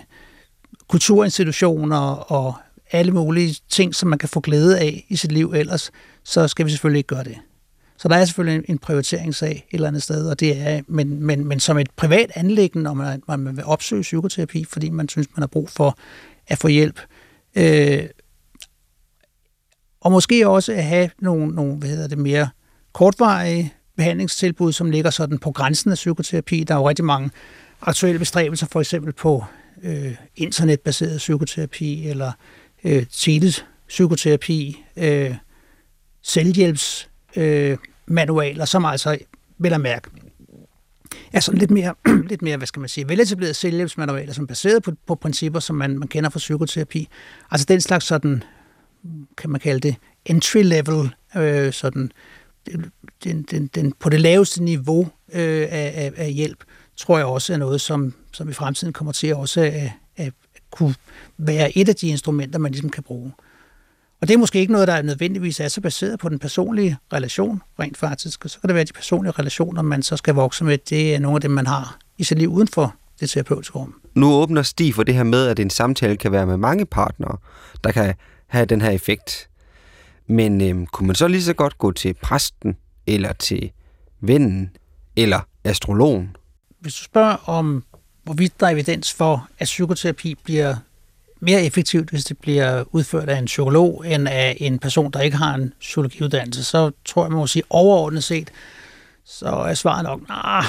kulturinstitutioner 0.89 2.13
og 2.33 2.55
alle 2.93 3.13
mulige 3.13 3.57
ting, 3.69 3.95
som 3.95 4.09
man 4.09 4.19
kan 4.19 4.29
få 4.29 4.41
glæde 4.41 4.79
af 4.79 5.07
i 5.09 5.17
sit 5.17 5.33
liv 5.33 5.53
ellers, 5.57 5.91
så 6.25 6.49
skal 6.49 6.67
vi 6.67 6.71
selvfølgelig 6.71 6.99
ikke 6.99 7.15
gøre 7.15 7.25
det. 7.25 7.39
Så 7.97 8.09
der 8.09 8.17
er 8.17 8.25
selvfølgelig 8.25 8.71
en 8.71 8.79
prioriteringssag 8.79 9.51
et 9.51 9.75
eller 9.75 9.89
andet 9.89 10.03
sted, 10.03 10.29
og 10.29 10.41
det 10.41 10.61
er, 10.61 10.81
men, 10.89 11.23
men, 11.23 11.45
men 11.45 11.61
som 11.61 11.79
et 11.79 11.91
privat 11.97 12.31
anlæggende, 12.35 12.85
når 12.85 12.95
man, 12.95 13.23
man 13.29 13.57
vil 13.57 13.65
opsøge 13.65 14.03
psykoterapi, 14.03 14.65
fordi 14.65 14.91
man 14.91 15.09
synes, 15.09 15.29
man 15.37 15.43
har 15.43 15.47
brug 15.47 15.71
for 15.71 15.99
at 16.47 16.59
få 16.59 16.69
hjælp, 16.69 17.01
øh, 17.55 18.05
og 20.01 20.13
måske 20.13 20.49
også 20.49 20.73
at 20.73 20.85
have 20.85 21.11
nogle, 21.19 21.55
nogle 21.55 21.77
hvad 21.77 21.89
hedder 21.89 22.09
det, 22.09 22.19
mere 22.19 22.49
kortvarige 22.92 23.74
behandlingstilbud, 23.96 24.72
som 24.72 24.90
ligger 24.90 25.11
sådan 25.11 25.38
på 25.38 25.50
grænsen 25.50 25.90
af 25.90 25.94
psykoterapi. 25.94 26.64
Der 26.64 26.74
er 26.74 26.79
jo 26.79 26.88
rigtig 26.88 27.05
mange 27.05 27.31
aktuelle 27.83 28.18
bestræbelser, 28.18 28.66
for 28.66 28.81
eksempel 28.81 29.12
på 29.12 29.44
øh, 29.83 30.14
internetbaseret 30.37 31.18
psykoterapi, 31.18 32.09
eller 32.09 32.33
øh, 32.85 33.07
telepsykoterapi, 33.12 34.85
øh, 34.96 35.35
selvhjælps 36.22 37.09
øh, 37.37 37.79
manualer, 38.07 38.64
som 38.64 38.85
altså, 38.85 39.18
vil 39.59 39.72
at 39.74 39.81
mærke, 39.81 40.11
er 41.33 41.40
sådan 41.40 41.59
lidt 41.59 41.70
mere, 41.70 41.94
lidt 42.31 42.42
mere, 42.42 42.57
hvad 42.57 42.66
skal 42.66 42.81
man 42.81 42.88
sige, 42.88 43.09
veletablerede 43.09 43.55
selvhjælpsmanualer, 43.55 44.33
som 44.33 44.44
er 44.44 44.48
baseret 44.48 44.83
på, 44.83 44.92
på 45.07 45.14
principper, 45.14 45.61
som 45.61 45.76
man, 45.76 45.98
man 45.98 46.09
kender 46.09 46.31
fra 46.31 46.38
psykoterapi. 46.38 47.09
Altså 47.50 47.66
den 47.68 47.81
slags 47.81 48.07
sådan, 48.07 48.42
kan 49.37 49.50
man 49.50 49.61
kalde 49.61 49.81
det, 49.81 49.96
entry 50.26 50.62
level, 50.62 51.14
øh, 51.37 51.72
sådan, 51.72 52.12
den, 53.25 53.42
den, 53.42 53.66
den, 53.66 53.92
på 53.92 54.09
det 54.09 54.20
laveste 54.20 54.62
niveau 54.62 55.09
øh, 55.33 55.66
af, 55.70 55.92
af, 55.94 56.12
af 56.16 56.33
hjælp, 56.33 56.64
tror 56.96 57.16
jeg 57.16 57.27
også 57.27 57.53
er 57.53 57.57
noget, 57.57 57.81
som, 57.81 58.14
som 58.33 58.49
i 58.49 58.53
fremtiden 58.53 58.92
kommer 58.92 59.12
til 59.12 59.35
også 59.35 59.61
at, 59.61 59.92
at 60.16 60.33
kunne 60.70 60.94
være 61.38 61.79
et 61.79 61.88
af 61.88 61.96
de 61.96 62.09
instrumenter, 62.09 62.59
man 62.59 62.73
ligesom 62.73 62.90
kan 62.90 63.03
bruge. 63.03 63.33
Og 64.20 64.29
det 64.29 64.35
er 64.35 64.38
måske 64.38 64.59
ikke 64.59 64.73
noget, 64.73 64.88
der 64.88 65.03
nødvendigvis 65.03 65.61
er 65.61 65.68
så 65.68 65.81
baseret 65.81 66.18
på 66.18 66.29
den 66.29 66.38
personlige 66.38 66.96
relation, 67.12 67.62
rent 67.81 67.96
faktisk. 67.96 68.44
Og 68.44 68.51
så 68.51 68.61
kan 68.61 68.68
det 68.68 68.75
være, 68.75 68.85
de 68.85 68.92
personlige 68.92 69.33
relationer, 69.38 69.83
man 69.83 70.03
så 70.03 70.16
skal 70.16 70.35
vokse 70.35 70.64
med, 70.64 70.79
det 70.79 71.14
er 71.14 71.18
nogle 71.18 71.37
af 71.37 71.40
dem, 71.40 71.51
man 71.51 71.66
har 71.66 71.99
i 72.18 72.25
sit 72.25 72.38
liv 72.38 72.53
uden 72.53 72.68
for 72.68 72.94
det 73.20 73.31
terapeutiske 73.31 73.79
rum. 73.79 73.94
Nu 74.14 74.33
åbner 74.33 74.62
Stig 74.62 74.94
for 74.94 75.03
det 75.03 75.14
her 75.14 75.23
med, 75.23 75.46
at 75.46 75.59
en 75.59 75.70
samtale 75.70 76.16
kan 76.16 76.33
være 76.33 76.46
med 76.46 76.57
mange 76.57 76.87
partnere, 76.87 77.37
der 77.85 77.92
kan 77.92 78.14
have 78.46 78.66
den 78.66 78.81
her 78.81 78.90
effekt. 78.90 79.50
Men 80.31 80.61
øhm, 80.61 80.87
kunne 80.87 81.07
man 81.07 81.16
så 81.16 81.29
lige 81.29 81.43
så 81.43 81.55
godt 81.55 81.79
gå 81.79 81.93
til 81.93 82.14
præsten, 82.14 82.77
eller 83.07 83.33
til 83.33 83.71
vennen, 84.21 84.71
eller 85.16 85.40
astrologen? 85.64 86.37
Hvis 86.81 86.95
du 86.95 87.05
spørger 87.05 87.49
om, 87.49 87.85
hvorvidt 88.23 88.61
der 88.61 88.66
er 88.66 88.71
evidens 88.71 89.12
for, 89.12 89.49
at 89.59 89.64
psykoterapi 89.64 90.35
bliver 90.35 90.77
mere 91.40 91.62
effektivt, 91.62 92.11
hvis 92.11 92.25
det 92.25 92.38
bliver 92.38 92.85
udført 92.93 93.29
af 93.29 93.38
en 93.38 93.45
psykolog, 93.45 94.05
end 94.07 94.29
af 94.29 94.57
en 94.61 94.79
person, 94.79 95.11
der 95.11 95.21
ikke 95.21 95.37
har 95.37 95.55
en 95.55 95.73
psykologiuddannelse, 95.81 96.64
så 96.64 96.90
tror 97.05 97.25
jeg, 97.25 97.31
man 97.31 97.38
må 97.38 97.47
sige 97.47 97.62
overordnet 97.71 98.25
set, 98.25 98.51
så 99.25 99.49
er 99.49 99.75
svaret 99.75 100.05
nok, 100.05 100.29
nah, 100.29 100.64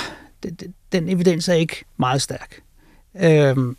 den 0.91 1.09
evidens 1.09 1.49
er 1.49 1.53
ikke 1.53 1.85
meget 1.97 2.21
stærk. 2.21 2.61
Øhm, 3.21 3.77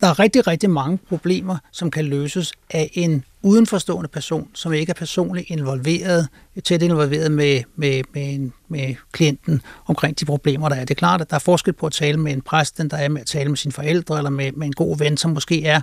der 0.00 0.06
er 0.06 0.18
rigtig, 0.18 0.46
rigtig 0.46 0.70
mange 0.70 0.98
problemer, 1.08 1.56
som 1.72 1.90
kan 1.90 2.04
løses 2.04 2.52
af 2.70 2.90
en 2.92 3.24
udenforstående 3.42 4.08
person, 4.08 4.48
som 4.54 4.72
ikke 4.72 4.90
er 4.90 4.94
personligt 4.94 5.50
involveret, 5.50 6.28
tæt 6.64 6.82
involveret 6.82 7.32
med, 7.32 7.62
med, 7.76 8.02
med, 8.14 8.34
en, 8.34 8.52
med 8.68 8.94
klienten 9.12 9.62
omkring 9.86 10.20
de 10.20 10.24
problemer, 10.24 10.68
der 10.68 10.76
er. 10.76 10.80
Det 10.80 10.90
er 10.90 10.98
klart, 10.98 11.20
at 11.20 11.30
der 11.30 11.36
er 11.36 11.40
forskel 11.40 11.72
på 11.72 11.86
at 11.86 11.92
tale 11.92 12.20
med 12.20 12.32
en 12.32 12.42
præst, 12.42 12.78
den 12.78 12.90
der 12.90 12.96
er 12.96 13.08
med 13.08 13.20
at 13.20 13.26
tale 13.26 13.48
med 13.48 13.56
sine 13.56 13.72
forældre, 13.72 14.16
eller 14.16 14.30
med, 14.30 14.52
med 14.52 14.66
en 14.66 14.72
god 14.72 14.98
ven, 14.98 15.16
som 15.16 15.30
måske 15.30 15.64
er 15.64 15.80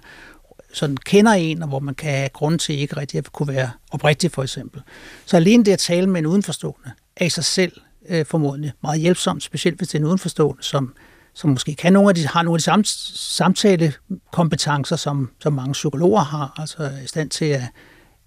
sådan 0.74 0.98
kender 0.98 1.32
en, 1.32 1.62
og 1.62 1.68
hvor 1.68 1.80
man 1.80 1.96
kan 1.96 2.12
have 2.12 2.30
grund 2.30 2.60
til 2.60 2.80
ikke 2.80 2.98
rigtig 2.98 3.18
at 3.18 3.32
kunne 3.32 3.48
være 3.48 3.72
oprigtig, 3.92 4.32
for 4.32 4.44
eksempel. 4.44 4.82
Så 5.26 5.36
alene 5.38 5.64
det 5.64 5.72
at 5.72 5.80
tale 5.80 6.08
med 6.08 6.20
en 6.20 6.26
udenforstående 6.26 6.92
er 7.16 7.26
i 7.26 7.30
sig 7.30 7.46
selv 7.46 7.72
øh, 8.10 8.26
formodentlig 8.26 8.72
meget 8.84 9.02
hjælpsomt, 9.02 9.44
specielt 9.44 9.78
hvis 9.78 9.88
det 9.88 9.96
er 9.96 10.00
en 10.00 10.06
udenforstående, 10.06 10.64
som 10.64 10.94
som 11.34 11.50
måske 11.50 11.76
kan 11.76 11.94
nogle 11.94 12.10
af 12.10 12.16
de, 12.16 12.28
har 12.28 12.42
nogle 12.42 12.56
af 12.56 12.60
de 12.60 12.64
samme 12.64 12.86
samtalekompetencer, 12.86 14.96
som, 14.96 15.30
som 15.40 15.54
mange 15.54 15.74
psykologer 15.74 16.22
har, 16.22 16.54
altså 16.58 16.84
er 16.84 17.02
i 17.04 17.08
stand 17.08 17.30
til 17.30 17.46
at, 17.46 17.64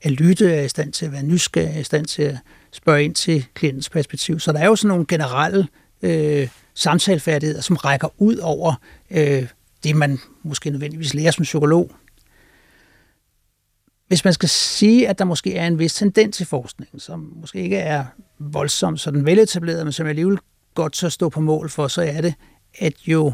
at 0.03 0.11
lytte, 0.11 0.55
er 0.55 0.62
i 0.62 0.69
stand 0.69 0.93
til 0.93 1.07
at 1.07 1.12
være 1.12 1.23
nysgerrig, 1.23 1.77
er 1.77 1.81
i 1.81 1.85
stand 1.85 2.07
til 2.07 2.23
at 2.23 2.37
spørge 2.73 3.05
ind 3.05 3.14
til 3.14 3.47
klientens 3.55 3.90
perspektiv. 3.90 4.40
Så 4.40 4.53
der 4.53 4.59
er 4.59 4.67
jo 4.67 4.77
sådan 4.77 4.88
nogle 4.88 5.07
generelle 5.07 5.69
øh, 6.03 6.49
samtalefærdigheder, 6.75 7.61
som 7.61 7.77
rækker 7.77 8.09
ud 8.19 8.37
over 8.37 8.75
øh, 9.11 9.47
det, 9.85 9.97
man 9.97 10.19
måske 10.43 10.71
nødvendigvis 10.71 11.14
lærer 11.14 11.31
som 11.31 11.43
psykolog. 11.43 11.90
Hvis 14.09 14.25
man 14.25 14.35
skal 14.35 14.49
sige, 14.49 15.09
at 15.09 15.19
der 15.19 15.25
måske 15.25 15.57
er 15.57 15.67
en 15.67 15.79
vis 15.79 15.95
tendens 15.95 16.40
i 16.40 16.45
forskningen, 16.45 17.01
som 17.01 17.33
måske 17.40 17.62
ikke 17.62 17.77
er 17.77 18.05
voldsomt 18.38 19.01
sådan 19.01 19.27
veletableret, 19.27 19.87
men 19.87 19.93
som 19.93 20.07
jeg 20.07 20.11
alligevel 20.11 20.38
godt 20.75 20.97
så 20.97 21.11
stå 21.11 21.29
på 21.29 21.40
mål 21.40 21.71
for, 21.71 21.88
så 21.88 22.03
er 22.03 22.21
det, 22.21 22.35
at 22.79 22.95
jo 23.07 23.33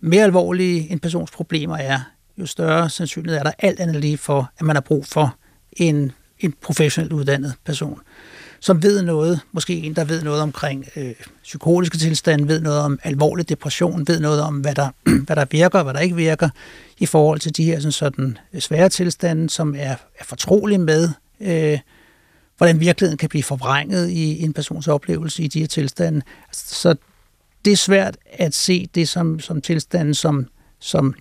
mere 0.00 0.24
alvorlige 0.24 0.90
en 0.90 0.98
persons 0.98 1.30
problemer 1.30 1.76
er, 1.76 2.00
jo 2.38 2.46
større 2.46 2.90
sandsynlighed 2.90 3.38
er 3.38 3.42
der 3.42 3.52
alt 3.58 3.80
andet 3.80 3.96
lige 3.96 4.18
for, 4.18 4.50
at 4.58 4.66
man 4.66 4.76
har 4.76 4.80
brug 4.80 5.06
for 5.06 5.36
en, 5.72 6.12
en 6.38 6.54
professionelt 6.62 7.12
uddannet 7.12 7.54
person, 7.64 8.00
som 8.60 8.82
ved 8.82 9.02
noget, 9.02 9.40
måske 9.52 9.74
en, 9.74 9.96
der 9.96 10.04
ved 10.04 10.22
noget 10.22 10.42
omkring 10.42 10.86
øh, 10.96 11.14
psykotiske 11.42 11.98
tilstande, 11.98 12.48
ved 12.48 12.60
noget 12.60 12.80
om 12.80 12.98
alvorlig 13.02 13.48
depression, 13.48 14.06
ved 14.06 14.20
noget 14.20 14.42
om, 14.42 14.60
hvad 14.60 14.74
der, 14.74 14.90
hvad 15.26 15.36
der 15.36 15.44
virker 15.50 15.78
og 15.78 15.84
hvad 15.84 15.94
der 15.94 16.00
ikke 16.00 16.16
virker, 16.16 16.48
i 16.98 17.06
forhold 17.06 17.40
til 17.40 17.56
de 17.56 17.64
her 17.64 17.76
sådan, 17.76 17.92
sådan 17.92 18.38
øh, 18.52 18.60
svære 18.60 18.88
tilstande, 18.88 19.50
som 19.50 19.74
er, 19.78 19.96
er 20.18 20.24
fortrolige 20.24 20.78
med, 20.78 21.08
øh, 21.40 21.78
hvordan 22.56 22.80
virkeligheden 22.80 23.18
kan 23.18 23.28
blive 23.28 23.42
forvrænget 23.42 24.08
i 24.08 24.42
en 24.42 24.52
persons 24.52 24.88
oplevelse 24.88 25.42
i 25.42 25.48
de 25.48 25.60
her 25.60 25.66
tilstande. 25.66 26.22
Altså, 26.48 26.74
så 26.74 26.94
det 27.64 27.72
er 27.72 27.76
svært 27.76 28.16
at 28.32 28.54
se 28.54 28.88
det 28.94 29.08
som, 29.08 29.40
som 29.40 29.60
tilstanden, 29.60 30.14
som, 30.14 30.46
som, 30.78 31.14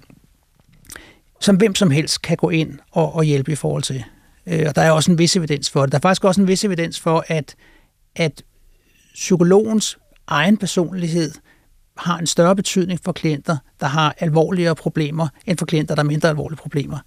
som 1.40 1.56
hvem 1.56 1.76
som 1.76 1.92
helst 1.92 2.22
kan 2.22 2.38
gå 2.38 2.50
ind 2.50 2.80
og, 2.92 3.16
og 3.16 3.24
hjælpe 3.24 3.52
i 3.52 3.56
forhold 3.56 3.84
til. 3.84 4.04
Øh, 4.48 4.66
og 4.68 4.76
der 4.76 4.82
er 4.82 4.92
også 4.92 5.12
en 5.12 5.18
vis 5.18 5.36
evidens 5.36 5.70
for 5.70 5.82
det. 5.82 5.92
Der 5.92 5.98
er 5.98 6.02
faktisk 6.02 6.24
også 6.24 6.42
en 6.42 6.48
vis 6.48 6.66
evidens 6.66 7.00
for, 7.00 7.26
at, 7.28 7.56
at 8.16 8.44
psykologens 9.14 9.98
egen 10.28 10.58
personlighed 10.58 11.32
har 11.98 12.18
en 12.18 12.28
større 12.28 12.56
betydning 12.56 13.00
for 13.04 13.12
klienter, 13.12 13.58
der 13.80 13.88
har 13.88 14.16
alvorligere 14.20 14.76
problemer, 14.76 15.28
end 15.46 15.58
for 15.58 15.66
klienter, 15.66 15.96
der 15.96 16.04
har 16.04 16.08
mindre 16.08 16.30
alvorlige 16.30 16.58
problemer. 16.58 16.98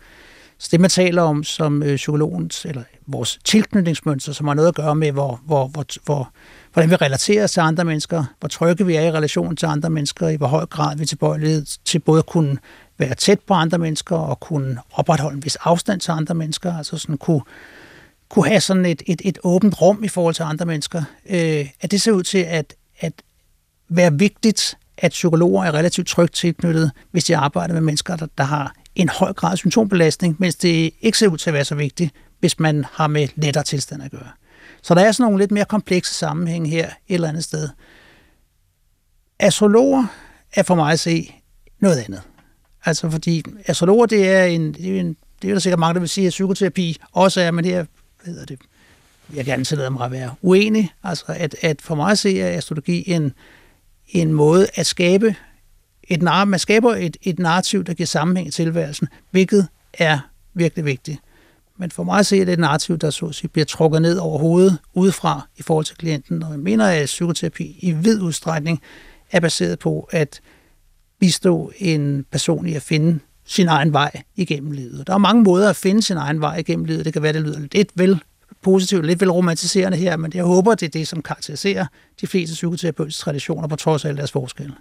Så 0.59 0.69
det, 0.73 0.81
man 0.81 0.91
taler 0.91 1.23
om 1.23 1.45
som 1.45 1.83
øh, 1.83 1.97
psykologens, 1.97 2.65
eller 2.65 2.83
vores 3.07 3.39
tilknytningsmønster, 3.45 4.33
som 4.33 4.47
har 4.47 4.55
noget 4.55 4.69
at 4.69 4.75
gøre 4.75 4.95
med, 4.95 5.13
hvor, 5.13 5.41
hvor, 5.47 5.67
hvor, 5.67 5.85
hvor, 6.05 6.33
hvordan 6.75 6.91
vi 6.91 6.97
relaterer 6.97 7.45
os 7.45 7.53
til 7.53 7.61
andre 7.61 7.85
mennesker, 7.85 8.25
hvor 8.41 8.49
trygge 8.49 8.87
vi 8.87 8.95
er 8.95 9.01
i 9.01 9.11
relation 9.11 9.57
til 9.57 9.67
andre 9.67 9.91
mennesker, 9.91 10.29
i 10.29 10.37
hvor 10.37 10.47
høj 10.47 10.67
grad 10.67 10.97
vi 10.97 11.03
er 11.03 11.07
tilbøjelige 11.07 11.67
til 11.85 11.99
både 11.99 12.19
at 12.19 12.27
kunne 12.27 12.59
være 12.99 13.15
tæt 13.15 13.41
på 13.41 13.55
andre 13.55 13.79
mennesker 13.79 14.17
og 14.17 14.41
kunne 14.41 14.79
opretholde 14.93 15.37
en 15.37 15.45
vis 15.45 15.57
afstand 15.57 16.01
til 16.01 16.11
andre 16.11 16.35
mennesker, 16.35 16.77
altså 16.79 16.99
sådan 16.99 17.19
kunne, 17.19 17.41
kunne 18.29 18.49
have 18.49 18.61
sådan 18.61 18.87
et, 18.87 19.03
et, 19.07 19.23
et 19.25 19.39
åbent 19.45 19.81
rum 19.81 20.05
i 20.05 20.09
forhold 20.09 20.35
til 20.35 20.43
andre 20.43 20.67
mennesker. 20.67 21.03
Øh, 21.31 21.69
at 21.81 21.91
det 21.91 22.03
ser 22.03 22.13
ud 22.13 22.23
til 22.23 22.39
at, 22.39 22.75
at 23.01 23.13
være 23.89 24.13
vigtigt 24.13 24.79
at 24.99 25.11
psykologer 25.11 25.65
er 25.65 25.75
relativt 25.75 26.09
trygt 26.09 26.35
tilknyttet, 26.35 26.91
hvis 27.11 27.25
de 27.25 27.37
arbejder 27.37 27.75
med 27.75 27.81
mennesker, 27.81 28.17
der, 28.17 28.27
der 28.39 28.45
har 28.45 28.75
en 28.95 29.09
høj 29.09 29.33
grad 29.33 29.53
af 29.53 29.59
symptombelastning, 29.59 30.37
mens 30.39 30.55
det 30.55 30.91
ikke 31.01 31.19
ser 31.19 31.29
ud 31.29 31.39
til 31.39 31.51
at 31.51 31.55
være 31.55 31.65
så 31.65 31.75
vigtigt, 31.75 32.15
hvis 32.41 32.59
man 32.59 32.85
har 32.93 33.07
med 33.07 33.29
lettere 33.37 33.65
tilstand 33.65 34.03
at 34.03 34.11
gøre. 34.11 34.31
Så 34.85 34.95
der 34.95 35.01
er 35.01 35.13
sådan 35.13 35.25
nogle 35.25 35.43
lidt 35.43 35.51
mere 35.51 35.65
komplekse 35.65 36.15
sammenhænge 36.15 36.71
her 36.71 36.87
et 36.87 37.15
eller 37.15 37.29
andet 37.29 37.45
sted. 37.45 37.69
Astrologer 39.39 40.07
er 40.53 40.63
for 40.63 40.75
mig 40.75 40.93
at 40.93 41.01
se 41.01 41.35
noget 41.79 41.97
andet. 41.97 42.23
Altså 42.85 43.11
fordi 43.11 43.43
astrologer, 43.67 44.07
det 44.07 44.29
er 44.29 44.45
en, 44.45 44.73
det 44.73 44.97
er 44.97 45.01
en 45.01 45.17
det 45.43 45.51
er 45.51 45.55
der 45.55 45.61
sikkert 45.61 45.81
mange, 45.81 45.95
der 45.95 46.01
vil 46.01 46.09
sige, 46.09 46.27
at 46.27 46.31
psykoterapi 46.31 47.01
også 47.13 47.41
er, 47.41 47.51
men 47.51 47.65
her 47.65 47.85
hedder 48.25 48.45
det, 48.45 48.61
jeg 49.35 49.45
gerne 49.45 49.65
tillade 49.65 49.91
mig 49.91 50.05
at 50.05 50.11
være 50.11 50.35
uenig. 50.43 50.91
Altså 51.03 51.25
at, 51.29 51.57
at 51.63 51.83
for 51.83 51.95
mig 51.95 52.11
at 52.11 52.19
se 52.19 52.41
er 52.41 52.57
astrologi 52.57 53.13
en, 53.13 53.33
en 54.09 54.33
måde 54.33 54.67
at 54.75 54.87
skabe 54.87 55.35
et, 56.09 56.23
man 56.23 56.59
skaber 56.59 56.95
et, 56.95 57.17
et 57.23 57.39
narrativ, 57.39 57.85
der 57.85 57.95
giver 57.95 58.07
sammenhæng 58.07 58.49
i 58.49 58.51
tilværelsen, 58.51 59.09
hvilket 59.31 59.69
er 59.93 60.19
virkelig 60.55 60.85
vigtigt. 60.85 61.21
Men 61.79 61.91
for 61.91 62.05
mig 62.05 62.19
at 62.19 62.27
se, 62.27 62.41
er 62.41 62.45
det 62.45 62.53
et 62.53 62.59
narrativ, 62.59 62.99
der 62.99 63.11
så 63.11 63.27
at 63.27 63.35
sige, 63.35 63.49
bliver 63.49 63.65
trukket 63.65 64.03
ned 64.03 64.19
over 64.19 64.39
hovedet 64.39 64.79
udefra 64.95 65.49
i 65.57 65.63
forhold 65.63 65.85
til 65.85 65.97
klienten. 65.97 66.43
Og 66.43 66.51
jeg 66.51 66.59
mener, 66.59 66.87
at 66.87 67.07
psykoterapi 67.07 67.79
i 67.81 67.93
vid 67.93 68.21
udstrækning 68.21 68.83
er 69.33 69.41
baseret 69.41 69.79
på 69.79 70.09
at 70.11 70.41
bistå 71.21 71.73
en 71.79 72.27
person 72.33 72.67
i 72.67 72.75
at 72.75 72.83
finde 72.83 73.19
sin 73.45 73.69
egen 73.69 73.93
vej 73.93 74.23
igennem 74.37 74.73
livet. 74.73 75.07
Der 75.07 75.15
er 75.15 75.19
mange 75.19 75.43
måder 75.43 75.71
at 75.71 75.77
finde 75.77 76.03
sin 76.03 76.17
egen 76.17 76.41
vej 76.41 76.57
igennem 76.57 76.85
livet. 76.85 77.05
Det 77.05 77.13
kan 77.13 77.23
være, 77.23 77.33
det 77.33 77.43
lyder 77.43 77.61
lidt 77.73 77.91
vel 77.95 78.21
positivt, 78.63 79.07
lidt 79.07 79.21
vel 79.21 79.31
romantiserende 79.31 79.99
her, 79.99 80.17
men 80.17 80.33
jeg 80.35 80.45
håber, 80.45 80.75
det 80.75 80.87
er 80.87 80.91
det, 80.91 81.09
som 81.09 81.23
karakteriserer 81.23 81.87
de 82.21 82.27
fleste 82.27 82.53
psykoterapeutiske 82.53 83.21
traditioner 83.23 83.69
på 83.69 83.77
trods 83.77 84.05
af 84.05 84.09
alle 84.09 84.19
deres 84.19 84.33
forskelle. 84.33 84.75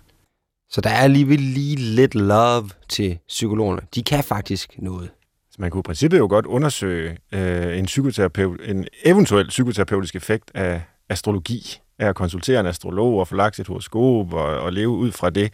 Så 0.69 0.81
der 0.81 0.89
er 0.89 0.97
alligevel 0.97 1.39
lige 1.39 1.75
lidt 1.75 2.15
love 2.15 2.69
til 2.89 3.19
psykologerne. 3.27 3.81
De 3.95 4.03
kan 4.03 4.23
faktisk 4.23 4.75
noget. 4.77 5.09
Så 5.53 5.57
man 5.59 5.71
kunne 5.71 5.79
i 5.79 5.83
princippet 5.83 6.17
jo 6.17 6.27
godt 6.29 6.45
undersøge 6.45 7.17
øh, 7.31 7.77
en, 7.77 7.85
psykoterapeut, 7.85 8.59
en 8.65 8.87
eventuel 9.05 9.47
psykoterapeutisk 9.47 10.15
effekt 10.15 10.51
af 10.53 10.81
astrologi, 11.09 11.79
af 11.99 12.09
at 12.09 12.15
konsultere 12.15 12.59
en 12.59 12.65
astrolog 12.65 13.19
og 13.19 13.27
få 13.27 13.35
lagt 13.35 13.59
et 13.59 13.67
horoskop 13.67 14.33
og, 14.33 14.45
og 14.45 14.73
leve 14.73 14.89
ud 14.89 15.11
fra 15.11 15.29
det. 15.29 15.53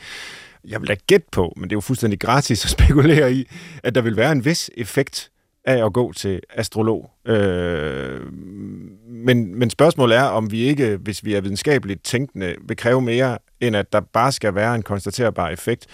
Jeg 0.67 0.81
vil 0.81 0.89
da 0.89 0.95
gætte 1.07 1.27
på, 1.31 1.53
men 1.55 1.63
det 1.63 1.71
er 1.71 1.75
jo 1.77 1.81
fuldstændig 1.81 2.19
gratis 2.19 2.65
at 2.65 2.71
spekulere 2.79 3.33
i, 3.33 3.49
at 3.83 3.95
der 3.95 4.01
vil 4.01 4.17
være 4.17 4.31
en 4.31 4.45
vis 4.45 4.71
effekt 4.77 5.31
af 5.65 5.85
at 5.85 5.93
gå 5.93 6.13
til 6.13 6.41
astrolog. 6.49 7.11
Øh, 7.27 8.33
men, 9.07 9.55
men 9.55 9.69
spørgsmålet 9.69 10.17
er, 10.17 10.23
om 10.23 10.51
vi 10.51 10.59
ikke, 10.61 10.97
hvis 10.97 11.25
vi 11.25 11.33
er 11.33 11.41
videnskabeligt 11.41 12.03
tænkende, 12.03 12.55
vil 12.67 12.77
kræve 12.77 13.01
mere, 13.01 13.37
end 13.59 13.75
at 13.75 13.93
der 13.93 13.99
bare 13.99 14.31
skal 14.31 14.55
være 14.55 14.75
en 14.75 14.83
konstaterbar 14.83 15.49
effekt. 15.49 15.87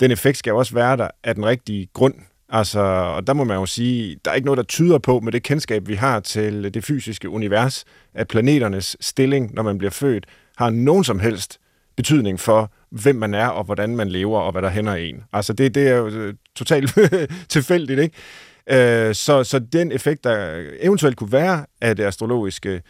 Den 0.00 0.10
effekt 0.10 0.38
skal 0.38 0.52
også 0.52 0.74
være 0.74 0.96
der 0.96 1.08
af 1.24 1.34
den 1.34 1.46
rigtige 1.46 1.88
grund. 1.94 2.14
Altså, 2.48 2.80
og 2.80 3.26
der 3.26 3.32
må 3.32 3.44
man 3.44 3.56
jo 3.56 3.66
sige, 3.66 4.18
der 4.24 4.30
er 4.30 4.34
ikke 4.34 4.46
noget, 4.46 4.58
der 4.58 4.64
tyder 4.64 4.98
på 4.98 5.20
med 5.20 5.32
det 5.32 5.42
kendskab, 5.42 5.88
vi 5.88 5.94
har 5.94 6.20
til 6.20 6.74
det 6.74 6.84
fysiske 6.84 7.28
univers, 7.28 7.84
at 8.14 8.28
planeternes 8.28 8.96
stilling, 9.00 9.54
når 9.54 9.62
man 9.62 9.78
bliver 9.78 9.90
født, 9.90 10.26
har 10.56 10.70
nogen 10.70 11.04
som 11.04 11.18
helst 11.18 11.60
betydning 11.96 12.40
for, 12.40 12.72
hvem 12.90 13.16
man 13.16 13.34
er, 13.34 13.46
og 13.46 13.64
hvordan 13.64 13.96
man 13.96 14.08
lever, 14.08 14.40
og 14.40 14.52
hvad 14.52 14.62
der 14.62 14.68
hænder 14.70 14.94
en. 14.94 15.24
Altså, 15.32 15.52
det, 15.52 15.74
det 15.74 15.88
er 15.88 15.96
jo 15.96 16.06
øh, 16.08 16.34
totalt 16.54 16.98
tilfældigt, 17.48 18.00
ikke? 18.00 18.16
Øh, 18.70 19.14
så, 19.14 19.44
så 19.44 19.58
den 19.58 19.92
effekt, 19.92 20.24
der 20.24 20.64
eventuelt 20.80 21.16
kunne 21.16 21.32
være 21.32 21.66
af 21.80 21.96
det 21.96 22.04
astrologiske, 22.04 22.82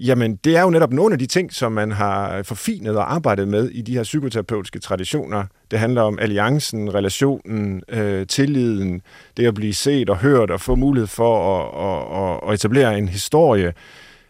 jamen 0.00 0.36
det 0.36 0.56
er 0.56 0.62
jo 0.62 0.70
netop 0.70 0.92
nogle 0.92 1.12
af 1.12 1.18
de 1.18 1.26
ting, 1.26 1.52
som 1.52 1.72
man 1.72 1.92
har 1.92 2.42
forfinet 2.42 2.96
og 2.96 3.14
arbejdet 3.14 3.48
med 3.48 3.68
i 3.68 3.82
de 3.82 3.94
her 3.94 4.02
psykoterapeutiske 4.02 4.78
traditioner. 4.78 5.44
Det 5.70 5.78
handler 5.78 6.02
om 6.02 6.18
alliancen, 6.18 6.94
relationen, 6.94 7.82
øh, 7.88 8.26
tilliden, 8.26 9.02
det 9.36 9.46
at 9.46 9.54
blive 9.54 9.74
set 9.74 10.10
og 10.10 10.16
hørt 10.16 10.50
og 10.50 10.60
få 10.60 10.74
mulighed 10.74 11.06
for 11.06 11.58
at, 11.58 12.42
at, 12.44 12.50
at 12.50 12.54
etablere 12.54 12.98
en 12.98 13.08
historie. 13.08 13.72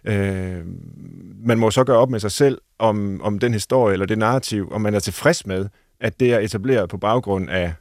Øh, 0.05 0.59
man 1.45 1.59
må 1.59 1.71
så 1.71 1.85
gøre 1.85 1.99
op 1.99 2.11
med 2.11 2.21
sig 2.21 2.31
selv 2.31 2.59
om, 2.79 3.21
om 3.23 3.39
den 3.39 3.53
historie 3.53 3.93
eller 3.93 4.07
det 4.07 4.19
narrativ, 4.19 4.69
om 4.73 4.81
man 4.81 4.95
er 4.95 5.01
tilfreds 5.01 5.47
med, 5.47 5.67
at 6.01 6.21
det 6.21 6.33
er 6.33 6.39
etableret 6.39 6.89
på 6.89 6.97
baggrund 6.97 7.51
af 7.51 7.73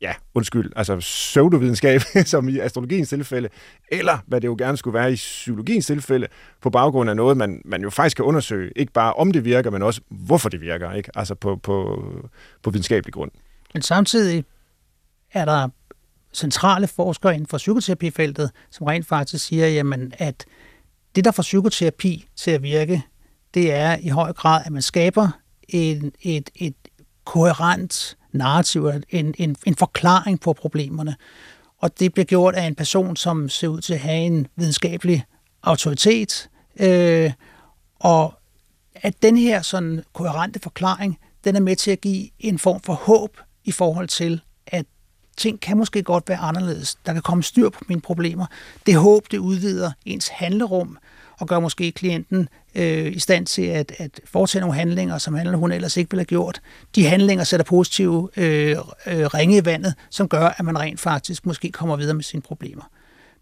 ja, 0.00 0.14
undskyld, 0.34 0.72
altså 0.76 0.96
pseudovidenskab, 0.96 2.00
som 2.24 2.48
i 2.48 2.58
astrologiens 2.58 3.08
tilfælde, 3.08 3.48
eller 3.88 4.18
hvad 4.26 4.40
det 4.40 4.48
jo 4.48 4.56
gerne 4.58 4.76
skulle 4.76 4.98
være 4.98 5.12
i 5.12 5.14
psykologiens 5.14 5.86
tilfælde, 5.86 6.26
på 6.62 6.70
baggrund 6.70 7.10
af 7.10 7.16
noget, 7.16 7.36
man, 7.36 7.62
man 7.64 7.82
jo 7.82 7.90
faktisk 7.90 8.16
kan 8.16 8.24
undersøge, 8.24 8.72
ikke 8.76 8.92
bare 8.92 9.12
om 9.12 9.32
det 9.32 9.44
virker, 9.44 9.70
men 9.70 9.82
også 9.82 10.00
hvorfor 10.08 10.48
det 10.48 10.60
virker, 10.60 10.92
ikke? 10.92 11.10
altså 11.14 11.34
på, 11.34 11.56
på, 11.56 12.04
på 12.62 12.70
videnskabelig 12.70 13.14
grund. 13.14 13.30
Men 13.74 13.82
samtidig 13.82 14.44
er 15.32 15.44
der 15.44 15.68
centrale 16.34 16.86
forskere 16.86 17.34
inden 17.34 17.46
for 17.46 17.58
psykoterapifeltet, 17.58 18.50
som 18.70 18.86
rent 18.86 19.06
faktisk 19.06 19.46
siger, 19.46 19.68
jamen, 19.68 20.12
at 20.18 20.44
det, 21.14 21.24
der 21.24 21.30
får 21.30 21.42
psykoterapi 21.42 22.28
til 22.36 22.50
at 22.50 22.62
virke, 22.62 23.02
det 23.54 23.72
er 23.72 23.96
i 23.96 24.08
høj 24.08 24.32
grad, 24.32 24.62
at 24.66 24.72
man 24.72 24.82
skaber 24.82 25.28
en, 25.68 26.12
et, 26.22 26.50
et 26.54 26.74
koherent 27.24 28.16
narrativ, 28.36 28.90
en, 29.10 29.34
en, 29.38 29.56
en 29.66 29.74
forklaring 29.74 30.40
på 30.40 30.52
problemerne. 30.52 31.16
Og 31.78 32.00
det 32.00 32.12
bliver 32.12 32.24
gjort 32.24 32.54
af 32.54 32.66
en 32.66 32.74
person, 32.74 33.16
som 33.16 33.48
ser 33.48 33.68
ud 33.68 33.80
til 33.80 33.94
at 33.94 34.00
have 34.00 34.26
en 34.26 34.46
videnskabelig 34.56 35.24
autoritet. 35.62 36.48
Øh, 36.80 37.32
og 38.00 38.34
at 38.94 39.22
den 39.22 39.36
her 39.36 39.62
sådan 39.62 40.04
koherente 40.12 40.60
forklaring, 40.60 41.18
den 41.44 41.56
er 41.56 41.60
med 41.60 41.76
til 41.76 41.90
at 41.90 42.00
give 42.00 42.28
en 42.40 42.58
form 42.58 42.80
for 42.80 42.92
håb 42.92 43.36
i 43.64 43.72
forhold 43.72 44.08
til, 44.08 44.40
at 44.66 44.86
ting 45.36 45.60
kan 45.60 45.76
måske 45.76 46.02
godt 46.02 46.28
være 46.28 46.38
anderledes. 46.38 46.94
Der 47.06 47.12
kan 47.12 47.22
komme 47.22 47.42
styr 47.42 47.68
på 47.68 47.84
mine 47.88 48.00
problemer. 48.00 48.46
Det 48.86 48.94
håb, 48.94 49.30
det 49.30 49.38
udvider 49.38 49.92
ens 50.04 50.28
handlerum 50.28 50.98
og 51.38 51.48
gør 51.48 51.60
måske 51.60 51.92
klienten 51.92 52.48
øh, 52.74 53.12
i 53.12 53.18
stand 53.18 53.46
til 53.46 53.62
at, 53.62 53.92
at 53.98 54.20
foretage 54.24 54.60
nogle 54.60 54.76
handlinger, 54.76 55.18
som 55.18 55.34
han 55.34 55.46
eller 55.46 55.58
hun 55.58 55.72
ellers 55.72 55.96
ikke 55.96 56.10
ville 56.10 56.20
have 56.20 56.26
gjort. 56.26 56.60
De 56.94 57.06
handlinger 57.06 57.44
sætter 57.44 57.64
positive 57.64 58.30
øh, 58.36 58.76
øh, 59.06 59.26
ringe 59.26 59.56
i 59.56 59.64
vandet, 59.64 59.94
som 60.10 60.28
gør, 60.28 60.54
at 60.58 60.64
man 60.64 60.78
rent 60.78 61.00
faktisk 61.00 61.46
måske 61.46 61.72
kommer 61.72 61.96
videre 61.96 62.14
med 62.14 62.24
sine 62.24 62.42
problemer. 62.42 62.90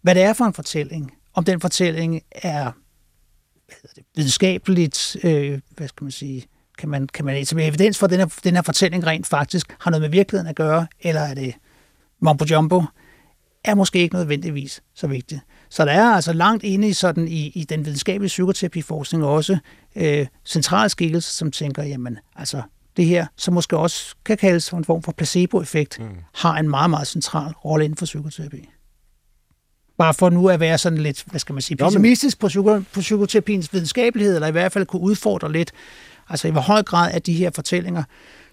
Hvad 0.03 0.15
det 0.15 0.23
er 0.23 0.33
for 0.33 0.45
en 0.45 0.55
fortælling, 0.55 1.13
om 1.35 1.45
den 1.45 1.61
fortælling 1.61 2.23
er 2.33 2.73
hvad 3.81 3.91
det, 3.97 4.05
videnskabeligt, 4.17 5.17
øh, 5.25 5.61
hvad 5.77 5.89
skal 5.89 6.05
man 6.05 6.11
sige, 6.11 6.47
kan 6.79 6.89
man, 6.89 7.07
kan 7.07 7.25
man 7.25 7.37
etablere 7.37 7.69
evidens 7.69 7.99
for, 7.99 8.07
at 8.07 8.11
den 8.11 8.19
her, 8.19 8.27
den 8.45 8.55
her 8.55 8.63
fortælling 8.63 9.07
rent 9.07 9.27
faktisk 9.27 9.77
har 9.81 9.91
noget 9.91 10.01
med 10.01 10.11
virkeligheden 10.11 10.51
at 10.51 10.57
gøre, 10.57 10.87
eller 11.01 11.21
er 11.21 11.35
det 11.35 11.55
mumbo 12.21 12.45
jumbo, 12.51 12.83
er 13.65 13.75
måske 13.75 13.99
ikke 13.99 14.15
nødvendigvis 14.15 14.83
så 14.95 15.07
vigtigt. 15.07 15.41
Så 15.75 15.85
der 15.85 15.93
er 15.93 16.05
altså 16.05 16.33
langt 16.33 16.65
inde 16.65 16.89
i, 16.89 16.93
sådan, 16.93 17.29
i, 17.29 17.53
i 17.55 17.65
den 17.65 17.85
videnskabelige 17.85 18.29
psykoterapiforskning 18.29 19.25
også 19.25 19.59
øh, 19.97 20.27
centrale 20.45 20.89
skikkelser, 20.89 21.31
som 21.31 21.51
tænker, 21.51 21.83
jamen 21.83 22.19
altså 22.37 22.63
det 22.97 23.07
her, 23.07 23.27
som 23.37 23.55
måske 23.55 23.77
også 23.77 24.15
kan 24.25 24.37
kaldes 24.37 24.71
for 24.71 24.77
en 24.77 24.85
form 24.85 25.03
for 25.03 25.13
placeboeffekt, 25.13 26.01
mm. 26.01 26.07
har 26.35 26.59
en 26.59 26.69
meget, 26.69 26.91
meget 26.91 27.07
central 27.07 27.53
rolle 27.53 27.85
inden 27.85 27.97
for 27.97 28.05
psykoterapi. 28.05 28.69
Bare 29.99 30.15
for 30.15 30.31
nu 30.31 30.49
at 30.49 30.61
være 30.61 30.79
sådan 30.79 30.99
lidt, 30.99 31.25
hvad 31.27 31.41
skal 31.41 31.53
man 31.53 31.63
sige, 31.63 31.77
pessimistisk 31.77 32.39
på, 32.39 32.49
psyko, 32.49 32.83
på 32.93 33.01
psykoterapiens 33.01 33.73
videnskabelighed, 33.73 34.35
eller 34.35 34.49
i 34.49 34.53
hvert 34.53 34.73
fald 34.73 34.87
kunne 34.87 35.03
udfordre 35.03 35.53
lidt, 35.53 35.73
altså 36.29 36.49
i 36.49 36.51
hvor 36.51 36.61
høj 36.61 36.83
grad 36.83 37.11
er 37.15 37.19
de 37.19 37.35
her 37.35 37.51
fortællinger, 37.55 38.03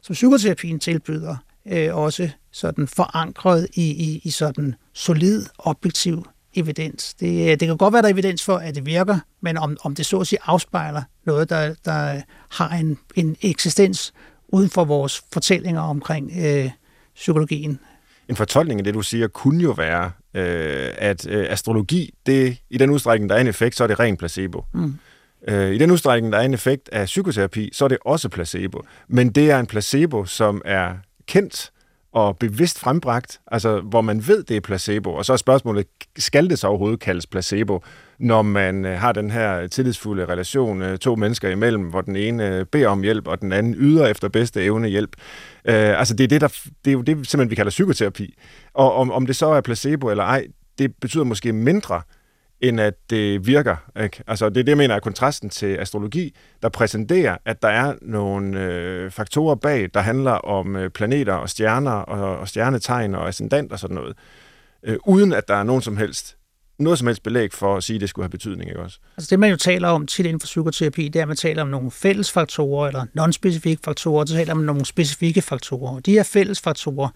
som 0.01 0.13
psykoterapien 0.13 0.79
tilbyder, 0.79 1.35
øh, 1.67 1.95
også 1.95 2.29
sådan 2.51 2.87
forankret 2.87 3.67
i, 3.73 3.91
i, 3.91 4.21
i 4.23 4.29
sådan 4.29 4.75
solid, 4.93 5.45
objektiv 5.57 6.25
evidens. 6.55 7.13
Det, 7.13 7.59
det 7.59 7.67
kan 7.67 7.77
godt 7.77 7.93
være, 7.93 8.01
der 8.01 8.07
er 8.07 8.13
evidens 8.13 8.43
for, 8.43 8.57
at 8.57 8.75
det 8.75 8.85
virker, 8.85 9.19
men 9.41 9.57
om, 9.57 9.77
om 9.83 9.95
det 9.95 10.05
så 10.05 10.19
at 10.19 10.27
sige 10.27 10.39
afspejler 10.43 11.03
noget, 11.25 11.49
der, 11.49 11.73
der 11.85 12.21
har 12.49 12.69
en, 12.69 12.97
en 13.15 13.35
eksistens 13.41 14.13
uden 14.47 14.69
for 14.69 14.85
vores 14.85 15.23
fortællinger 15.33 15.81
omkring 15.81 16.31
øh, 16.45 16.69
psykologien. 17.15 17.79
En 18.29 18.35
fortolkning 18.35 18.79
af 18.79 18.83
det, 18.83 18.93
du 18.93 19.01
siger, 19.01 19.27
kunne 19.27 19.63
jo 19.63 19.71
være, 19.71 20.11
øh, 20.33 20.89
at 20.97 21.27
øh, 21.27 21.45
astrologi, 21.49 22.13
det, 22.25 22.57
i 22.69 22.77
den 22.77 22.89
udstrækning, 22.89 23.29
der 23.29 23.35
er 23.35 23.41
en 23.41 23.47
effekt, 23.47 23.75
så 23.75 23.83
er 23.83 23.87
det 23.87 23.99
ren 23.99 24.17
placebo. 24.17 24.65
Mm. 24.73 24.95
Øh, 25.47 25.71
I 25.71 25.77
den 25.77 25.91
udstrækning, 25.91 26.33
der 26.33 26.39
er 26.39 26.43
en 26.43 26.53
effekt 26.53 26.89
af 26.91 27.05
psykoterapi, 27.05 27.69
så 27.73 27.85
er 27.85 27.89
det 27.89 27.97
også 28.05 28.29
placebo. 28.29 28.81
Men 29.07 29.29
det 29.29 29.51
er 29.51 29.59
en 29.59 29.65
placebo, 29.65 30.25
som 30.25 30.61
er 30.65 30.93
kendt 31.27 31.71
og 32.13 32.37
bevidst 32.37 32.79
frembragt, 32.79 33.41
altså 33.47 33.79
hvor 33.79 34.01
man 34.01 34.27
ved, 34.27 34.43
det 34.43 34.57
er 34.57 34.61
placebo. 34.61 35.13
Og 35.13 35.25
så 35.25 35.33
er 35.33 35.37
spørgsmålet, 35.37 35.87
skal 36.17 36.49
det 36.49 36.59
så 36.59 36.67
overhovedet 36.67 36.99
kaldes 36.99 37.27
placebo, 37.27 37.83
når 38.19 38.41
man 38.41 38.85
øh, 38.85 38.99
har 38.99 39.11
den 39.11 39.31
her 39.31 39.67
tillidsfulde 39.67 40.25
relation 40.25 40.81
øh, 40.81 40.97
to 40.97 41.15
mennesker 41.15 41.49
imellem, 41.49 41.83
hvor 41.83 42.01
den 42.01 42.15
ene 42.15 42.47
øh, 42.47 42.65
beder 42.65 42.87
om 42.87 43.01
hjælp, 43.01 43.27
og 43.27 43.41
den 43.41 43.51
anden 43.51 43.75
yder 43.77 44.07
efter 44.07 44.29
bedste 44.29 44.63
evne 44.63 44.87
hjælp. 44.87 45.15
Øh, 45.65 45.99
altså 45.99 46.13
det 46.13 46.23
er, 46.23 46.27
det, 46.27 46.41
der, 46.41 46.47
det 46.85 46.91
er 46.91 46.93
jo 46.93 47.01
det, 47.01 47.15
simpelthen 47.15 47.49
vi 47.49 47.55
kalder 47.55 47.69
psykoterapi. 47.69 48.37
Og 48.73 48.93
om, 48.93 49.11
om 49.11 49.25
det 49.25 49.35
så 49.35 49.47
er 49.47 49.61
placebo 49.61 50.09
eller 50.09 50.23
ej, 50.23 50.47
det 50.77 50.95
betyder 51.01 51.23
måske 51.23 51.53
mindre, 51.53 52.01
end 52.61 52.81
at 52.81 52.93
det 53.09 53.47
virker. 53.47 53.75
Ikke? 54.03 54.23
Altså, 54.27 54.49
det 54.49 54.57
er 54.57 54.63
det, 54.63 54.69
jeg 54.69 54.77
mener 54.77 54.95
er 54.95 54.99
kontrasten 54.99 55.49
til 55.49 55.75
astrologi, 55.77 56.35
der 56.61 56.69
præsenterer, 56.69 57.37
at 57.45 57.61
der 57.61 57.67
er 57.67 57.93
nogle 58.01 58.63
øh, 58.63 59.11
faktorer 59.11 59.55
bag, 59.55 59.89
der 59.93 59.99
handler 59.99 60.31
om 60.31 60.75
øh, 60.75 60.89
planeter 60.89 61.33
og 61.33 61.49
stjerner 61.49 61.91
og, 61.91 62.39
og 62.39 62.47
stjernetegn 62.47 63.15
og 63.15 63.27
ascendant 63.27 63.71
og 63.71 63.79
sådan 63.79 63.95
noget, 63.95 64.17
øh, 64.83 64.97
uden 65.07 65.33
at 65.33 65.47
der 65.47 65.55
er 65.55 65.63
nogen 65.63 65.81
som 65.81 65.97
helst 65.97 66.37
noget 66.79 66.99
som 66.99 67.07
helst 67.07 67.23
belæg 67.23 67.53
for 67.53 67.77
at 67.77 67.83
sige, 67.83 67.95
at 67.95 68.01
det 68.01 68.09
skulle 68.09 68.23
have 68.23 68.29
betydning, 68.29 68.69
ikke 68.69 68.81
også? 68.81 68.99
Altså 69.17 69.29
det, 69.29 69.39
man 69.39 69.49
jo 69.49 69.55
taler 69.55 69.87
om 69.87 70.07
tit 70.07 70.25
inden 70.25 70.39
for 70.39 70.45
psykoterapi, 70.45 71.07
det 71.07 71.19
er, 71.19 71.21
at 71.23 71.27
man 71.27 71.37
taler 71.37 71.61
om 71.61 71.67
nogle 71.67 71.91
fælles 71.91 72.31
faktorer, 72.31 72.87
eller 72.87 73.05
non-specifikke 73.13 73.81
faktorer, 73.83 74.25
så 74.25 74.33
taler 74.33 74.53
man 74.53 74.61
om 74.61 74.65
nogle 74.65 74.85
specifikke 74.85 75.41
faktorer. 75.41 75.99
De 75.99 76.11
her 76.11 76.23
fælles 76.23 76.61
faktorer, 76.61 77.09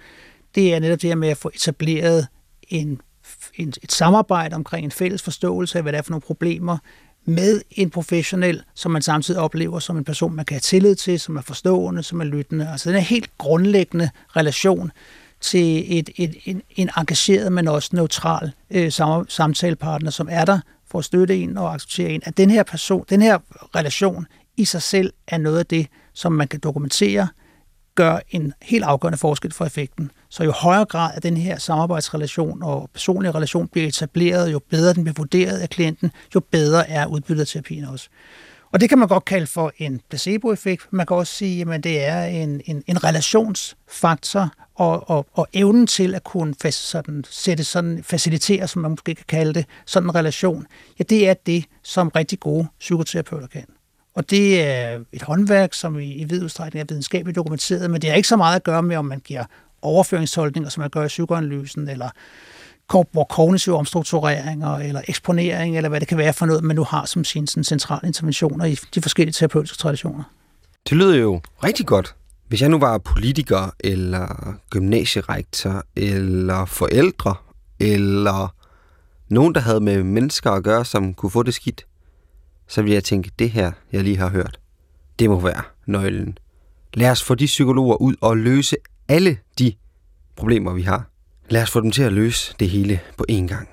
det 0.56 0.74
er 0.74 0.80
netop 0.80 1.02
det 1.02 1.10
her 1.10 1.16
med 1.16 1.30
at 1.30 1.38
få 1.38 1.52
etableret 1.56 2.28
en, 2.68 3.02
en, 3.58 3.74
et 3.84 3.91
samarbejde 3.91 4.56
omkring 4.56 4.86
en 4.86 4.91
fælles 4.91 5.22
forståelse 5.22 5.78
af, 5.78 5.84
hvad 5.84 5.93
det 5.93 5.97
er 5.97 6.01
for 6.01 6.12
nogle 6.12 6.22
problemer, 6.22 6.78
med 7.28 7.62
en 7.72 7.89
professionel, 7.89 8.64
som 8.74 8.91
man 8.91 9.01
samtidig 9.01 9.41
oplever 9.41 9.80
som 9.80 9.97
en 9.97 10.03
person, 10.03 10.36
man 10.36 10.45
kan 10.45 10.56
have 10.56 10.62
tillid 10.62 10.95
til, 10.95 11.20
som 11.20 11.36
er 11.36 11.41
forstående, 11.41 12.03
som 12.03 12.22
er 12.22 12.26
lyttende. 12.26 12.70
Altså 12.72 12.89
den 12.89 12.97
er 12.97 13.01
helt 13.01 13.38
grundlæggende 13.38 14.10
relation, 14.36 14.91
til 15.41 15.99
et, 15.99 16.10
et, 16.16 16.36
en, 16.45 16.62
en 16.76 16.89
engageret, 16.97 17.51
men 17.51 17.68
også 17.68 17.89
neutral 17.93 18.51
øh, 18.70 18.91
samtalepartner, 19.28 20.12
som 20.12 20.28
er 20.32 20.45
der 20.45 20.60
for 20.91 20.99
at 20.99 21.06
støtte 21.06 21.38
en 21.38 21.58
og 21.58 21.74
acceptere 21.74 22.10
en, 22.10 22.22
at 22.26 22.38
den 22.38 22.49
her 22.49 22.64
person, 22.64 23.06
den 23.10 23.22
her 23.22 23.38
relation 23.76 24.26
i 24.58 24.66
sig 24.66 24.82
selv 24.82 25.14
er 25.28 25.38
noget 25.38 25.60
af 25.60 25.66
det, 25.66 25.88
som 26.14 26.32
man 26.32 26.47
kan 26.47 26.60
dokumentere, 26.60 27.28
gør 27.95 28.20
en 28.30 28.53
helt 28.62 28.84
afgørende 28.84 29.18
forskel 29.18 29.53
for 29.53 29.66
effekten. 29.66 30.12
Så 30.36 30.44
jo 30.44 30.52
højere 30.52 30.86
grad 30.86 31.12
af 31.16 31.22
den 31.22 31.38
her 31.38 31.58
samarbejdsrelation 31.58 32.64
og 32.64 32.90
personlige 32.94 33.32
relation 33.32 33.68
bliver 33.68 33.88
etableret, 33.88 34.52
jo 34.52 34.60
bedre 34.70 34.94
den 34.94 35.04
bliver 35.04 35.14
vurderet 35.18 35.60
af 35.60 35.70
klienten, 35.70 36.12
jo 36.36 36.40
bedre 36.40 36.90
er 36.90 37.06
udbyttet 37.06 37.42
af 37.42 37.48
terapien 37.48 37.86
også. 37.86 38.10
Og 38.72 38.82
det 38.82 38.90
kan 38.90 38.98
man 38.98 39.08
godt 39.08 39.26
kalde 39.26 39.48
for 39.48 39.72
en 39.78 40.02
placeboeffekt. 40.10 40.88
Man 40.92 41.06
kan 41.06 41.18
også 41.18 41.34
sige, 41.34 41.74
at 41.74 41.84
det 41.84 42.06
er 42.06 42.26
en, 42.26 42.62
en, 42.66 42.84
en 42.88 43.04
relationsfaktor 43.04 44.52
og, 44.76 45.10
og, 45.10 45.26
og 45.34 45.48
evnen 45.54 45.88
til 45.88 46.16
at 46.16 46.24
kunne 46.24 46.56
fast, 46.62 46.90
sådan, 46.90 47.24
sætte 47.30 47.64
sådan, 47.64 48.04
facilitere, 48.04 48.68
som 48.68 48.82
man 48.82 48.92
måske 48.92 49.16
kan 49.16 49.26
kalde 49.28 49.54
det, 49.54 49.66
sådan 49.86 50.10
en 50.10 50.16
relation, 50.16 50.66
ja, 51.00 51.04
det 51.04 51.30
er 51.30 51.34
det, 51.34 51.66
som 51.84 52.10
rigtig 52.10 52.40
gode 52.40 52.68
psykoterapeuter 52.80 53.48
kan. 53.48 53.66
Og 54.16 54.30
det 54.30 54.64
er 54.64 55.00
et 55.12 55.22
håndværk, 55.22 55.74
som 55.74 56.00
i, 56.00 56.14
i 56.14 56.24
vid 56.24 56.44
udstrækning 56.44 56.82
er 56.82 56.86
videnskabeligt 56.90 57.36
dokumenteret, 57.36 57.92
men 57.92 58.02
det 58.02 58.10
har 58.10 58.18
ikke 58.18 58.28
så 58.28 58.38
meget 58.38 58.56
at 58.56 58.64
gøre 58.64 58.84
med, 58.84 58.96
om 58.96 59.06
man 59.06 59.20
giver 59.20 59.44
overføringstolkninger, 59.86 60.70
som 60.70 60.82
man 60.82 60.90
gør 60.90 61.04
i 61.04 61.08
psykoanalysen, 61.08 61.90
eller 61.90 62.10
hvor 63.12 63.24
kognitive 63.24 63.76
omstruktureringer, 63.76 64.78
eller 64.78 65.02
eksponering, 65.08 65.78
eller 65.78 65.90
hvad 65.90 66.00
det 66.00 66.08
kan 66.08 66.18
være 66.18 66.34
for 66.34 66.46
noget, 66.46 66.64
man 66.64 66.76
nu 66.76 66.84
har 66.84 67.06
som 67.06 67.24
sine 67.24 67.48
sådan, 67.48 67.64
centrale 67.64 68.08
interventioner 68.08 68.66
i 68.66 68.76
de 68.96 69.02
forskellige 69.02 69.34
terapeutiske 69.34 69.78
traditioner. 69.78 70.24
Det 70.90 70.98
lyder 70.98 71.16
jo 71.16 71.42
rigtig 71.64 71.86
godt. 71.86 72.16
Hvis 72.48 72.62
jeg 72.62 72.70
nu 72.70 72.80
var 72.80 72.98
politiker, 72.98 73.70
eller 73.80 74.56
gymnasierektor, 74.70 75.84
eller 75.96 76.66
forældre, 76.66 77.36
eller 77.80 78.54
nogen, 79.30 79.56
der 79.56 79.62
havde 79.62 79.80
med 79.80 80.04
mennesker 80.04 80.52
at 80.52 80.64
gøre, 80.64 80.86
som 80.86 81.14
kunne 81.14 81.32
få 81.32 81.44
det 81.44 81.54
skidt, 81.54 81.86
så 82.68 82.82
ville 82.82 82.94
jeg 82.96 83.04
tænke, 83.04 83.32
det 83.40 83.50
her, 83.50 83.72
jeg 83.92 84.04
lige 84.04 84.18
har 84.18 84.30
hørt, 84.30 84.60
det 85.20 85.30
må 85.30 85.40
være 85.40 85.62
nøglen. 85.86 86.38
Lad 86.94 87.12
os 87.12 87.24
få 87.24 87.36
de 87.36 87.46
psykologer 87.46 87.96
ud 87.96 88.16
og 88.22 88.38
løse 88.38 88.76
alle 89.08 89.38
de 89.60 89.74
problemer, 90.36 90.74
vi 90.74 90.82
har. 90.82 91.10
Lad 91.49 91.62
os 91.62 91.72
få 91.72 91.82
dem 91.82 91.91
til 91.91 92.03
at 92.03 92.14
løse 92.14 92.56
det 92.60 92.70
hele 92.70 92.99
på 93.18 93.26
én 93.32 93.47
gang. 93.47 93.70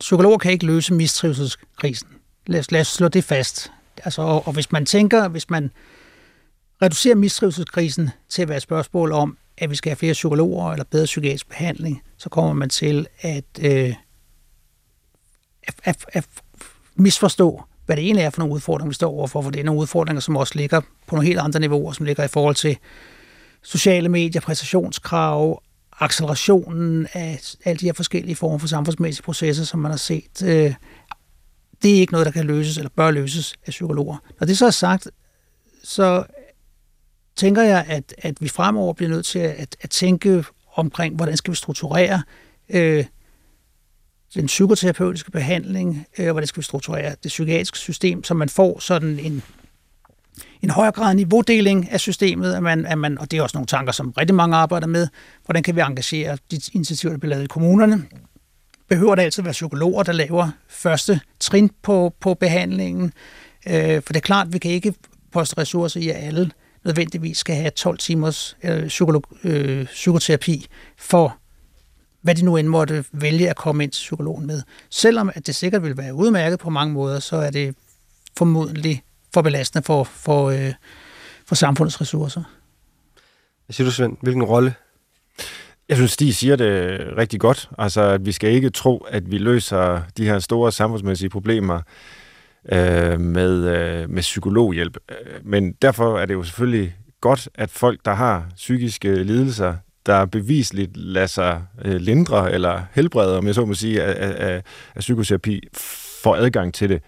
Psykologer 0.00 0.38
kan 0.38 0.52
ikke 0.52 0.66
løse 0.66 0.94
mistrivselskrisen. 0.94 2.08
Lad 2.46 2.60
os, 2.60 2.70
lad 2.70 2.80
os 2.80 2.88
slå 2.88 3.08
det 3.08 3.24
fast. 3.24 3.72
Altså, 4.04 4.22
og, 4.22 4.46
og 4.46 4.52
hvis 4.52 4.72
man 4.72 4.86
tænker, 4.86 5.28
hvis 5.28 5.50
man 5.50 5.70
reducerer 6.82 7.14
mistrivselskrisen 7.14 8.10
til 8.28 8.42
at 8.42 8.48
være 8.48 8.56
et 8.56 8.62
spørgsmål 8.62 9.12
om, 9.12 9.38
at 9.58 9.70
vi 9.70 9.76
skal 9.76 9.90
have 9.90 9.96
flere 9.96 10.12
psykologer 10.12 10.72
eller 10.72 10.84
bedre 10.84 11.04
psykiatrisk 11.04 11.48
behandling, 11.48 12.02
så 12.16 12.28
kommer 12.28 12.52
man 12.52 12.68
til 12.68 13.06
at, 13.20 13.44
øh, 13.60 13.94
at, 15.62 15.74
at, 15.84 16.04
at 16.08 16.26
misforstå, 16.96 17.62
hvad 17.86 17.96
det 17.96 18.04
egentlig 18.04 18.24
er 18.24 18.30
for 18.30 18.38
nogle 18.40 18.54
udfordringer, 18.54 18.88
vi 18.88 18.94
står 18.94 19.10
overfor, 19.10 19.42
for 19.42 19.50
det 19.50 19.60
er 19.60 19.64
nogle 19.64 19.80
udfordringer, 19.80 20.20
som 20.20 20.36
også 20.36 20.52
ligger 20.56 20.80
på 20.80 21.16
nogle 21.16 21.26
helt 21.26 21.38
andre 21.38 21.60
niveauer, 21.60 21.92
som 21.92 22.06
ligger 22.06 22.24
i 22.24 22.28
forhold 22.28 22.54
til 22.54 22.78
sociale 23.64 24.08
medier, 24.08 24.40
præstationskrav, 24.40 25.62
accelerationen 26.00 27.06
af 27.12 27.40
alle 27.64 27.80
de 27.80 27.86
her 27.86 27.92
forskellige 27.92 28.36
former 28.36 28.58
for 28.58 28.66
samfundsmæssige 28.66 29.22
processer, 29.22 29.64
som 29.64 29.80
man 29.80 29.90
har 29.90 29.98
set. 29.98 30.42
Øh, 30.44 30.74
det 31.82 31.96
er 31.96 32.00
ikke 32.00 32.12
noget, 32.12 32.26
der 32.26 32.32
kan 32.32 32.44
løses 32.44 32.76
eller 32.76 32.90
bør 32.96 33.10
løses 33.10 33.54
af 33.66 33.70
psykologer. 33.70 34.16
Når 34.40 34.46
det 34.46 34.58
så 34.58 34.66
er 34.66 34.70
sagt, 34.70 35.08
så 35.84 36.24
tænker 37.36 37.62
jeg, 37.62 37.84
at, 37.88 38.14
at 38.18 38.36
vi 38.40 38.48
fremover 38.48 38.92
bliver 38.92 39.10
nødt 39.10 39.26
til 39.26 39.38
at, 39.38 39.76
at 39.80 39.90
tænke 39.90 40.44
omkring, 40.74 41.16
hvordan 41.16 41.36
skal 41.36 41.50
vi 41.50 41.56
strukturere 41.56 42.22
øh, 42.68 43.04
den 44.34 44.46
psykoterapeutiske 44.46 45.30
behandling, 45.30 46.06
øh, 46.18 46.30
hvordan 46.30 46.46
skal 46.46 46.60
vi 46.60 46.64
strukturere 46.64 47.10
det 47.10 47.28
psykiatriske 47.28 47.78
system, 47.78 48.24
så 48.24 48.34
man 48.34 48.48
får 48.48 48.78
sådan 48.78 49.18
en, 49.18 49.42
en 50.64 50.70
højere 50.70 50.92
grad 50.92 51.14
niveaudeling 51.14 51.90
af 51.90 52.00
systemet, 52.00 52.54
at 52.54 52.62
man, 52.62 52.86
at 52.86 52.98
man, 52.98 53.18
og 53.18 53.30
det 53.30 53.38
er 53.38 53.42
også 53.42 53.56
nogle 53.56 53.66
tanker, 53.66 53.92
som 53.92 54.10
rigtig 54.18 54.34
mange 54.34 54.56
arbejder 54.56 54.86
med, 54.86 55.08
hvordan 55.44 55.62
kan 55.62 55.76
vi 55.76 55.80
engagere 55.80 56.38
de 56.50 56.60
initiativer, 56.72 57.12
der 57.12 57.18
bliver 57.18 57.30
lavet 57.30 57.44
i 57.44 57.46
kommunerne, 57.46 58.04
behøver 58.88 59.14
det 59.14 59.22
altid 59.22 59.42
være 59.42 59.52
psykologer, 59.52 60.02
der 60.02 60.12
laver 60.12 60.50
første 60.68 61.20
trin 61.40 61.70
på, 61.82 62.14
på 62.20 62.34
behandlingen, 62.34 63.12
øh, 63.66 64.02
for 64.02 64.12
det 64.12 64.16
er 64.16 64.20
klart, 64.20 64.52
vi 64.52 64.58
kan 64.58 64.70
ikke 64.70 64.94
poste 65.32 65.58
ressourcer 65.58 66.00
i, 66.00 66.08
at 66.08 66.16
alle 66.16 66.50
nødvendigvis 66.84 67.38
skal 67.38 67.56
have 67.56 67.70
12 67.70 67.98
timers 67.98 68.56
øh, 68.62 68.88
psykolog, 68.88 69.22
øh, 69.44 69.84
psykoterapi 69.84 70.66
for 70.98 71.36
hvad 72.22 72.34
de 72.34 72.44
nu 72.44 72.56
end 72.56 72.68
måtte 72.68 73.04
vælge 73.12 73.50
at 73.50 73.56
komme 73.56 73.84
ind 73.84 73.92
til 73.92 74.00
psykologen 74.00 74.46
med. 74.46 74.62
Selvom 74.90 75.30
at 75.34 75.46
det 75.46 75.54
sikkert 75.54 75.82
vil 75.82 75.96
være 75.96 76.14
udmærket 76.14 76.58
på 76.58 76.70
mange 76.70 76.94
måder, 76.94 77.20
så 77.20 77.36
er 77.36 77.50
det 77.50 77.74
formodentlig 78.36 79.02
for 79.34 79.42
belastende 79.42 79.84
for, 79.84 80.04
for, 80.04 80.50
øh, 80.50 80.72
for 81.46 81.54
samfundets 81.54 82.00
ressourcer. 82.00 82.42
Hvad 83.66 83.74
siger 83.74 83.86
du, 83.86 83.92
Svend? 83.92 84.16
Hvilken 84.22 84.42
rolle? 84.42 84.74
Jeg 85.88 85.96
synes, 85.96 86.10
Stig 86.10 86.34
siger 86.34 86.56
det 86.56 87.00
rigtig 87.16 87.40
godt. 87.40 87.70
Altså, 87.78 88.02
at 88.02 88.26
vi 88.26 88.32
skal 88.32 88.50
ikke 88.50 88.70
tro, 88.70 88.98
at 88.98 89.30
vi 89.30 89.38
løser 89.38 90.02
de 90.16 90.24
her 90.24 90.38
store 90.38 90.72
samfundsmæssige 90.72 91.30
problemer 91.30 91.80
øh, 92.72 93.20
med, 93.20 93.64
øh, 93.64 94.10
med 94.10 94.22
psykologhjælp. 94.22 94.96
Men 95.42 95.72
derfor 95.72 96.18
er 96.18 96.26
det 96.26 96.34
jo 96.34 96.42
selvfølgelig 96.42 96.96
godt, 97.20 97.48
at 97.54 97.70
folk, 97.70 98.00
der 98.04 98.14
har 98.14 98.46
psykiske 98.56 99.22
lidelser, 99.22 99.74
der 100.06 100.24
bevisligt 100.24 100.96
lader 100.96 101.26
sig 101.26 101.62
øh, 101.84 101.96
lindre 101.96 102.52
eller 102.52 102.82
helbrede, 102.92 103.38
om 103.38 103.46
jeg 103.46 103.54
så 103.54 103.64
må 103.64 103.74
sige, 103.74 104.02
af, 104.02 104.48
af, 104.48 104.62
af 104.94 105.00
psykoterapi, 105.00 105.60
får 106.22 106.36
adgang 106.36 106.74
til 106.74 106.88
det. 106.88 107.02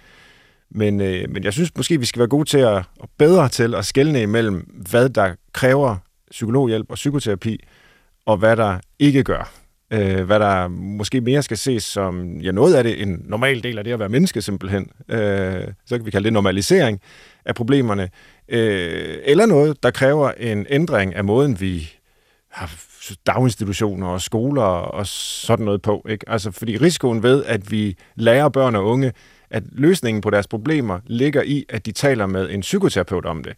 Men, 0.70 1.00
øh, 1.00 1.30
men 1.30 1.44
jeg 1.44 1.52
synes 1.52 1.76
måske, 1.76 2.00
vi 2.00 2.06
skal 2.06 2.20
være 2.20 2.28
gode 2.28 2.48
til 2.48 2.58
at, 2.58 2.82
og 3.00 3.08
bedre 3.18 3.48
til 3.48 3.74
at 3.74 3.84
skelne 3.86 4.22
imellem, 4.22 4.56
hvad 4.90 5.08
der 5.08 5.34
kræver 5.52 5.96
psykologhjælp 6.30 6.90
og 6.90 6.94
psykoterapi, 6.94 7.64
og 8.26 8.36
hvad 8.36 8.56
der 8.56 8.78
ikke 8.98 9.24
gør 9.24 9.52
øh, 9.90 10.24
hvad 10.24 10.40
der 10.40 10.68
måske 10.68 11.20
mere 11.20 11.42
skal 11.42 11.56
ses 11.56 11.84
som, 11.84 12.40
ja, 12.40 12.50
noget 12.50 12.74
af 12.74 12.84
det 12.84 13.02
en 13.02 13.22
normal 13.24 13.62
del 13.62 13.78
af 13.78 13.84
det 13.84 13.92
at 13.92 13.98
være 13.98 14.08
menneske 14.08 14.42
simpelthen. 14.42 14.90
Øh, 15.08 15.64
så 15.86 15.96
kan 15.96 16.06
vi 16.06 16.10
kalde 16.10 16.24
det 16.24 16.32
normalisering 16.32 17.00
af 17.44 17.54
problemerne. 17.54 18.08
Øh, 18.48 19.18
eller 19.24 19.46
noget, 19.46 19.82
der 19.82 19.90
kræver 19.90 20.30
en 20.30 20.66
ændring 20.70 21.14
af 21.14 21.24
måden, 21.24 21.60
vi 21.60 21.92
har 22.50 22.70
daginstitutioner 23.26 24.06
og 24.06 24.20
skoler 24.20 24.62
og 24.62 25.06
sådan 25.06 25.64
noget 25.64 25.82
på. 25.82 26.06
Ikke? 26.08 26.28
Altså, 26.28 26.50
fordi 26.50 26.76
risikoen 26.76 27.22
ved, 27.22 27.44
at 27.44 27.70
vi 27.70 27.96
lærer 28.14 28.48
børn 28.48 28.74
og 28.74 28.84
unge, 28.86 29.12
at 29.50 29.62
løsningen 29.72 30.20
på 30.20 30.30
deres 30.30 30.46
problemer 30.46 30.98
ligger 31.06 31.42
i, 31.42 31.64
at 31.68 31.86
de 31.86 31.92
taler 31.92 32.26
med 32.26 32.50
en 32.50 32.60
psykoterapeut 32.60 33.26
om 33.26 33.42
det. 33.42 33.52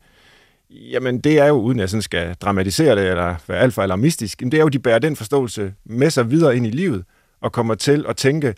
Jamen, 0.71 1.21
det 1.21 1.39
er 1.39 1.47
jo, 1.47 1.55
uden 1.55 1.79
at 1.79 1.81
jeg 1.81 1.89
sådan 1.89 2.03
skal 2.03 2.35
dramatisere 2.35 2.97
det, 2.97 3.09
eller 3.09 3.35
være 3.49 3.59
alt 3.59 3.75
for 3.75 3.83
alarmistisk, 3.83 4.41
det 4.41 4.55
er 4.55 4.59
jo, 4.59 4.67
at 4.67 4.73
de 4.73 4.79
bærer 4.79 4.99
den 4.99 5.17
forståelse 5.17 5.75
med 5.85 6.11
sig 6.11 6.31
videre 6.31 6.57
ind 6.57 6.67
i 6.67 6.71
livet, 6.71 7.05
og 7.41 7.53
kommer 7.53 7.75
til 7.75 8.05
at 8.09 8.17
tænke, 8.17 8.55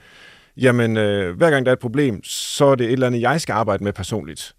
jamen, 0.56 0.96
øh, 0.96 1.36
hver 1.36 1.50
gang 1.50 1.66
der 1.66 1.72
er 1.72 1.76
et 1.76 1.78
problem, 1.78 2.24
så 2.24 2.64
er 2.64 2.74
det 2.74 2.86
et 2.86 2.92
eller 2.92 3.06
andet, 3.06 3.20
jeg 3.20 3.40
skal 3.40 3.52
arbejde 3.52 3.84
med 3.84 3.92
personligt. 3.92 4.54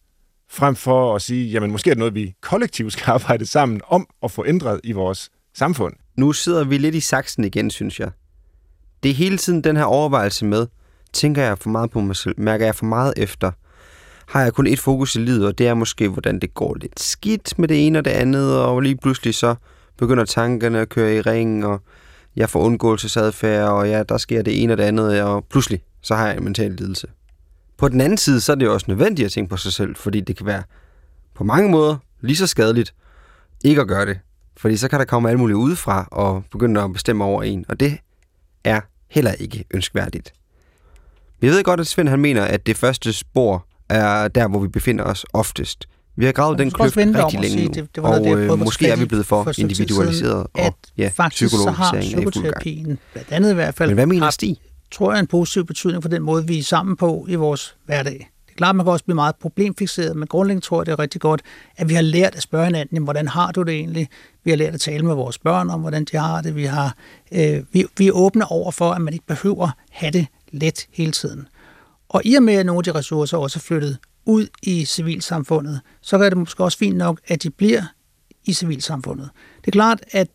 Frem 0.49 0.75
for 0.75 1.15
at 1.15 1.21
sige, 1.21 1.49
jamen, 1.49 1.71
måske 1.71 1.89
er 1.89 1.93
det 1.93 1.99
noget, 1.99 2.15
vi 2.15 2.33
kollektivt 2.41 2.93
skal 2.93 3.11
arbejde 3.17 3.45
sammen 3.45 3.81
om 3.87 4.07
at 4.23 4.31
få 4.31 4.45
ændret 4.45 4.79
i 4.83 4.91
vores 4.91 5.29
samfund. 5.53 5.93
Nu 6.17 6.31
sidder 6.31 6.63
vi 6.63 6.77
lidt 6.77 6.95
i 6.95 6.99
saksen 6.99 7.43
igen, 7.43 7.69
synes 7.69 7.99
jeg. 7.99 8.11
Det 9.03 9.11
er 9.11 9.15
hele 9.15 9.37
tiden 9.37 9.63
den 9.63 9.77
her 9.77 9.83
overvejelse 9.83 10.45
med, 10.45 10.67
tænker 11.13 11.43
jeg 11.43 11.57
for 11.57 11.69
meget 11.69 11.91
på 11.91 11.99
mig 11.99 12.15
selv, 12.15 12.35
mærker 12.37 12.65
jeg 12.65 12.75
for 12.75 12.85
meget 12.85 13.13
efter, 13.17 13.51
har 14.25 14.41
jeg 14.41 14.53
kun 14.53 14.67
et 14.67 14.79
fokus 14.79 15.15
i 15.15 15.19
livet, 15.19 15.45
og 15.45 15.57
det 15.57 15.67
er 15.67 15.73
måske, 15.73 16.09
hvordan 16.09 16.39
det 16.39 16.53
går 16.53 16.77
lidt 16.81 16.99
skidt 16.99 17.59
med 17.59 17.67
det 17.67 17.87
ene 17.87 17.99
og 17.99 18.05
det 18.05 18.11
andet, 18.11 18.59
og 18.59 18.81
lige 18.81 18.97
pludselig 18.97 19.35
så 19.35 19.55
begynder 19.97 20.25
tankerne 20.25 20.79
at 20.79 20.89
køre 20.89 21.15
i 21.15 21.21
ring, 21.21 21.65
og 21.65 21.81
jeg 22.35 22.49
får 22.49 22.59
undgåelsesadfærd, 22.59 23.69
og 23.69 23.89
ja, 23.89 24.03
der 24.03 24.17
sker 24.17 24.41
det 24.41 24.63
ene 24.63 24.73
og 24.73 24.77
det 24.77 24.83
andet, 24.83 25.21
og 25.21 25.45
pludselig 25.45 25.81
så 26.01 26.15
har 26.15 26.27
jeg 26.27 26.37
en 26.37 26.43
mental 26.43 26.71
lidelse. 26.71 27.07
På 27.77 27.87
den 27.87 28.01
anden 28.01 28.17
side, 28.17 28.41
så 28.41 28.51
er 28.51 28.55
det 28.55 28.65
jo 28.65 28.73
også 28.73 28.85
nødvendigt 28.89 29.25
at 29.25 29.31
tænke 29.31 29.49
på 29.49 29.57
sig 29.57 29.73
selv, 29.73 29.95
fordi 29.95 30.21
det 30.21 30.37
kan 30.37 30.45
være 30.45 30.63
på 31.35 31.43
mange 31.43 31.69
måder 31.69 31.97
lige 32.21 32.37
så 32.37 32.47
skadeligt 32.47 32.93
ikke 33.63 33.81
at 33.81 33.87
gøre 33.87 34.05
det. 34.05 34.19
Fordi 34.57 34.77
så 34.77 34.87
kan 34.87 34.99
der 34.99 35.05
komme 35.05 35.29
alt 35.29 35.39
muligt 35.39 35.57
udefra 35.57 36.07
og 36.11 36.43
begynde 36.51 36.81
at 36.81 36.93
bestemme 36.93 37.23
over 37.23 37.43
en, 37.43 37.65
og 37.69 37.79
det 37.79 37.97
er 38.63 38.81
heller 39.09 39.31
ikke 39.31 39.65
ønskværdigt. 39.73 40.33
Vi 41.41 41.47
ved 41.47 41.63
godt, 41.63 41.79
at 41.79 41.87
Svend 41.87 42.09
han 42.09 42.19
mener, 42.19 42.43
at 42.43 42.65
det 42.67 42.77
første 42.77 43.13
spor 43.13 43.65
er 43.89 44.27
der, 44.27 44.47
hvor 44.47 44.59
vi 44.59 44.67
befinder 44.67 45.03
os 45.03 45.25
oftest. 45.33 45.87
Vi 46.15 46.25
har 46.25 46.31
gravet 46.31 46.59
den 46.59 46.71
kløft 46.71 46.95
det 46.95 47.15
rigtig 47.15 47.39
længe 47.39 47.57
sige, 47.57 47.67
nu, 47.67 47.73
det- 47.73 47.95
det 47.95 48.03
var 48.03 48.09
noget, 48.09 48.21
og 48.21 48.25
det, 48.37 48.41
jeg 48.41 48.45
øh, 48.47 48.51
at 48.53 48.59
måske 48.59 48.87
er 48.87 48.95
vi 48.95 49.05
blevet 49.05 49.25
for 49.25 49.59
individualiseret, 49.59 50.47
siden, 50.55 50.67
og 50.67 50.75
ja, 50.97 51.11
Faktisk 51.13 51.51
så 51.55 51.71
har 51.71 51.93
er 51.95 52.01
psykoterapien, 52.01 52.97
blandt 53.13 53.31
andet 53.31 53.51
i 53.51 53.53
hvert 53.53 53.75
fald, 53.75 53.89
Men 53.89 53.93
hvad 53.95 54.05
mener 54.05 54.23
har, 54.23 54.31
Stig? 54.31 54.57
tror 54.91 55.11
jeg, 55.13 55.19
en 55.19 55.27
positiv 55.27 55.65
betydning 55.65 56.01
for 56.03 56.09
den 56.09 56.21
måde, 56.21 56.47
vi 56.47 56.59
er 56.59 56.63
sammen 56.63 56.95
på 56.95 57.25
i 57.29 57.35
vores 57.35 57.75
hverdag. 57.85 58.13
Det 58.45 58.51
er 58.53 58.57
klart, 58.57 58.75
man 58.75 58.85
kan 58.85 58.91
også 58.91 59.05
blive 59.05 59.15
meget 59.15 59.35
problemfixeret, 59.41 60.15
men 60.17 60.27
grundlæggende 60.27 60.65
tror 60.65 60.81
jeg, 60.81 60.85
det 60.85 60.91
er 60.91 60.99
rigtig 60.99 61.21
godt, 61.21 61.41
at 61.77 61.89
vi 61.89 61.93
har 61.93 62.01
lært 62.01 62.35
at 62.35 62.41
spørge 62.43 62.65
hinanden, 62.65 63.03
hvordan 63.03 63.27
har 63.27 63.51
du 63.51 63.63
det 63.63 63.73
egentlig? 63.73 64.07
Vi 64.43 64.49
har 64.51 64.57
lært 64.57 64.73
at 64.73 64.79
tale 64.81 65.05
med 65.05 65.15
vores 65.15 65.37
børn 65.37 65.69
om, 65.69 65.81
hvordan 65.81 66.05
de 66.11 66.17
har 66.17 66.41
det. 66.41 66.55
Vi, 66.55 66.65
har, 66.65 66.95
øh, 67.31 67.59
vi, 67.71 67.85
vi 67.97 68.07
er 68.07 68.11
åbne 68.11 68.51
over 68.51 68.71
for, 68.71 68.91
at 68.91 69.01
man 69.01 69.13
ikke 69.13 69.25
behøver 69.25 69.69
have 69.91 70.11
det 70.11 70.25
let 70.51 70.87
hele 70.91 71.11
tiden. 71.11 71.47
Og 72.09 72.21
i 72.25 72.35
og 72.35 72.43
med, 72.43 72.53
at 72.53 72.65
nogle 72.65 72.79
af 72.79 72.83
de 72.83 72.91
ressourcer 72.99 73.37
også 73.37 73.59
er 73.59 73.61
flyttet 73.61 73.97
ud 74.25 74.47
i 74.63 74.85
civilsamfundet, 74.85 75.81
så 76.01 76.17
er 76.17 76.29
det 76.29 76.37
måske 76.37 76.63
også 76.63 76.77
fint 76.77 76.97
nok, 76.97 77.19
at 77.27 77.43
de 77.43 77.49
bliver 77.49 77.83
i 78.45 78.53
civilsamfundet. 78.53 79.29
Det 79.61 79.67
er 79.67 79.71
klart, 79.71 80.01
at 80.11 80.27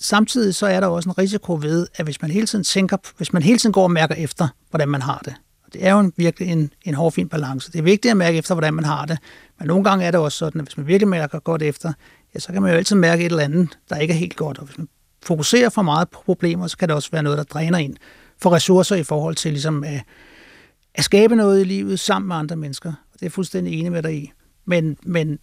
samtidig 0.00 0.54
så 0.54 0.66
er 0.66 0.80
der 0.80 0.86
også 0.86 1.08
en 1.08 1.18
risiko 1.18 1.58
ved, 1.62 1.86
at 1.94 2.04
hvis 2.04 2.22
man 2.22 2.30
hele 2.30 2.46
tiden 2.46 2.64
tænker, 2.64 2.96
hvis 3.16 3.32
man 3.32 3.42
hele 3.42 3.58
tiden 3.58 3.72
går 3.72 3.82
og 3.82 3.90
mærker 3.90 4.14
efter, 4.14 4.48
hvordan 4.70 4.88
man 4.88 5.02
har 5.02 5.22
det, 5.24 5.34
og 5.66 5.72
det 5.72 5.86
er 5.86 5.92
jo 5.92 6.00
en, 6.00 6.12
virkelig 6.16 6.48
en, 6.48 6.70
en 6.84 6.94
hård, 6.94 7.12
fin 7.12 7.28
balance. 7.28 7.72
Det 7.72 7.78
er 7.78 7.82
vigtigt 7.82 8.10
at 8.10 8.16
mærke 8.16 8.38
efter, 8.38 8.54
hvordan 8.54 8.74
man 8.74 8.84
har 8.84 9.04
det, 9.04 9.18
men 9.58 9.68
nogle 9.68 9.84
gange 9.84 10.04
er 10.04 10.10
det 10.10 10.20
også 10.20 10.38
sådan, 10.38 10.60
at 10.60 10.66
hvis 10.66 10.76
man 10.76 10.86
virkelig 10.86 11.08
mærker 11.08 11.38
godt 11.38 11.62
efter, 11.62 11.92
ja, 12.34 12.40
så 12.40 12.52
kan 12.52 12.62
man 12.62 12.70
jo 12.70 12.76
altid 12.76 12.96
mærke 12.96 13.24
et 13.24 13.30
eller 13.30 13.44
andet, 13.44 13.78
der 13.90 13.96
ikke 13.96 14.14
er 14.14 14.18
helt 14.18 14.36
godt, 14.36 14.58
og 14.58 14.64
hvis 14.64 14.78
man 14.78 14.88
fokuserer 15.22 15.68
for 15.68 15.82
meget 15.82 16.08
på 16.08 16.22
problemer, 16.24 16.66
så 16.66 16.76
kan 16.76 16.88
det 16.88 16.96
også 16.96 17.10
være 17.12 17.22
noget, 17.22 17.38
der 17.38 17.44
dræner 17.44 17.78
ind 17.78 17.96
for 18.40 18.52
ressourcer 18.52 18.96
i 18.96 19.02
forhold 19.02 19.34
til 19.34 19.52
ligesom 19.52 19.84
at, 19.84 20.00
at 20.94 21.04
skabe 21.04 21.36
noget 21.36 21.60
i 21.60 21.64
livet 21.64 22.00
sammen 22.00 22.28
med 22.28 22.36
andre 22.36 22.56
mennesker. 22.56 22.88
Og 22.88 23.12
det 23.12 23.22
er 23.22 23.26
jeg 23.26 23.32
fuldstændig 23.32 23.78
enig 23.78 23.92
med 23.92 24.02
dig 24.02 24.14
i. 24.14 24.32
Men, 24.64 24.96
men 25.02 25.38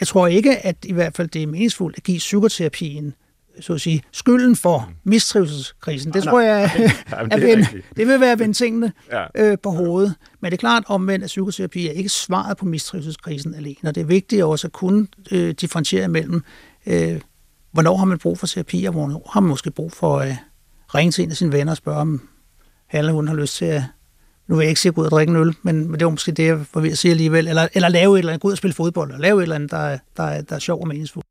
jeg 0.00 0.08
tror 0.08 0.26
ikke, 0.26 0.58
at 0.66 0.76
i 0.84 0.92
hvert 0.92 1.16
fald 1.16 1.28
det 1.28 1.42
er 1.42 1.46
meningsfuldt 1.46 1.96
at 1.96 2.02
give 2.02 2.18
psykoterapien 2.18 3.14
så 3.60 3.72
at 3.74 3.80
sige, 3.80 4.02
skylden 4.12 4.56
for 4.56 4.92
mistrivselskrisen. 5.04 6.12
Det 6.12 6.24
Nej, 6.24 6.32
tror 6.32 6.40
jeg, 6.40 6.70
Jamen, 7.12 7.32
at 7.32 7.40
det 7.42 7.52
er 7.52 7.56
vende, 7.56 7.82
det 7.96 8.06
vil 8.06 8.20
være 8.20 8.32
at 8.32 8.38
vende 8.38 8.54
tingene 8.54 8.92
Ja. 9.12 9.24
øh, 9.34 9.58
på 9.62 9.70
hovedet. 9.70 10.14
Men 10.40 10.50
det 10.50 10.56
er 10.56 10.60
klart 10.60 10.82
omvendt, 10.86 11.24
at 11.24 11.28
psykoterapi 11.28 11.86
er 11.88 11.92
ikke 11.92 12.08
svaret 12.08 12.56
på 12.56 12.64
mistrivselskrisen 12.64 13.54
alene. 13.54 13.76
Og 13.84 13.94
det 13.94 14.00
er 14.00 14.04
vigtigt 14.04 14.42
også 14.42 14.66
at 14.66 14.72
kunne 14.72 15.06
øh, 15.30 15.50
differentiere 15.60 16.08
mellem, 16.08 16.42
øh, 16.86 17.20
hvornår 17.72 17.96
har 17.96 18.04
man 18.04 18.18
brug 18.18 18.38
for 18.38 18.46
terapi, 18.46 18.84
og 18.84 18.92
hvornår 18.92 19.30
har 19.32 19.40
man 19.40 19.48
måske 19.48 19.70
brug 19.70 19.92
for 19.92 20.14
øh, 20.18 20.34
ringe 20.94 21.12
til 21.12 21.24
en 21.24 21.30
af 21.30 21.36
sine 21.36 21.52
venner 21.52 21.72
og 21.72 21.76
spørge, 21.76 21.98
om 21.98 22.28
han 22.86 22.98
eller 22.98 23.12
hun 23.12 23.28
har 23.28 23.34
lyst 23.34 23.56
til 23.56 23.64
at 23.64 23.82
nu 24.46 24.56
vil 24.56 24.62
jeg 24.64 24.68
ikke 24.70 24.80
sige 24.80 24.90
at 24.90 24.94
gå 24.94 25.00
ud 25.00 25.06
og 25.06 25.10
drikke 25.10 25.30
en 25.30 25.36
øl, 25.36 25.54
men, 25.62 25.90
men 25.90 26.00
det 26.00 26.04
var 26.04 26.10
måske 26.10 26.32
det, 26.32 26.46
jeg 26.46 26.58
var 26.74 26.80
ved 26.80 26.90
at 26.90 26.98
sige 26.98 27.10
alligevel. 27.10 27.48
Eller, 27.48 27.68
eller 27.74 27.88
lave 27.88 28.14
et 28.14 28.18
eller 28.18 28.32
andet, 28.32 28.42
gå 28.42 28.48
ud 28.48 28.52
og 28.52 28.58
spille 28.58 28.74
fodbold, 28.74 29.08
eller 29.10 29.20
lave 29.20 29.38
et 29.38 29.42
eller 29.42 29.54
andet, 29.54 29.70
der, 29.70 29.98
der, 30.16 30.22
er- 30.22 30.42
der 30.42 30.54
er 30.54 30.58
sjov 30.58 30.80
og 30.80 30.88
meningsfuldt. 30.88 31.26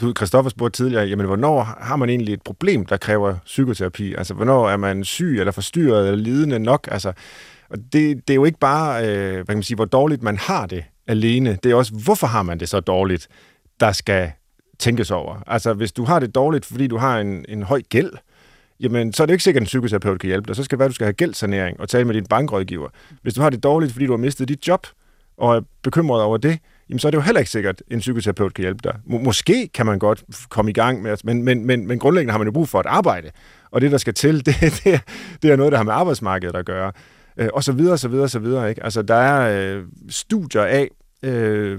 Du, 0.00 0.12
Christoffer 0.16 0.50
spurgte 0.50 0.76
tidligere, 0.82 1.04
jamen, 1.04 1.26
hvornår 1.26 1.62
har 1.62 1.96
man 1.96 2.08
egentlig 2.08 2.34
et 2.34 2.42
problem, 2.42 2.86
der 2.86 2.96
kræver 2.96 3.36
psykoterapi? 3.44 4.14
Altså, 4.14 4.34
hvornår 4.34 4.68
er 4.70 4.76
man 4.76 5.04
syg, 5.04 5.36
eller 5.38 5.52
forstyrret, 5.52 6.06
eller 6.08 6.20
lidende 6.24 6.58
nok? 6.58 6.88
Altså, 6.90 7.12
og 7.70 7.78
det, 7.78 8.28
det 8.28 8.30
er 8.30 8.34
jo 8.34 8.44
ikke 8.44 8.58
bare, 8.58 9.08
øh, 9.08 9.34
hvad 9.34 9.44
kan 9.44 9.56
man 9.56 9.62
sige, 9.62 9.76
hvor 9.76 9.84
dårligt 9.84 10.22
man 10.22 10.36
har 10.36 10.66
det 10.66 10.84
alene. 11.06 11.58
Det 11.62 11.70
er 11.70 11.74
også, 11.74 11.94
hvorfor 12.04 12.26
har 12.26 12.42
man 12.42 12.60
det 12.60 12.68
så 12.68 12.80
dårligt, 12.80 13.28
der 13.80 13.92
skal 13.92 14.32
tænkes 14.80 15.10
over. 15.10 15.42
Altså, 15.46 15.72
hvis 15.74 15.92
du 15.92 16.04
har 16.04 16.18
det 16.18 16.34
dårligt, 16.34 16.64
fordi 16.66 16.86
du 16.86 16.96
har 16.96 17.18
en, 17.20 17.44
en 17.48 17.62
høj 17.62 17.82
gæld, 17.88 18.10
jamen, 18.80 19.12
så 19.12 19.22
er 19.22 19.26
det 19.26 19.34
ikke 19.34 19.44
sikkert, 19.44 19.60
at 19.60 19.64
en 19.64 19.66
psykoterapeut 19.66 20.20
kan 20.20 20.28
hjælpe 20.28 20.46
dig. 20.48 20.56
Så 20.56 20.64
skal 20.64 20.76
det 20.76 20.78
være, 20.78 20.86
at 20.86 20.90
du 20.90 20.94
skal 20.94 21.04
have 21.04 21.12
gældssanering 21.12 21.80
og 21.80 21.88
tale 21.88 22.04
med 22.04 22.14
din 22.14 22.26
bankrådgiver. 22.26 22.88
Hvis 23.22 23.34
du 23.34 23.40
har 23.42 23.50
det 23.50 23.62
dårligt, 23.62 23.92
fordi 23.92 24.06
du 24.06 24.12
har 24.12 24.16
mistet 24.18 24.48
dit 24.48 24.68
job, 24.68 24.86
og 25.36 25.56
er 25.56 25.60
bekymret 25.82 26.22
over 26.22 26.36
det, 26.36 26.58
jamen 26.88 26.98
så 26.98 27.08
er 27.08 27.10
det 27.10 27.16
jo 27.18 27.22
heller 27.22 27.38
ikke 27.38 27.50
sikkert, 27.50 27.82
at 27.88 27.94
en 27.94 27.98
psykoterapeut 27.98 28.54
kan 28.54 28.62
hjælpe 28.62 28.80
dig. 28.84 28.94
M- 29.06 29.22
måske 29.24 29.68
kan 29.74 29.86
man 29.86 29.98
godt 29.98 30.24
komme 30.48 30.70
i 30.70 30.74
gang 30.74 31.02
med, 31.02 31.16
men, 31.24 31.42
men, 31.42 31.66
men, 31.66 31.86
men 31.86 31.98
grundlæggende 31.98 32.32
har 32.32 32.38
man 32.38 32.46
jo 32.46 32.52
brug 32.52 32.68
for 32.68 32.80
et 32.80 32.86
arbejde. 32.86 33.30
Og 33.70 33.80
det, 33.80 33.90
der 33.90 33.98
skal 33.98 34.14
til, 34.14 34.36
det, 34.46 34.54
det, 34.60 34.86
er- 34.94 34.98
det 35.42 35.50
er 35.50 35.56
noget, 35.56 35.72
der 35.72 35.78
har 35.78 35.84
med 35.84 35.92
arbejdsmarkedet 35.92 36.56
at 36.56 36.66
gøre. 36.66 36.92
Øh, 37.36 37.48
og 37.54 37.64
så 37.64 37.72
videre, 37.72 37.98
så 37.98 38.08
videre, 38.08 38.28
så 38.28 38.38
videre. 38.38 38.68
Ikke? 38.68 38.84
Altså, 38.84 39.02
der 39.02 39.14
er 39.14 39.74
øh, 39.76 39.84
studier 40.08 40.62
af, 40.62 40.88
øh, 41.22 41.78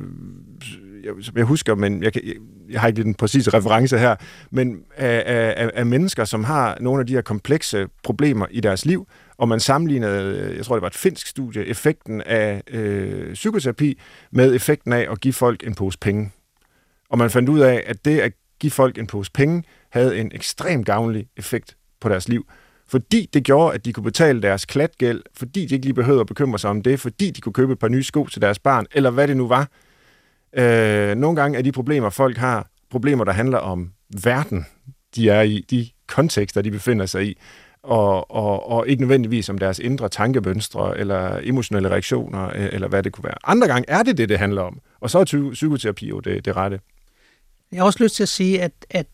jeg, 1.04 1.14
som 1.22 1.38
jeg 1.38 1.46
husker, 1.46 1.76
men 1.76 2.04
jeg, 2.04 2.14
kan, 2.14 2.22
jeg, 2.26 2.36
jeg 2.70 2.82
har 2.82 2.88
ikke 2.88 2.98
lige 3.00 3.06
den 3.06 3.16
præcise 3.16 3.50
reference 3.50 3.98
her, 3.98 4.16
men 4.52 4.84
af, 4.98 5.24
af, 5.58 5.72
af- 5.74 5.86
mennesker, 5.86 6.26
som 6.26 6.44
har 6.44 6.78
nogle 6.82 7.00
af 7.00 7.08
de 7.08 7.14
her 7.14 7.22
komplekse 7.22 7.88
problemer 8.04 8.46
i 8.52 8.60
deres 8.60 8.86
liv, 8.86 9.08
og 9.38 9.48
man 9.48 9.60
sammenlignede, 9.60 10.40
øh, 10.50 10.58
jeg 10.58 10.66
tror 10.66 10.76
det 10.76 10.82
var 10.82 10.88
et 10.88 10.96
finsk 10.96 11.28
studie, 11.28 11.66
effekten 11.66 12.22
af 12.22 12.62
øh, 12.72 13.34
psykoterapi 13.34 14.00
med 14.32 14.56
effekten 14.56 14.94
af 14.94 15.08
at 15.12 15.22
give 15.22 15.34
folk 15.34 15.68
en 15.68 15.76
pose 15.76 15.98
penge. 16.00 16.32
Og 17.10 17.18
man 17.18 17.30
fandt 17.30 17.50
ud 17.50 17.60
af, 17.60 17.84
at 17.88 18.06
det 18.06 18.20
at 18.20 18.32
give 18.60 18.72
folk 18.72 18.98
en 18.98 19.08
pose 19.08 19.32
penge 19.32 19.64
havde 19.92 20.18
en 20.20 20.32
ekstrem 20.34 20.84
gavnlig 20.84 21.28
effekt 21.38 21.76
på 22.02 22.10
deres 22.10 22.30
liv. 22.30 22.46
Fordi 22.88 23.30
det 23.34 23.44
gjorde, 23.44 23.74
at 23.76 23.86
de 23.86 23.94
kunne 23.94 24.04
betale 24.04 24.42
deres 24.42 24.66
klatgæld, 24.66 25.22
fordi 25.38 25.66
de 25.66 25.76
ikke 25.76 25.86
lige 25.86 25.94
behøvede 25.94 26.22
at 26.22 26.28
bekymre 26.28 26.60
sig 26.60 26.70
om 26.70 26.82
det, 26.84 27.00
fordi 27.00 27.32
de 27.32 27.42
kunne 27.42 27.54
købe 27.54 27.74
et 27.74 27.80
par 27.80 27.88
nye 27.88 28.04
sko 28.04 28.28
til 28.28 28.42
deres 28.42 28.60
barn, 28.60 28.86
eller 28.92 29.10
hvad 29.10 29.28
det 29.28 29.38
nu 29.38 29.48
var. 29.48 29.70
Øh, 30.54 31.16
nogle 31.16 31.42
gange 31.42 31.58
er 31.58 31.62
de 31.62 31.72
problemer, 31.72 32.10
folk 32.10 32.38
har, 32.38 32.68
problemer, 32.90 33.24
der 33.24 33.32
handler 33.32 33.58
om 33.58 33.92
verden, 34.24 34.66
de 35.16 35.30
er 35.30 35.42
i, 35.42 35.66
de 35.70 35.90
kontekster, 36.08 36.62
de 36.62 36.72
befinder 36.72 37.06
sig 37.06 37.28
i, 37.28 37.38
og, 37.84 38.32
og, 38.32 38.70
og 38.70 38.88
ikke 38.88 39.02
nødvendigvis 39.02 39.50
om 39.50 39.58
deres 39.58 39.80
indre 39.80 40.10
tankemønstre, 40.10 40.98
eller 40.98 41.40
emotionelle 41.44 41.90
reaktioner, 41.90 42.46
øh, 42.56 42.70
eller 42.72 42.88
hvad 42.88 43.04
det 43.04 43.12
kunne 43.12 43.24
være. 43.24 43.38
Andre 43.44 43.68
gange 43.68 43.90
er 43.90 44.04
det 44.04 44.18
det, 44.18 44.30
det 44.30 44.40
handler 44.40 44.62
om, 44.62 44.80
og 45.00 45.10
så 45.10 45.20
er 45.20 45.50
psykoterapi 45.54 46.08
jo 46.08 46.20
det, 46.20 46.46
det 46.46 46.56
rette. 46.56 46.80
Jeg 47.72 47.80
har 47.80 47.86
også 47.86 48.04
lyst 48.04 48.16
til 48.16 48.24
at 48.24 48.30
sige, 48.30 48.62
at, 48.62 48.72
at 48.90 49.08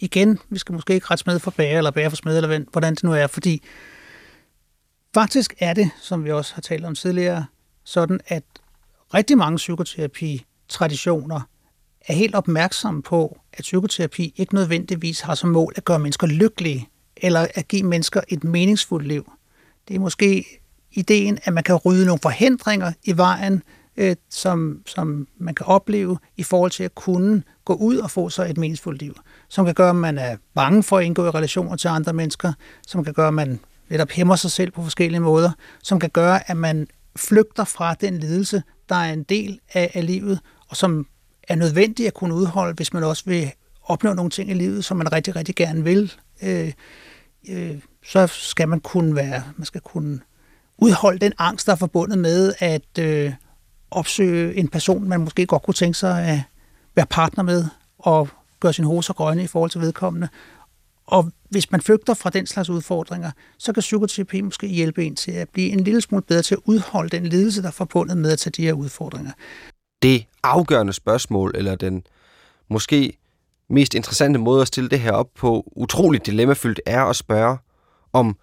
igen, 0.00 0.38
vi 0.50 0.58
skal 0.58 0.72
måske 0.72 0.94
ikke 0.94 1.06
ret 1.10 1.18
smed 1.18 1.38
for 1.38 1.50
bager, 1.50 1.78
eller 1.78 1.90
bager 1.90 2.08
for 2.08 2.16
smed, 2.16 2.36
eller 2.36 2.64
hvordan 2.72 2.94
det 2.94 3.04
nu 3.04 3.12
er, 3.12 3.26
fordi 3.26 3.62
faktisk 5.14 5.54
er 5.58 5.74
det, 5.74 5.90
som 6.00 6.24
vi 6.24 6.30
også 6.30 6.54
har 6.54 6.62
talt 6.62 6.84
om 6.84 6.94
tidligere, 6.94 7.46
sådan, 7.84 8.20
at 8.26 8.42
rigtig 9.14 9.38
mange 9.38 9.56
psykoterapi 9.56 10.44
traditioner 10.74 11.40
er 12.08 12.14
helt 12.14 12.34
opmærksomme 12.34 13.02
på, 13.02 13.38
at 13.52 13.62
psykoterapi 13.62 14.34
ikke 14.36 14.54
nødvendigvis 14.54 15.20
har 15.20 15.34
som 15.34 15.50
mål 15.50 15.72
at 15.76 15.84
gøre 15.84 15.98
mennesker 15.98 16.26
lykkelige, 16.26 16.88
eller 17.16 17.46
at 17.54 17.68
give 17.68 17.82
mennesker 17.82 18.20
et 18.28 18.44
meningsfuldt 18.44 19.08
liv. 19.08 19.32
Det 19.88 19.96
er 19.96 20.00
måske 20.00 20.60
ideen, 20.92 21.38
at 21.44 21.52
man 21.52 21.64
kan 21.64 21.74
rydde 21.74 22.06
nogle 22.06 22.18
forhindringer 22.22 22.92
i 23.04 23.16
vejen, 23.16 23.62
øh, 23.96 24.16
som, 24.30 24.82
som 24.86 25.28
man 25.38 25.54
kan 25.54 25.66
opleve 25.66 26.18
i 26.36 26.42
forhold 26.42 26.70
til 26.70 26.84
at 26.84 26.94
kunne 26.94 27.42
gå 27.64 27.74
ud 27.74 27.96
og 27.96 28.10
få 28.10 28.28
sig 28.28 28.50
et 28.50 28.58
meningsfuldt 28.58 29.02
liv. 29.02 29.16
Som 29.48 29.64
kan 29.64 29.74
gøre, 29.74 29.90
at 29.90 29.96
man 29.96 30.18
er 30.18 30.36
bange 30.54 30.82
for 30.82 30.98
at 30.98 31.04
indgå 31.04 31.26
i 31.26 31.30
relationer 31.30 31.76
til 31.76 31.88
andre 31.88 32.12
mennesker, 32.12 32.52
som 32.86 33.04
kan 33.04 33.14
gøre, 33.14 33.28
at 33.28 33.34
man 33.34 33.60
netop 33.88 34.10
hæmmer 34.10 34.36
sig 34.36 34.50
selv 34.50 34.70
på 34.70 34.82
forskellige 34.82 35.20
måder, 35.20 35.50
som 35.82 36.00
kan 36.00 36.10
gøre, 36.10 36.50
at 36.50 36.56
man 36.56 36.86
flygter 37.16 37.64
fra 37.64 37.94
den 37.94 38.18
lidelse, 38.18 38.62
der 38.88 38.94
er 38.94 39.12
en 39.12 39.22
del 39.22 39.60
af, 39.74 39.90
af 39.94 40.06
livet, 40.06 40.40
og 40.68 40.76
som 40.76 41.06
er 41.48 41.54
nødvendig 41.54 42.06
at 42.06 42.14
kunne 42.14 42.34
udholde, 42.34 42.74
hvis 42.74 42.92
man 42.92 43.04
også 43.04 43.22
vil 43.26 43.52
opnå 43.82 44.14
nogle 44.14 44.30
ting 44.30 44.50
i 44.50 44.54
livet, 44.54 44.84
som 44.84 44.96
man 44.96 45.12
rigtig, 45.12 45.36
rigtig 45.36 45.54
gerne 45.54 45.84
vil. 45.84 46.12
Øh, 46.42 46.72
øh, 47.48 47.76
så 48.04 48.26
skal 48.26 48.68
man 48.68 48.80
kunne 48.80 49.14
være, 49.14 49.42
man 49.56 49.66
skal 49.66 49.80
kunne 49.80 50.20
udholde 50.78 51.18
den 51.18 51.32
angst, 51.38 51.66
der 51.66 51.72
er 51.72 51.76
forbundet 51.76 52.18
med 52.18 52.54
at 52.58 52.98
øh, 52.98 53.32
opsøge 53.90 54.54
en 54.54 54.68
person, 54.68 55.08
man 55.08 55.20
måske 55.20 55.46
godt 55.46 55.62
kunne 55.62 55.74
tænke 55.74 55.98
sig 55.98 56.26
at 56.28 56.40
være 56.96 57.06
partner 57.06 57.44
med, 57.44 57.64
og 57.98 58.28
gøre 58.60 58.72
sin 58.72 58.84
hoser 58.84 59.14
grønne 59.14 59.44
i 59.44 59.46
forhold 59.46 59.70
til 59.70 59.80
vedkommende. 59.80 60.28
Og 61.06 61.32
hvis 61.50 61.70
man 61.70 61.80
flygter 61.80 62.14
fra 62.14 62.30
den 62.30 62.46
slags 62.46 62.70
udfordringer, 62.70 63.30
så 63.58 63.72
kan 63.72 63.80
psykoterapi 63.80 64.40
måske 64.40 64.66
hjælpe 64.66 65.04
en 65.04 65.16
til 65.16 65.32
at 65.32 65.48
blive 65.48 65.70
en 65.70 65.80
lille 65.80 66.00
smule 66.00 66.22
bedre 66.22 66.42
til 66.42 66.54
at 66.54 66.60
udholde 66.64 67.08
den 67.08 67.26
lidelse, 67.26 67.62
der 67.62 67.68
er 67.68 67.72
forbundet 67.72 68.16
med 68.16 68.32
at 68.32 68.38
tage 68.38 68.52
de 68.56 68.62
her 68.62 68.72
udfordringer 68.72 69.32
det 70.04 70.26
afgørende 70.42 70.92
spørgsmål, 70.92 71.52
eller 71.54 71.74
den 71.74 72.06
måske 72.68 73.18
mest 73.68 73.94
interessante 73.94 74.38
måde 74.38 74.62
at 74.62 74.68
stille 74.68 74.90
det 74.90 75.00
her 75.00 75.12
op 75.12 75.28
på, 75.34 75.72
utroligt 75.76 76.26
dilemmafyldt, 76.26 76.80
er 76.86 77.04
at 77.04 77.16
spørge, 77.16 77.58
om 78.12 78.36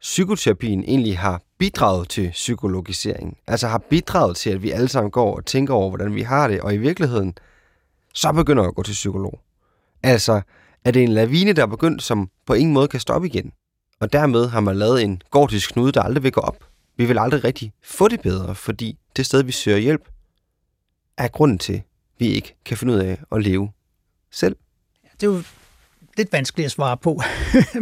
psykoterapien 0.00 0.84
egentlig 0.84 1.18
har 1.18 1.42
bidraget 1.58 2.08
til 2.08 2.30
psykologiseringen. 2.30 3.34
Altså 3.46 3.68
har 3.68 3.78
bidraget 3.78 4.36
til, 4.36 4.50
at 4.50 4.62
vi 4.62 4.70
alle 4.70 4.88
sammen 4.88 5.10
går 5.10 5.36
og 5.36 5.44
tænker 5.44 5.74
over, 5.74 5.88
hvordan 5.88 6.14
vi 6.14 6.22
har 6.22 6.48
det, 6.48 6.60
og 6.60 6.74
i 6.74 6.76
virkeligheden 6.76 7.34
så 8.14 8.32
begynder 8.32 8.64
at 8.64 8.74
gå 8.74 8.82
til 8.82 8.92
psykolog. 8.92 9.40
Altså, 10.02 10.40
er 10.84 10.90
det 10.90 11.02
en 11.02 11.12
lavine, 11.12 11.52
der 11.52 11.62
er 11.62 11.66
begyndt, 11.66 12.02
som 12.02 12.30
på 12.46 12.54
ingen 12.54 12.74
måde 12.74 12.88
kan 12.88 13.00
stoppe 13.00 13.28
igen. 13.28 13.52
Og 14.00 14.12
dermed 14.12 14.48
har 14.48 14.60
man 14.60 14.76
lavet 14.76 15.02
en 15.02 15.22
gordisk 15.30 15.72
knude, 15.72 15.92
der 15.92 16.02
aldrig 16.02 16.22
vil 16.22 16.32
gå 16.32 16.40
op. 16.40 16.64
Vi 16.96 17.04
vil 17.04 17.18
aldrig 17.18 17.44
rigtig 17.44 17.72
få 17.82 18.08
det 18.08 18.20
bedre, 18.20 18.54
fordi 18.54 18.98
det 19.16 19.26
sted, 19.26 19.42
vi 19.42 19.52
søger 19.52 19.78
hjælp, 19.78 20.08
er 21.18 21.28
grunden 21.28 21.58
til, 21.58 21.82
vi 22.18 22.26
ikke 22.26 22.54
kan 22.64 22.76
finde 22.76 22.92
ud 22.92 22.98
af 22.98 23.18
at 23.32 23.42
leve 23.42 23.70
selv. 24.30 24.56
Det 25.20 25.26
er 25.26 25.30
jo 25.30 25.42
lidt 26.16 26.32
vanskeligt 26.32 26.66
at 26.66 26.72
svare 26.72 26.96
på 26.96 27.14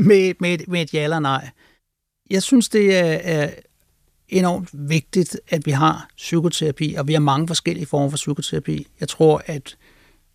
med, 0.09 0.35
med, 0.41 0.59
med 0.69 0.83
et 0.83 0.95
ja 0.95 1.05
eller 1.05 1.19
nej. 1.19 1.51
Jeg 2.31 2.43
synes, 2.43 2.69
det 2.69 2.97
er, 2.97 3.19
er 3.23 3.51
enormt 4.29 4.69
vigtigt, 4.73 5.41
at 5.49 5.67
vi 5.67 5.71
har 5.71 6.09
psykoterapi, 6.17 6.95
og 6.95 7.09
vi 7.09 7.13
har 7.13 7.21
mange 7.21 7.47
forskellige 7.47 7.87
former 7.87 8.11
for 8.11 8.17
psykoterapi. 8.17 8.87
Jeg 9.01 9.09
tror, 9.09 9.43
at 9.47 9.77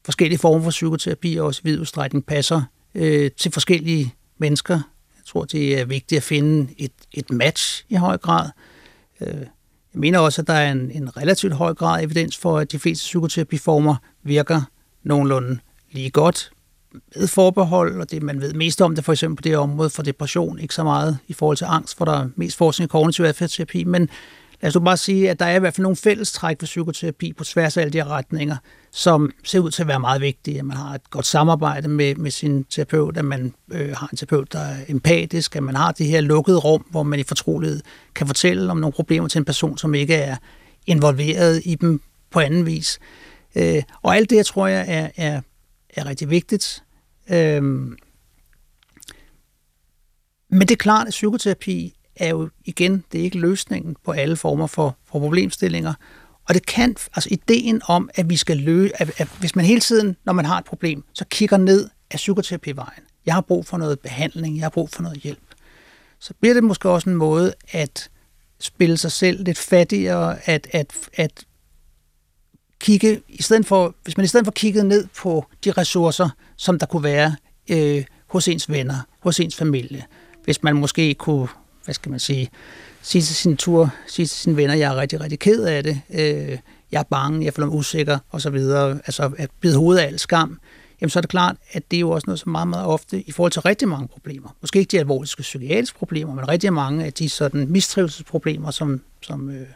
forskellige 0.05 0.39
former 0.39 0.63
for 0.63 0.69
psykoterapi 0.69 1.35
også 1.35 1.61
i 1.63 1.67
vid 1.67 1.79
udstrækning 1.79 2.25
passer 2.25 2.61
øh, 2.95 3.31
til 3.31 3.51
forskellige 3.51 4.13
mennesker. 4.37 4.73
Jeg 5.17 5.25
tror, 5.25 5.45
det 5.45 5.79
er 5.79 5.85
vigtigt 5.85 6.17
at 6.17 6.23
finde 6.23 6.73
et, 6.77 6.91
et 7.11 7.31
match 7.31 7.85
i 7.89 7.95
høj 7.95 8.17
grad. 8.17 8.49
Øh, 9.21 9.45
jeg 9.93 9.99
mener 9.99 10.19
også, 10.19 10.41
at 10.41 10.47
der 10.47 10.53
er 10.53 10.71
en, 10.71 10.91
en 10.91 11.17
relativt 11.17 11.53
høj 11.53 11.73
grad 11.73 11.99
af 11.99 12.03
evidens 12.03 12.37
for, 12.37 12.59
at 12.59 12.71
de 12.71 12.79
fleste 12.79 13.03
psykoterapiformer 13.03 13.95
virker 14.23 14.61
nogenlunde 15.03 15.59
lige 15.91 16.09
godt 16.09 16.51
med 17.15 17.27
forbehold, 17.27 18.01
og 18.01 18.11
det 18.11 18.23
man 18.23 18.41
ved 18.41 18.53
mest 18.53 18.81
om 18.81 18.95
det 18.95 19.05
for 19.05 19.11
eksempel 19.11 19.35
på 19.35 19.41
det 19.41 19.57
område 19.57 19.89
for 19.89 20.03
depression, 20.03 20.59
ikke 20.59 20.73
så 20.73 20.83
meget 20.83 21.17
i 21.27 21.33
forhold 21.33 21.57
til 21.57 21.65
angst, 21.65 21.97
for 21.97 22.05
der 22.05 22.11
er 22.11 22.29
mest 22.35 22.57
forskning 22.57 22.87
i 22.87 22.91
kognitiv 22.91 23.25
adfærdsterapi, 23.25 23.83
men 23.83 24.09
Altså, 24.61 24.79
lad 24.79 24.83
os 24.83 24.85
bare 24.85 24.97
sige, 24.97 25.29
at 25.29 25.39
der 25.39 25.45
er 25.45 25.55
i 25.55 25.59
hvert 25.59 25.73
fald 25.73 25.83
nogle 25.83 25.95
fællestræk 25.95 26.59
for 26.59 26.65
psykoterapi 26.65 27.33
på 27.33 27.43
tværs 27.43 27.77
af 27.77 27.81
alle 27.81 27.93
de 27.93 27.97
her 27.97 28.07
retninger, 28.07 28.55
som 28.91 29.31
ser 29.43 29.59
ud 29.59 29.71
til 29.71 29.81
at 29.81 29.87
være 29.87 29.99
meget 29.99 30.21
vigtige. 30.21 30.59
At 30.59 30.65
man 30.65 30.77
har 30.77 30.95
et 30.95 31.09
godt 31.09 31.25
samarbejde 31.25 31.87
med, 31.87 32.15
med 32.15 32.31
sin 32.31 32.63
terapeut, 32.63 33.17
at 33.17 33.25
man 33.25 33.53
øh, 33.71 33.95
har 33.95 34.07
en 34.11 34.17
terapeut, 34.17 34.53
der 34.53 34.59
er 34.59 34.77
empatisk, 34.87 35.55
at 35.55 35.63
man 35.63 35.75
har 35.75 35.91
det 35.91 36.05
her 36.05 36.21
lukkede 36.21 36.57
rum, 36.57 36.85
hvor 36.89 37.03
man 37.03 37.19
i 37.19 37.23
fortrolighed 37.23 37.81
kan 38.15 38.27
fortælle 38.27 38.71
om 38.71 38.77
nogle 38.77 38.93
problemer 38.93 39.27
til 39.27 39.39
en 39.39 39.45
person, 39.45 39.77
som 39.77 39.93
ikke 39.93 40.15
er 40.15 40.37
involveret 40.87 41.61
i 41.65 41.75
dem 41.75 42.01
på 42.29 42.39
anden 42.39 42.65
vis. 42.65 42.99
Øh, 43.55 43.83
og 44.01 44.15
alt 44.15 44.29
det, 44.29 44.35
jeg 44.35 44.45
tror 44.45 44.67
jeg, 44.67 44.85
er, 44.87 45.09
er 45.17 45.41
er 45.93 46.05
rigtig 46.05 46.29
vigtigt. 46.29 46.83
Øh, 47.29 47.63
men 50.49 50.61
det 50.61 50.71
er 50.71 50.75
klart, 50.75 51.07
at 51.07 51.11
psykoterapi 51.11 51.95
er 52.15 52.29
jo 52.29 52.49
igen, 52.65 53.03
det 53.11 53.19
er 53.19 53.23
ikke 53.23 53.37
løsningen 53.37 53.95
på 54.05 54.11
alle 54.11 54.35
former 54.35 54.67
for, 54.67 54.97
for 55.05 55.19
problemstillinger. 55.19 55.93
Og 56.47 56.53
det 56.53 56.65
kan, 56.65 56.95
altså 57.15 57.29
ideen 57.31 57.81
om, 57.87 58.09
at 58.15 58.29
vi 58.29 58.37
skal 58.37 58.57
løse, 58.57 59.01
at, 59.01 59.11
at 59.17 59.27
hvis 59.39 59.55
man 59.55 59.65
hele 59.65 59.81
tiden, 59.81 60.15
når 60.25 60.33
man 60.33 60.45
har 60.45 60.57
et 60.57 60.65
problem, 60.65 61.03
så 61.13 61.25
kigger 61.25 61.57
ned 61.57 61.89
af 62.11 62.15
psykoterapivejen. 62.17 63.03
Jeg 63.25 63.33
har 63.33 63.41
brug 63.41 63.65
for 63.65 63.77
noget 63.77 63.99
behandling, 63.99 64.55
jeg 64.55 64.63
har 64.63 64.69
brug 64.69 64.89
for 64.89 65.01
noget 65.03 65.17
hjælp. 65.17 65.55
Så 66.19 66.33
bliver 66.39 66.53
det 66.53 66.63
måske 66.63 66.89
også 66.89 67.09
en 67.09 67.15
måde 67.15 67.53
at 67.71 68.09
spille 68.59 68.97
sig 68.97 69.11
selv 69.11 69.43
lidt 69.43 69.57
fattigere, 69.57 70.49
at, 70.49 70.67
at, 70.71 70.93
at 71.13 71.45
kigge, 72.79 73.21
i 73.27 73.41
stedet 73.41 73.65
for, 73.65 73.95
hvis 74.03 74.17
man 74.17 74.23
i 74.23 74.27
stedet 74.27 74.45
for 74.45 74.51
kiggede 74.51 74.87
ned 74.87 75.07
på 75.17 75.45
de 75.65 75.71
ressourcer, 75.71 76.29
som 76.57 76.79
der 76.79 76.85
kunne 76.85 77.03
være 77.03 77.35
øh, 77.69 78.05
hos 78.27 78.47
ens 78.47 78.69
venner, 78.69 78.95
hos 79.19 79.39
ens 79.39 79.55
familie, 79.55 80.05
hvis 80.43 80.63
man 80.63 80.75
måske 80.75 81.13
kunne, 81.13 81.47
hvad 81.85 81.93
skal 81.93 82.09
man 82.09 82.19
sige, 82.19 82.49
sige 83.01 83.21
til 83.21 83.35
sin 83.35 83.57
tur, 83.57 83.93
sige 84.07 84.25
til 84.25 84.37
sine 84.37 84.57
venner, 84.57 84.75
jeg 84.75 84.93
er 84.93 84.97
rigtig, 84.97 85.21
rigtig 85.21 85.39
ked 85.39 85.63
af 85.63 85.83
det, 85.83 86.01
øh, 86.09 86.57
jeg 86.91 86.99
er 86.99 87.03
bange, 87.03 87.45
jeg 87.45 87.53
føler 87.53 87.67
mig 87.67 87.75
usikker, 87.75 88.17
og 88.29 88.41
så 88.41 88.49
videre, 88.49 88.99
altså 89.05 89.31
at 89.37 89.49
bide 89.61 89.77
hovedet 89.77 90.01
af 90.01 90.07
al 90.07 90.19
skam, 90.19 90.59
jamen 91.01 91.09
så 91.09 91.19
er 91.19 91.21
det 91.21 91.29
klart, 91.29 91.55
at 91.71 91.83
det 91.91 91.97
er 91.97 92.01
jo 92.01 92.09
også 92.09 92.25
noget, 92.27 92.39
som 92.39 92.51
meget, 92.51 92.67
meget 92.67 92.85
ofte, 92.85 93.21
i 93.21 93.31
forhold 93.31 93.51
til 93.51 93.61
rigtig 93.61 93.87
mange 93.87 94.07
problemer, 94.07 94.55
måske 94.61 94.79
ikke 94.79 94.91
de 94.91 94.99
alvorlige 94.99 95.35
psykiatriske 95.41 95.97
problemer, 95.99 96.33
men 96.33 96.49
rigtig 96.49 96.73
mange 96.73 97.05
af 97.05 97.13
de 97.13 97.29
sådan 97.29 97.67
mistrivelsesproblemer, 97.69 98.71
som, 98.71 99.01
som 99.21 99.49
øh, 99.49 99.67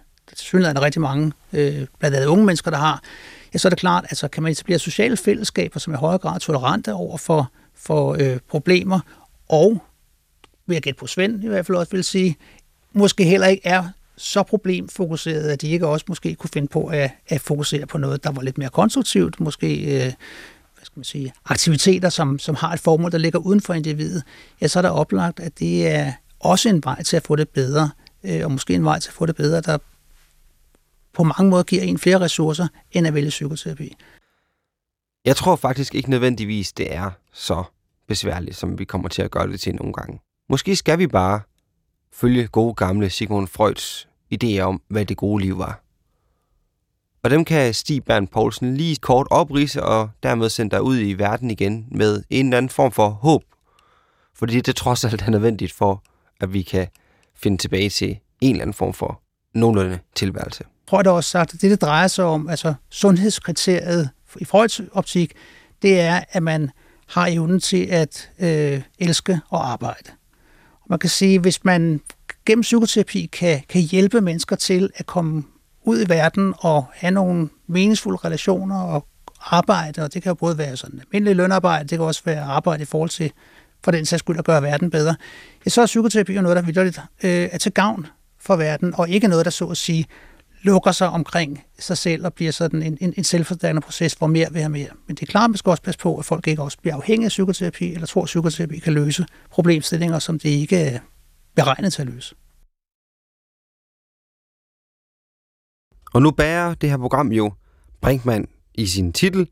der 0.51 0.73
er 0.75 0.81
rigtig 0.81 1.01
mange, 1.01 1.31
øh, 1.53 1.87
blandt 1.99 2.15
andet 2.17 2.25
unge 2.25 2.45
mennesker, 2.45 2.71
der 2.71 2.77
har, 2.77 3.03
ja, 3.53 3.57
så 3.57 3.67
er 3.67 3.69
det 3.69 3.79
klart, 3.79 4.05
altså 4.09 4.27
kan 4.27 4.43
man 4.43 4.51
etablere 4.51 4.79
sociale 4.79 5.17
fællesskaber, 5.17 5.79
som 5.79 5.93
er 5.93 5.97
i 5.97 5.99
højere 5.99 6.17
grad 6.17 6.39
tolerante 6.39 6.93
over 6.93 7.17
for, 7.17 7.51
for 7.75 8.15
øh, 8.19 8.37
problemer, 8.49 8.99
og 9.49 9.81
vil 10.67 10.75
jeg 10.75 10.81
gætte 10.81 10.99
på 10.99 11.07
Svend 11.07 11.43
i 11.43 11.47
hvert 11.47 11.65
fald 11.65 11.77
også 11.77 11.91
vil 11.91 12.03
sige, 12.03 12.35
måske 12.93 13.23
heller 13.23 13.47
ikke 13.47 13.67
er 13.67 13.89
så 14.17 14.43
problemfokuseret, 14.43 15.49
at 15.49 15.61
de 15.61 15.69
ikke 15.69 15.87
også 15.87 16.05
måske 16.07 16.35
kunne 16.35 16.49
finde 16.53 16.67
på 16.67 16.87
at, 16.87 17.11
at 17.27 17.41
fokusere 17.41 17.85
på 17.85 17.97
noget, 17.97 18.23
der 18.23 18.31
var 18.31 18.41
lidt 18.41 18.57
mere 18.57 18.69
konstruktivt, 18.69 19.39
måske 19.39 19.77
øh, 19.77 20.13
hvad 20.75 20.83
skal 20.83 20.99
man 20.99 21.03
sige, 21.03 21.33
aktiviteter, 21.45 22.09
som, 22.09 22.39
som 22.39 22.55
har 22.55 22.73
et 22.73 22.79
formål, 22.79 23.11
der 23.11 23.17
ligger 23.17 23.39
uden 23.39 23.61
for 23.61 23.73
individet, 23.73 24.23
ja, 24.61 24.67
så 24.67 24.79
er 24.79 24.81
der 24.81 24.89
oplagt, 24.89 25.39
at 25.39 25.59
det 25.59 25.87
er 25.87 26.13
også 26.39 26.69
en 26.69 26.83
vej 26.83 27.03
til 27.03 27.17
at 27.17 27.23
få 27.23 27.35
det 27.35 27.49
bedre, 27.49 27.89
øh, 28.23 28.41
og 28.43 28.51
måske 28.51 28.73
en 28.73 28.83
vej 28.83 28.99
til 28.99 29.09
at 29.09 29.13
få 29.13 29.25
det 29.25 29.35
bedre, 29.35 29.61
der 29.61 29.77
på 31.13 31.23
mange 31.23 31.49
måder 31.49 31.63
giver 31.63 31.81
en 31.81 31.97
flere 31.97 32.19
ressourcer, 32.19 32.67
end 32.91 33.07
at 33.07 33.13
vælge 33.13 33.29
psykoterapi. 33.29 33.95
Jeg 35.25 35.35
tror 35.35 35.55
faktisk 35.55 35.95
ikke 35.95 36.09
nødvendigvis, 36.09 36.73
det 36.73 36.95
er 36.95 37.11
så 37.33 37.63
besværligt, 38.07 38.55
som 38.55 38.79
vi 38.79 38.85
kommer 38.85 39.09
til 39.09 39.21
at 39.21 39.31
gøre 39.31 39.47
det 39.47 39.59
til 39.59 39.75
nogle 39.75 39.93
gange. 39.93 40.19
Måske 40.49 40.75
skal 40.75 40.99
vi 40.99 41.07
bare 41.07 41.41
følge 42.13 42.47
gode 42.47 42.73
gamle 42.73 43.09
Sigmund 43.09 43.47
Freuds 43.47 44.07
idéer 44.33 44.59
om, 44.59 44.81
hvad 44.87 45.05
det 45.05 45.17
gode 45.17 45.43
liv 45.43 45.57
var. 45.57 45.81
Og 47.23 47.29
dem 47.29 47.45
kan 47.45 47.73
Stig 47.73 48.03
Bernd 48.03 48.27
Poulsen 48.27 48.77
lige 48.77 48.95
kort 48.95 49.27
oprise 49.31 49.83
og 49.83 50.09
dermed 50.23 50.49
sende 50.49 50.71
dig 50.71 50.81
ud 50.81 50.99
i 50.99 51.13
verden 51.13 51.51
igen 51.51 51.87
med 51.91 52.23
en 52.29 52.45
eller 52.45 52.57
anden 52.57 52.69
form 52.69 52.91
for 52.91 53.09
håb. 53.09 53.43
Fordi 54.33 54.61
det 54.61 54.75
trods 54.75 55.05
alt 55.05 55.21
er 55.21 55.29
nødvendigt 55.29 55.71
for, 55.71 56.03
at 56.41 56.53
vi 56.53 56.61
kan 56.61 56.87
finde 57.35 57.57
tilbage 57.57 57.89
til 57.89 58.19
en 58.41 58.55
eller 58.55 58.61
anden 58.61 58.73
form 58.73 58.93
for 58.93 59.21
nogenlunde 59.53 59.99
tilværelse 60.15 60.63
tror 60.87 60.97
jeg 60.97 61.05
da 61.05 61.09
også 61.09 61.29
sagt, 61.29 61.53
at 61.53 61.61
det, 61.61 61.71
det 61.71 61.81
drejer 61.81 62.07
sig 62.07 62.25
om, 62.25 62.49
altså 62.49 62.73
sundhedskriteriet 62.89 64.09
i 64.37 64.45
Freuds 64.45 64.81
optik, 64.91 65.33
det 65.81 65.99
er, 65.99 66.19
at 66.29 66.43
man 66.43 66.71
har 67.07 67.27
evnen 67.27 67.59
til 67.59 67.85
at 67.85 68.31
øh, 68.39 68.81
elske 68.99 69.39
og 69.49 69.71
arbejde. 69.71 70.11
Man 70.89 70.99
kan 70.99 71.09
sige, 71.09 71.39
hvis 71.39 71.63
man 71.63 72.01
gennem 72.45 72.61
psykoterapi 72.61 73.25
kan, 73.25 73.61
kan 73.69 73.81
hjælpe 73.81 74.21
mennesker 74.21 74.55
til 74.55 74.89
at 74.95 75.05
komme 75.05 75.43
ud 75.83 76.01
i 76.01 76.09
verden 76.09 76.53
og 76.57 76.85
have 76.93 77.11
nogle 77.11 77.49
meningsfulde 77.67 78.19
relationer 78.25 78.81
og 78.81 79.07
arbejde, 79.41 80.03
og 80.03 80.13
det 80.13 80.23
kan 80.23 80.29
jo 80.29 80.33
både 80.33 80.57
være 80.57 80.77
sådan 80.77 80.99
almindelig 80.99 81.35
lønarbejde, 81.35 81.83
det 81.87 81.97
kan 81.97 82.05
også 82.05 82.21
være 82.25 82.41
arbejde 82.41 82.81
i 82.81 82.85
forhold 82.85 83.09
til, 83.09 83.31
for 83.83 83.91
den 83.91 84.05
sags 84.05 84.19
skyld 84.19 84.37
at 84.37 84.45
gøre 84.45 84.61
verden 84.63 84.89
bedre, 84.89 85.15
ja, 85.65 85.69
så 85.69 85.81
er 85.81 85.85
psykoterapi 85.85 86.33
jo 86.33 86.41
noget, 86.41 86.55
der 86.55 86.61
vidderligt 86.61 86.99
øh, 87.23 87.49
er 87.51 87.57
til 87.57 87.71
gavn 87.71 88.07
for 88.39 88.55
verden, 88.55 88.93
og 88.97 89.09
ikke 89.09 89.27
noget, 89.27 89.45
der 89.45 89.51
så 89.51 89.65
at 89.65 89.77
sige 89.77 90.05
lukker 90.65 90.91
sig 90.91 91.09
omkring 91.09 91.63
sig 91.79 91.97
selv 91.97 92.25
og 92.25 92.33
bliver 92.33 92.51
sådan 92.51 92.83
en, 92.83 92.97
en, 93.01 93.13
en 93.17 93.23
selvforstærkende 93.23 93.81
proces, 93.81 94.13
hvor 94.13 94.27
mere 94.27 94.47
vil 94.51 94.61
have 94.61 94.69
mere. 94.69 94.89
Men 95.07 95.15
det 95.15 95.21
er 95.21 95.31
klart, 95.31 95.43
at 95.43 95.49
man 95.49 95.57
skal 95.57 95.69
også 95.69 95.83
passe 95.83 95.99
på, 95.99 96.17
at 96.17 96.25
folk 96.25 96.47
ikke 96.47 96.61
også 96.61 96.77
bliver 96.81 96.95
afhængige 96.95 97.25
af 97.25 97.29
psykoterapi, 97.29 97.93
eller 97.93 98.07
tror, 98.07 98.21
at 98.21 98.25
psykoterapi 98.25 98.79
kan 98.79 98.93
løse 98.93 99.25
problemstillinger, 99.49 100.19
som 100.19 100.39
det 100.39 100.49
ikke 100.49 100.77
er 100.77 100.99
beregnet 101.55 101.93
til 101.93 102.01
at 102.01 102.07
løse. 102.07 102.35
Og 106.13 106.21
nu 106.21 106.31
bærer 106.31 106.73
det 106.73 106.89
her 106.89 106.97
program 106.97 107.31
jo 107.31 107.53
Brinkmann 108.01 108.47
i 108.73 108.85
sin 108.85 109.13
titel. 109.13 109.47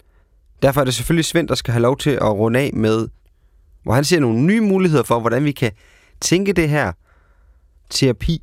Derfor 0.61 0.82
er 0.82 0.86
det 0.86 0.93
selvfølgelig 0.93 1.26
Svend, 1.26 1.47
der 1.47 1.55
skal 1.55 1.72
have 1.72 1.82
lov 1.82 1.97
til 1.97 2.09
at 2.09 2.32
runde 2.32 2.59
af 2.59 2.72
med, 2.74 3.07
hvor 3.84 3.93
han 3.93 4.03
ser 4.03 4.20
nogle 4.20 4.41
nye 4.41 4.61
muligheder 4.61 5.03
for, 5.03 5.20
hvordan 5.20 5.43
vi 5.43 5.51
kan 5.51 5.72
tænke 6.22 6.53
det 6.53 6.70
her 6.70 6.91
terapi 7.89 8.41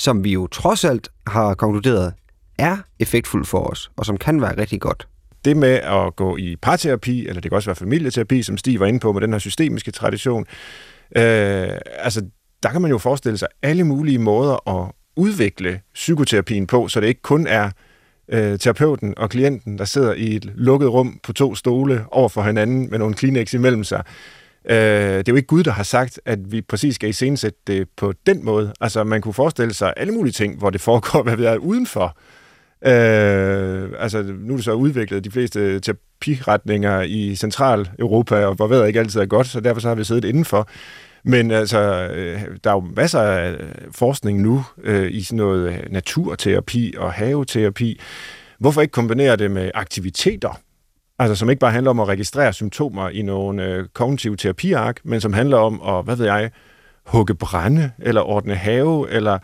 som 0.00 0.24
vi 0.24 0.32
jo 0.32 0.46
trods 0.46 0.84
alt 0.84 1.08
har 1.26 1.54
konkluderet 1.54 2.12
er 2.58 2.76
effektfuld 2.98 3.44
for 3.44 3.70
os, 3.70 3.90
og 3.96 4.06
som 4.06 4.16
kan 4.16 4.40
være 4.40 4.58
rigtig 4.58 4.80
godt. 4.80 5.08
Det 5.44 5.56
med 5.56 5.74
at 5.74 6.16
gå 6.16 6.36
i 6.36 6.56
parterapi, 6.56 7.26
eller 7.26 7.40
det 7.40 7.50
kan 7.50 7.56
også 7.56 7.68
være 7.68 7.76
familieterapi, 7.76 8.42
som 8.42 8.56
Stig 8.56 8.80
var 8.80 8.86
inde 8.86 9.00
på 9.00 9.12
med 9.12 9.20
den 9.20 9.32
her 9.32 9.38
systemiske 9.38 9.90
tradition, 9.90 10.46
øh, 11.16 11.68
altså 11.98 12.22
der 12.62 12.70
kan 12.70 12.82
man 12.82 12.90
jo 12.90 12.98
forestille 12.98 13.38
sig 13.38 13.48
alle 13.62 13.84
mulige 13.84 14.18
måder 14.18 14.68
at 14.68 14.92
udvikle 15.16 15.80
psykoterapien 15.94 16.66
på, 16.66 16.88
så 16.88 17.00
det 17.00 17.06
ikke 17.06 17.22
kun 17.22 17.46
er 17.46 17.70
øh, 18.28 18.58
terapeuten 18.58 19.14
og 19.16 19.30
klienten, 19.30 19.78
der 19.78 19.84
sidder 19.84 20.14
i 20.14 20.36
et 20.36 20.52
lukket 20.54 20.92
rum 20.92 21.20
på 21.22 21.32
to 21.32 21.54
stole 21.54 22.04
over 22.10 22.28
for 22.28 22.42
hinanden 22.42 22.90
med 22.90 22.98
nogle 22.98 23.14
Kleenex 23.14 23.54
imellem 23.54 23.84
sig, 23.84 24.04
Øh, 24.64 24.76
det 24.76 25.28
er 25.28 25.32
jo 25.32 25.36
ikke 25.36 25.46
Gud, 25.46 25.62
der 25.62 25.70
har 25.70 25.82
sagt, 25.82 26.20
at 26.24 26.52
vi 26.52 26.60
præcis 26.60 26.94
skal 26.94 27.08
iscenesætte 27.08 27.58
det 27.66 27.88
på 27.96 28.12
den 28.26 28.44
måde. 28.44 28.72
Altså, 28.80 29.04
man 29.04 29.20
kunne 29.20 29.34
forestille 29.34 29.74
sig 29.74 29.94
alle 29.96 30.12
mulige 30.12 30.32
ting, 30.32 30.58
hvor 30.58 30.70
det 30.70 30.80
foregår, 30.90 31.22
hvad 31.22 31.36
vi 31.36 31.44
er 31.44 31.56
udenfor. 31.56 32.16
Øh, 32.86 33.90
altså, 33.98 34.22
nu 34.22 34.52
er 34.52 34.56
det 34.56 34.64
så 34.64 34.72
udviklet 34.72 35.24
de 35.24 35.30
fleste 35.30 35.80
terapiretninger 35.80 37.00
i 37.00 37.34
Centraleuropa, 37.34 38.44
og 38.46 38.54
hvor 38.54 38.66
ved 38.66 38.86
ikke 38.86 39.00
altid 39.00 39.20
er 39.20 39.26
godt, 39.26 39.46
så 39.46 39.60
derfor 39.60 39.80
så 39.80 39.88
har 39.88 39.94
vi 39.94 40.04
siddet 40.04 40.24
indenfor. 40.24 40.68
Men 41.24 41.50
altså, 41.50 41.78
øh, 42.14 42.40
der 42.64 42.70
er 42.70 42.74
jo 42.74 42.84
masser 42.96 43.20
af 43.20 43.56
forskning 43.92 44.40
nu 44.40 44.64
øh, 44.82 45.10
i 45.12 45.22
sådan 45.22 45.36
noget 45.36 45.84
naturterapi 45.90 46.94
og 46.98 47.12
haveterapi. 47.12 48.00
Hvorfor 48.58 48.80
ikke 48.80 48.92
kombinere 48.92 49.36
det 49.36 49.50
med 49.50 49.70
aktiviteter? 49.74 50.60
Altså 51.20 51.34
som 51.34 51.50
ikke 51.50 51.60
bare 51.60 51.72
handler 51.72 51.90
om 51.90 52.00
at 52.00 52.08
registrere 52.08 52.52
symptomer 52.52 53.08
i 53.08 53.22
nogle 53.22 53.64
øh, 53.64 53.84
kognitive 53.94 54.36
terapiark, 54.36 55.00
men 55.04 55.20
som 55.20 55.32
handler 55.32 55.56
om 55.56 55.82
at, 55.88 56.04
hvad 56.04 56.16
ved 56.16 56.26
jeg, 56.26 56.50
hugge 57.06 57.34
brænde, 57.34 57.90
eller 57.98 58.20
ordne 58.20 58.54
have, 58.54 59.10
eller 59.10 59.38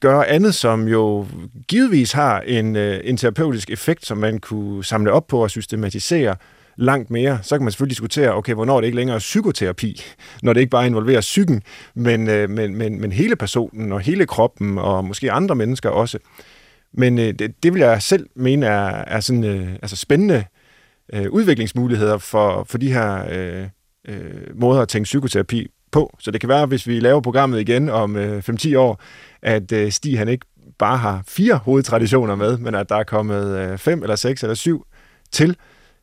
gøre 0.00 0.28
andet, 0.28 0.54
som 0.54 0.88
jo 0.88 1.26
givetvis 1.68 2.12
har 2.12 2.40
en, 2.40 2.76
øh, 2.76 3.00
en 3.04 3.16
terapeutisk 3.16 3.70
effekt, 3.70 4.06
som 4.06 4.18
man 4.18 4.38
kunne 4.38 4.84
samle 4.84 5.12
op 5.12 5.26
på 5.26 5.42
og 5.42 5.50
systematisere 5.50 6.36
langt 6.76 7.10
mere. 7.10 7.38
Så 7.42 7.56
kan 7.56 7.64
man 7.64 7.72
selvfølgelig 7.72 7.90
diskutere, 7.90 8.34
okay, 8.34 8.54
hvornår 8.54 8.80
det 8.80 8.86
ikke 8.86 8.96
længere 8.96 9.18
psykoterapi, 9.18 10.02
når 10.42 10.52
det 10.52 10.60
ikke 10.60 10.70
bare 10.70 10.86
involverer 10.86 11.20
psyken, 11.20 11.62
men, 11.94 12.28
øh, 12.28 12.50
men, 12.50 12.76
men, 12.76 13.00
men 13.00 13.12
hele 13.12 13.36
personen 13.36 13.92
og 13.92 14.00
hele 14.00 14.26
kroppen, 14.26 14.78
og 14.78 15.04
måske 15.04 15.32
andre 15.32 15.54
mennesker 15.54 15.90
også. 15.90 16.18
Men 16.94 17.18
øh, 17.18 17.32
det, 17.38 17.62
det 17.62 17.74
vil 17.74 17.80
jeg 17.80 18.02
selv 18.02 18.26
mene 18.36 18.66
er, 18.66 19.04
er 19.06 19.20
sådan, 19.20 19.44
øh, 19.44 19.72
altså 19.82 19.96
spændende 19.96 20.34
øh, 20.34 20.42
Øh, 21.14 21.30
udviklingsmuligheder 21.30 22.18
for, 22.18 22.64
for 22.64 22.78
de 22.78 22.92
her 22.92 23.24
øh, 23.30 23.68
øh, 24.08 24.60
måder 24.60 24.80
at 24.80 24.88
tænke 24.88 25.04
psykoterapi 25.04 25.66
på. 25.90 26.16
Så 26.18 26.30
det 26.30 26.40
kan 26.40 26.48
være, 26.48 26.66
hvis 26.66 26.86
vi 26.86 27.00
laver 27.00 27.20
programmet 27.20 27.60
igen 27.60 27.88
om 27.88 28.16
øh, 28.16 28.42
5-10 28.50 28.76
år, 28.76 29.00
at 29.42 29.72
øh, 29.72 29.92
Stig 29.92 30.18
han 30.18 30.28
ikke 30.28 30.46
bare 30.78 30.96
har 30.96 31.22
fire 31.28 31.56
hovedtraditioner 31.56 32.34
med, 32.34 32.58
men 32.58 32.74
at 32.74 32.88
der 32.88 32.96
er 32.96 33.02
kommet 33.02 33.58
øh, 33.58 33.78
fem 33.78 34.02
eller 34.02 34.16
seks 34.16 34.42
eller 34.42 34.54
syv 34.54 34.86
til, 35.32 35.56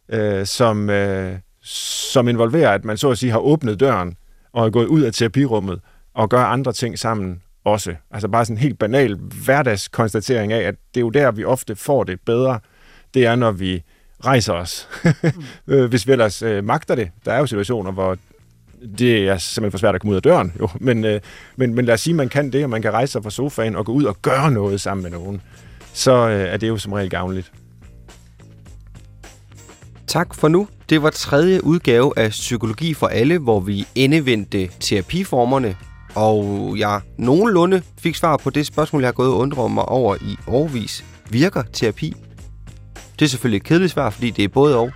øh, 0.09 0.45
som, 0.45 0.89
øh, 0.89 1.37
som 1.63 2.27
involverer, 2.27 2.71
at 2.71 2.85
man 2.85 2.97
så 2.97 3.09
at 3.09 3.17
sige 3.17 3.31
har 3.31 3.39
åbnet 3.39 3.79
døren 3.79 4.15
og 4.53 4.65
er 4.65 4.69
gået 4.69 4.85
ud 4.85 5.01
af 5.01 5.13
terapirummet 5.13 5.79
og 6.13 6.29
gør 6.29 6.43
andre 6.43 6.73
ting 6.73 6.99
sammen 6.99 7.41
også. 7.65 7.95
Altså 8.11 8.27
bare 8.27 8.45
sådan 8.45 8.57
en 8.57 8.61
helt 8.61 8.79
banal 8.79 9.15
hverdagskonstatering 9.45 10.53
af, 10.53 10.67
at 10.67 10.75
det 10.93 10.99
er 10.99 11.01
jo 11.01 11.09
der, 11.09 11.31
vi 11.31 11.43
ofte 11.43 11.75
får 11.75 12.03
det 12.03 12.19
bedre. 12.25 12.59
Det 13.13 13.25
er, 13.25 13.35
når 13.35 13.51
vi 13.51 13.83
rejser 14.25 14.53
os. 14.53 14.87
mm. 15.65 15.87
Hvis 15.89 16.07
vi 16.07 16.11
ellers 16.11 16.41
øh, 16.41 16.63
magter 16.63 16.95
det. 16.95 17.09
Der 17.25 17.33
er 17.33 17.39
jo 17.39 17.45
situationer, 17.45 17.91
hvor 17.91 18.17
det 18.97 19.27
er 19.27 19.37
simpelthen 19.37 19.71
for 19.71 19.77
svært 19.77 19.95
at 19.95 20.01
komme 20.01 20.11
ud 20.11 20.15
af 20.15 20.21
døren, 20.21 20.53
jo. 20.59 20.69
Men, 20.79 21.05
øh, 21.05 21.21
men, 21.55 21.73
men 21.73 21.85
lad 21.85 21.93
os 21.93 22.01
sige, 22.01 22.11
at 22.11 22.15
man 22.15 22.29
kan 22.29 22.51
det, 22.51 22.63
og 22.63 22.69
man 22.69 22.81
kan 22.81 22.93
rejse 22.93 23.11
sig 23.11 23.23
fra 23.23 23.29
sofaen 23.29 23.75
og 23.75 23.85
gå 23.85 23.91
ud 23.91 24.03
og 24.03 24.21
gøre 24.21 24.51
noget 24.51 24.81
sammen 24.81 25.03
med 25.03 25.11
nogen. 25.11 25.41
Så 25.93 26.29
øh, 26.29 26.53
er 26.53 26.57
det 26.57 26.67
jo 26.67 26.77
som 26.77 26.93
regel 26.93 27.09
gavnligt. 27.09 27.51
Tak 30.07 30.35
for 30.35 30.47
nu. 30.47 30.67
Det 30.89 31.03
var 31.03 31.09
tredje 31.09 31.63
udgave 31.63 32.13
af 32.17 32.29
Psykologi 32.29 32.93
for 32.93 33.07
alle, 33.07 33.37
hvor 33.37 33.59
vi 33.59 33.87
endevendte 33.95 34.69
terapiformerne, 34.79 35.75
og 36.15 36.75
jeg 36.77 37.01
nogenlunde 37.17 37.81
fik 37.99 38.15
svar 38.15 38.37
på 38.37 38.49
det 38.49 38.65
spørgsmål, 38.65 39.01
jeg 39.01 39.07
har 39.07 39.13
gået 39.13 39.29
og 39.29 39.37
undret 39.37 39.71
mig 39.71 39.85
over 39.85 40.15
i 40.15 40.35
årvis. 40.47 41.05
Virker 41.29 41.63
terapi? 41.73 42.13
Det 43.19 43.25
er 43.25 43.29
selvfølgelig 43.29 43.57
et 43.57 43.63
kedeligt 43.63 43.91
svar, 43.91 44.09
fordi 44.09 44.29
det 44.29 44.43
er 44.43 44.47
både 44.47 44.77
og, 44.77 44.91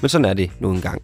men 0.00 0.08
sådan 0.08 0.24
er 0.24 0.34
det 0.34 0.50
nu 0.60 0.70
engang. 0.70 1.02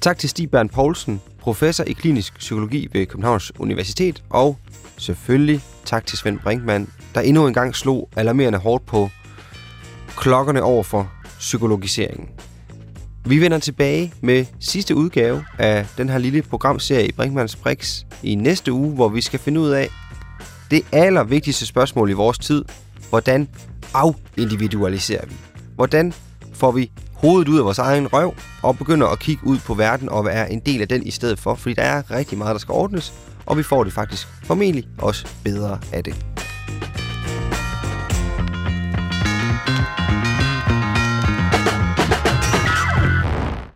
Tak 0.00 0.18
til 0.18 0.28
Stig 0.28 0.50
Bernd 0.50 0.70
Poulsen, 0.70 1.20
professor 1.38 1.84
i 1.84 1.92
klinisk 1.92 2.38
psykologi 2.38 2.88
ved 2.92 3.06
Københavns 3.06 3.52
Universitet, 3.58 4.22
og 4.30 4.58
selvfølgelig 4.98 5.60
tak 5.84 6.06
til 6.06 6.18
Svend 6.18 6.38
Brinkmann, 6.38 6.92
der 7.14 7.20
endnu 7.20 7.46
engang 7.46 7.76
slog 7.76 8.08
alarmerende 8.16 8.58
hårdt 8.58 8.86
på 8.86 9.10
klokkerne 10.16 10.62
over 10.62 10.82
for 10.82 11.12
psykologiseringen. 11.38 12.28
Vi 13.24 13.40
vender 13.40 13.58
tilbage 13.58 14.12
med 14.20 14.46
sidste 14.60 14.94
udgave 14.94 15.44
af 15.58 15.86
den 15.98 16.08
her 16.08 16.18
lille 16.18 16.42
programserie 16.42 17.08
i 17.08 17.12
Brinkmanns 17.12 17.56
Brix 17.56 18.02
i 18.22 18.34
næste 18.34 18.72
uge, 18.72 18.94
hvor 18.94 19.08
vi 19.08 19.20
skal 19.20 19.40
finde 19.40 19.60
ud 19.60 19.70
af 19.70 19.88
det 20.70 20.82
allervigtigste 20.92 21.66
spørgsmål 21.66 22.10
i 22.10 22.12
vores 22.12 22.38
tid. 22.38 22.64
Hvordan 23.10 23.48
afindividualiserer 23.94 25.26
vi? 25.26 25.34
Hvordan 25.74 26.12
får 26.54 26.72
vi 26.72 26.90
hovedet 27.12 27.48
ud 27.48 27.58
af 27.58 27.64
vores 27.64 27.78
egen 27.78 28.06
røv 28.12 28.34
og 28.62 28.78
begynder 28.78 29.06
at 29.06 29.18
kigge 29.18 29.46
ud 29.46 29.58
på 29.58 29.74
verden 29.74 30.08
og 30.08 30.24
være 30.24 30.52
en 30.52 30.60
del 30.60 30.80
af 30.80 30.88
den 30.88 31.06
i 31.06 31.10
stedet 31.10 31.38
for? 31.38 31.54
Fordi 31.54 31.74
der 31.74 31.82
er 31.82 32.10
rigtig 32.10 32.38
meget, 32.38 32.54
der 32.54 32.58
skal 32.58 32.72
ordnes, 32.72 33.12
og 33.46 33.56
vi 33.56 33.62
får 33.62 33.84
det 33.84 33.92
faktisk 33.92 34.28
formentlig 34.44 34.88
også 34.98 35.26
bedre 35.44 35.80
af 35.92 36.04
det. 36.04 36.37